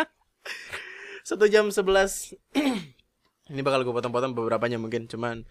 Satu 1.27 1.49
jam 1.49 1.73
sebelas. 1.73 2.35
Ini 3.51 3.63
bakal 3.63 3.87
gue 3.87 3.95
potong-potong 3.95 4.35
beberapanya 4.35 4.75
mungkin 4.75 5.07
cuman 5.07 5.47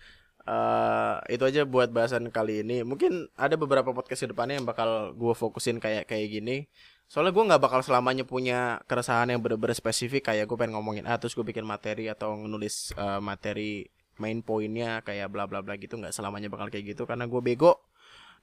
uh, 0.47 1.21
itu 1.27 1.43
aja 1.43 1.67
buat 1.67 1.91
bahasan 1.91 2.31
kali 2.31 2.63
ini. 2.63 2.87
Mungkin 2.87 3.29
ada 3.35 3.59
beberapa 3.59 3.91
podcast 3.91 4.25
ke 4.25 4.29
depannya 4.31 4.63
yang 4.63 4.67
bakal 4.67 5.13
gue 5.13 5.35
fokusin 5.35 5.83
kayak 5.83 6.09
kayak 6.09 6.31
gini. 6.31 6.71
Soalnya 7.07 7.35
gue 7.35 7.45
nggak 7.53 7.63
bakal 7.63 7.81
selamanya 7.83 8.27
punya 8.27 8.83
keresahan 8.87 9.31
yang 9.31 9.43
bener-bener 9.43 9.75
spesifik. 9.77 10.33
Kayak 10.33 10.47
gue 10.51 10.57
pengen 10.57 10.79
ngomongin 10.79 11.05
ah 11.05 11.19
terus 11.19 11.35
gue 11.35 11.45
bikin 11.45 11.67
materi 11.67 12.09
atau 12.11 12.39
nulis 12.39 12.95
uh, 12.97 13.19
materi 13.19 13.87
main 14.17 14.41
poinnya 14.41 15.05
kayak 15.05 15.29
bla 15.29 15.45
bla 15.51 15.61
bla 15.61 15.77
gitu. 15.77 15.99
Nggak 15.99 16.15
selamanya 16.15 16.49
bakal 16.49 16.71
kayak 16.71 16.97
gitu. 16.97 17.05
Karena 17.05 17.27
gue 17.27 17.41
bego 17.43 17.83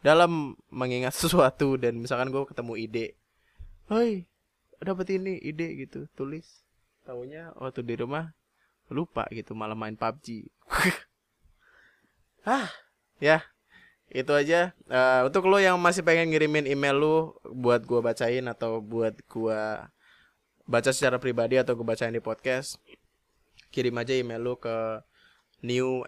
dalam 0.04 0.60
mengingat 0.70 1.16
sesuatu 1.24 1.80
dan 1.80 1.97
misalkan 1.97 2.30
gue 2.30 2.43
ketemu 2.45 2.74
ide, 2.78 3.08
hoi 3.88 4.28
dapat 4.84 5.16
ini 5.16 5.39
ide 5.39 5.88
gitu. 5.88 6.06
Tulis. 6.14 6.68
Tahunya 7.04 7.56
waktu 7.60 7.84
di 7.84 7.95
rumah. 7.99 8.36
Lupa 8.91 9.25
gitu 9.32 9.55
malah 9.55 9.80
main 9.80 9.96
PUBG 9.96 10.51
ah 12.43 12.67
ya 13.20 13.43
itu 14.13 14.29
aja. 14.29 14.78
Uh, 14.86 15.25
untuk 15.25 15.49
lo 15.49 15.57
yang 15.57 15.82
masih 15.82 16.05
pengen 16.05 16.29
ngirimin 16.29 16.70
email 16.70 16.93
lu 16.93 17.33
buat 17.49 17.82
gue 17.82 17.97
bacain 17.97 18.45
atau 18.45 18.78
buat 18.78 19.17
gue 19.25 19.61
baca 20.70 20.89
secara 20.93 21.17
pribadi 21.17 21.57
atau 21.57 21.74
gue 21.74 21.83
bacain 21.83 22.13
di 22.13 22.21
podcast 22.21 22.78
kirim 23.74 23.97
aja 23.97 24.13
email 24.13 24.37
lu 24.37 24.53
ke 24.61 25.01
new 25.65 26.05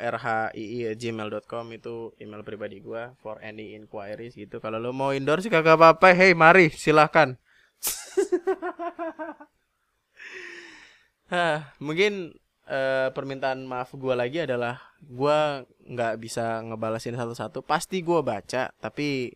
gmail.com 0.93 1.65
itu 1.73 2.13
email 2.21 2.43
pribadi 2.43 2.83
gua 2.83 3.15
for 3.23 3.39
any 3.41 3.73
inquiries 3.73 4.37
gitu. 4.37 4.61
Kalau 4.61 4.77
lo 4.77 4.93
mau 4.93 5.15
endorse 5.15 5.49
kagak 5.49 5.79
apa-apa. 5.79 6.13
Hey 6.13 6.37
mari 6.37 6.69
silahkan 6.69 7.39
Hah, 11.33 11.73
mungkin 11.81 12.37
uh, 12.69 13.09
permintaan 13.13 13.65
maaf 13.65 13.93
gua 13.97 14.17
lagi 14.17 14.43
adalah 14.43 14.81
gua 15.01 15.65
nggak 15.85 16.13
bisa 16.21 16.61
ngebalasin 16.65 17.17
satu-satu. 17.17 17.61
Pasti 17.65 18.01
gua 18.01 18.21
baca 18.21 18.69
tapi 18.77 19.33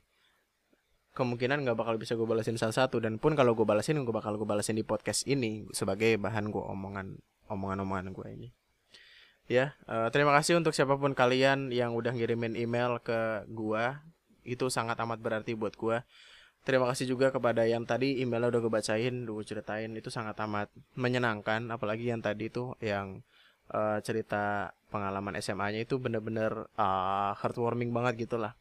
kemungkinan 1.20 1.68
nggak 1.68 1.76
bakal 1.76 2.00
bisa 2.00 2.16
gue 2.16 2.24
balasin 2.24 2.56
satu-satu. 2.56 3.04
Dan 3.04 3.20
pun 3.20 3.36
kalau 3.36 3.52
gue 3.52 3.68
balasin 3.68 4.00
gue 4.00 4.16
bakal 4.16 4.40
gue 4.40 4.48
balasin 4.48 4.80
di 4.80 4.88
podcast 4.88 5.28
ini 5.28 5.68
sebagai 5.76 6.16
bahan 6.16 6.48
gue 6.48 6.64
omongan 6.64 7.20
omongan-omongan 7.52 8.16
gue 8.16 8.28
ini. 8.40 8.50
Ya 9.50 9.74
uh, 9.90 10.08
terima 10.14 10.32
kasih 10.38 10.62
untuk 10.62 10.78
siapa 10.78 10.96
pun 10.96 11.18
kalian 11.18 11.74
yang 11.74 11.98
udah 11.98 12.14
ngirimin 12.14 12.54
email 12.56 13.02
ke 13.02 13.44
gua. 13.50 14.06
Itu 14.46 14.70
sangat 14.72 14.96
amat 15.02 15.20
berarti 15.20 15.58
buat 15.58 15.74
gua 15.76 16.06
terima 16.70 16.86
kasih 16.86 17.10
juga 17.10 17.34
kepada 17.34 17.66
yang 17.66 17.82
tadi 17.82 18.22
emailnya 18.22 18.54
udah 18.54 18.62
gue 18.62 18.74
bacain 18.78 19.16
gue 19.26 19.46
ceritain 19.50 19.90
itu 19.98 20.14
sangat 20.14 20.38
amat 20.46 20.70
menyenangkan 20.94 21.66
apalagi 21.74 22.14
yang 22.14 22.22
tadi 22.22 22.54
tuh 22.54 22.78
yang 22.78 23.26
uh, 23.74 23.98
cerita 24.06 24.74
pengalaman 24.90 25.38
SMA-nya 25.42 25.86
itu 25.86 25.98
bener-bener 26.02 26.70
uh, 26.78 27.32
heartwarming 27.38 27.94
banget 27.94 28.30
gitu 28.30 28.38
lah. 28.42 28.54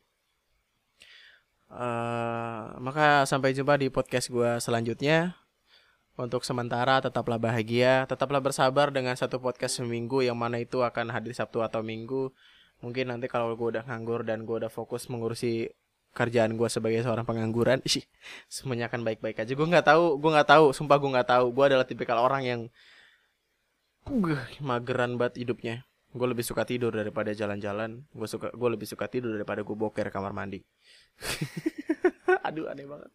Uh, 1.69 2.73
maka 2.81 3.29
sampai 3.29 3.53
jumpa 3.53 3.77
di 3.77 3.93
podcast 3.93 4.33
gue 4.33 4.57
selanjutnya. 4.61 5.37
Untuk 6.19 6.43
sementara 6.43 6.99
tetaplah 6.99 7.39
bahagia, 7.39 8.03
tetaplah 8.11 8.43
bersabar 8.43 8.91
dengan 8.91 9.15
satu 9.15 9.39
podcast 9.39 9.79
seminggu 9.79 10.19
yang 10.19 10.35
mana 10.35 10.59
itu 10.59 10.83
akan 10.83 11.15
hadir 11.15 11.31
Sabtu 11.31 11.63
atau 11.63 11.79
Minggu. 11.79 12.35
Mungkin 12.83 13.15
nanti 13.15 13.31
kalau 13.31 13.55
gue 13.55 13.79
udah 13.79 13.87
nganggur 13.87 14.27
dan 14.27 14.43
gue 14.43 14.59
udah 14.59 14.67
fokus 14.67 15.07
mengurusi 15.07 15.71
kerjaan 16.19 16.59
gue 16.59 16.67
sebagai 16.67 17.07
seorang 17.07 17.23
pengangguran, 17.23 17.79
sih 17.87 18.03
semuanya 18.51 18.91
akan 18.91 19.07
baik-baik 19.07 19.39
aja. 19.39 19.53
Gue 19.55 19.67
nggak 19.71 19.87
tahu, 19.87 20.19
gue 20.19 20.31
nggak 20.35 20.49
tahu, 20.51 20.65
sumpah 20.75 20.99
gue 20.99 21.11
nggak 21.15 21.29
tahu. 21.31 21.47
Gue 21.55 21.65
adalah 21.71 21.87
tipikal 21.87 22.19
orang 22.19 22.43
yang 22.43 22.61
uh, 24.11 24.43
mageran 24.59 25.15
banget 25.15 25.47
hidupnya. 25.47 25.87
Gue 26.11 26.27
lebih 26.27 26.43
suka 26.43 26.67
tidur 26.67 26.91
daripada 26.91 27.31
jalan-jalan. 27.31 28.03
Gue 28.11 28.27
suka, 28.27 28.51
gue 28.51 28.69
lebih 28.75 28.91
suka 28.91 29.07
tidur 29.07 29.39
daripada 29.39 29.63
gue 29.63 29.77
boker 29.79 30.11
kamar 30.11 30.35
mandi. 30.35 30.67
Aduh 32.49 32.67
aneh 32.67 32.89
banget. 32.89 33.11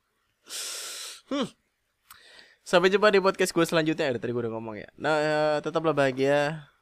Hmm. 1.28 1.50
Sampai 2.64 2.88
jumpa 2.88 3.12
di 3.12 3.20
podcast 3.20 3.52
gue 3.52 3.66
selanjutnya. 3.68 4.16
Ada 4.16 4.24
tadi 4.24 4.32
gue 4.32 4.42
udah 4.48 4.54
ngomong 4.56 4.76
ya. 4.80 4.90
Nah, 4.96 5.16
uh, 5.20 5.58
tetaplah 5.60 5.92
bahagia. 5.92 6.73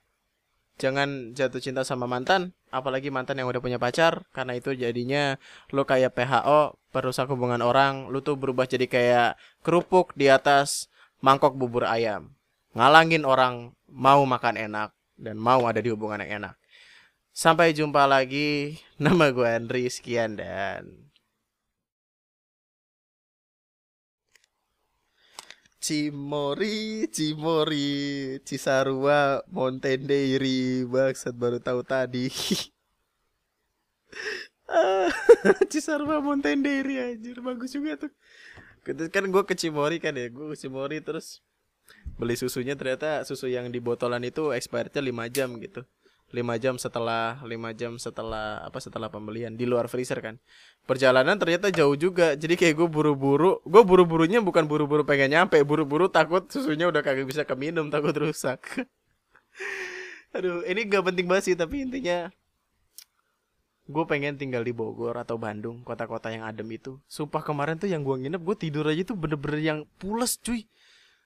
Jangan 0.81 1.37
jatuh 1.37 1.61
cinta 1.61 1.85
sama 1.85 2.09
mantan, 2.09 2.57
apalagi 2.73 3.13
mantan 3.13 3.37
yang 3.37 3.45
udah 3.45 3.61
punya 3.61 3.77
pacar, 3.77 4.25
karena 4.33 4.57
itu 4.57 4.73
jadinya 4.73 5.37
lo 5.69 5.85
kayak 5.85 6.17
PHO, 6.17 6.73
perusak 6.89 7.29
hubungan 7.29 7.61
orang, 7.61 8.09
lo 8.09 8.25
tuh 8.25 8.33
berubah 8.33 8.65
jadi 8.65 8.89
kayak 8.89 9.37
kerupuk 9.61 10.17
di 10.17 10.25
atas 10.25 10.89
mangkok 11.21 11.53
bubur 11.53 11.85
ayam. 11.85 12.33
Ngalangin 12.73 13.29
orang 13.29 13.77
mau 13.85 14.25
makan 14.25 14.57
enak 14.57 14.89
dan 15.21 15.37
mau 15.37 15.69
ada 15.69 15.77
di 15.77 15.93
hubungan 15.93 16.17
yang 16.25 16.41
enak. 16.41 16.57
Sampai 17.29 17.77
jumpa 17.77 18.09
lagi. 18.09 18.81
Nama 19.03 19.29
gue 19.29 19.45
Andri, 19.45 19.85
sekian 19.85 20.33
dan 20.33 21.10
Cimori, 25.81 27.09
Cimori, 27.09 28.37
Cisarua, 28.45 29.41
Montendeiri, 29.49 30.85
bangsat 30.85 31.33
baru 31.33 31.57
tahu 31.57 31.81
tadi. 31.81 32.29
Cisarua, 35.73 36.21
Montendeiri 36.21 37.01
anjir, 37.01 37.41
bagus 37.41 37.73
juga 37.73 37.97
tuh. 37.97 38.13
Kan 39.09 39.33
gue 39.33 39.41
ke 39.41 39.57
Cimori 39.57 39.97
kan 39.97 40.13
ya, 40.13 40.29
gue 40.29 40.53
ke 40.53 40.57
Cimori 40.61 41.01
terus 41.01 41.41
beli 42.21 42.37
susunya 42.37 42.77
ternyata 42.77 43.25
susu 43.25 43.49
yang 43.49 43.73
di 43.73 43.81
botolan 43.81 44.21
itu 44.21 44.53
expirednya 44.53 45.01
5 45.01 45.33
jam 45.33 45.57
gitu. 45.57 45.81
5 46.31 46.63
jam 46.63 46.75
setelah 46.79 47.43
5 47.43 47.51
jam 47.75 47.99
setelah 47.99 48.63
apa 48.63 48.79
setelah 48.79 49.11
pembelian 49.11 49.51
di 49.53 49.67
luar 49.67 49.91
freezer 49.91 50.23
kan. 50.23 50.39
Perjalanan 50.87 51.35
ternyata 51.35 51.67
jauh 51.69 51.93
juga. 51.99 52.39
Jadi 52.39 52.55
kayak 52.55 52.79
gue 52.79 52.87
buru-buru 52.87 53.59
gue 53.67 53.83
buru-burunya 53.83 54.39
bukan 54.39 54.63
buru-buru 54.65 55.03
pengen 55.03 55.35
nyampe 55.35 55.59
buru-buru 55.67 56.07
takut 56.07 56.47
susunya 56.47 56.87
udah 56.87 57.03
kagak 57.03 57.27
bisa 57.27 57.43
keminum 57.43 57.91
takut 57.91 58.15
rusak. 58.15 58.63
Aduh 60.35 60.63
ini 60.63 60.87
gak 60.87 61.11
penting 61.11 61.27
banget 61.27 61.51
sih 61.51 61.55
tapi 61.59 61.83
intinya 61.83 62.31
gue 63.91 64.03
pengen 64.07 64.39
tinggal 64.39 64.63
di 64.63 64.71
Bogor 64.71 65.19
atau 65.19 65.35
Bandung 65.35 65.83
kota-kota 65.83 66.31
yang 66.31 66.47
adem 66.47 66.71
itu. 66.71 66.95
Sumpah 67.11 67.43
kemarin 67.43 67.75
tuh 67.75 67.91
yang 67.91 68.07
gue 68.07 68.15
nginep 68.15 68.39
gue 68.39 68.55
tidur 68.55 68.87
aja 68.87 69.03
tuh 69.03 69.19
bener-bener 69.19 69.59
yang 69.59 69.79
pules 69.99 70.39
cuy. 70.39 70.63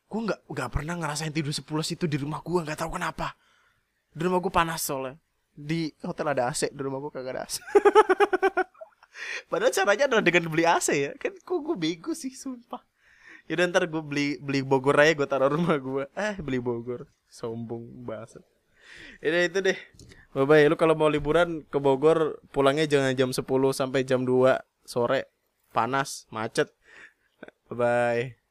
Gue 0.09 0.19
nggak 0.25 0.49
nggak 0.49 0.69
pernah 0.73 0.97
ngerasain 0.97 1.29
tidur 1.29 1.53
sepules 1.53 1.93
itu 1.93 2.09
di 2.09 2.17
rumah 2.17 2.41
gue 2.41 2.57
nggak 2.65 2.81
tahu 2.81 2.97
kenapa 2.97 3.37
di 4.15 4.21
rumah 4.23 4.39
gue 4.39 4.53
panas 4.53 4.79
soalnya. 4.79 5.19
Di 5.55 5.91
hotel 6.03 6.31
ada 6.31 6.51
AC 6.51 6.71
di 6.71 6.81
rumah 6.83 6.99
gue 7.03 7.11
kagak 7.11 7.31
ada 7.35 7.43
AC 7.47 7.63
padahal 9.51 9.71
caranya 9.71 10.03
adalah 10.11 10.23
dengan 10.23 10.47
beli 10.51 10.63
AC 10.63 10.87
ya. 10.95 11.11
Kan 11.19 11.35
kok 11.35 11.59
gue 11.59 11.75
bego 11.75 12.15
sih 12.15 12.31
sumpah. 12.31 12.83
Yaudah 13.51 13.69
ntar 13.69 13.83
gue 13.85 14.01
beli 14.01 14.41
beli 14.41 14.65
Bogor 14.65 14.97
aja 14.97 15.13
gue 15.13 15.27
taruh 15.27 15.51
rumah 15.51 15.77
gue 15.77 16.03
eh 16.15 16.35
beli 16.39 16.59
Bogor. 16.63 17.11
Sombong 17.27 18.07
banget. 18.07 18.43
Yaudah 19.19 19.41
itu 19.43 19.59
deh. 19.59 19.77
Bye 20.31 20.47
bye 20.47 20.65
lu 20.67 20.75
kalau 20.79 20.95
mau 20.95 21.11
liburan 21.11 21.63
ke 21.67 21.77
Bogor 21.79 22.39
pulangnya 22.51 22.87
jangan 22.87 23.15
jam 23.15 23.29
10 23.31 23.43
sampai 23.75 24.07
jam 24.07 24.23
2 24.23 24.59
sore. 24.87 25.27
Panas 25.71 26.27
macet. 26.31 26.71
Bye 27.67 27.75
bye 27.75 28.44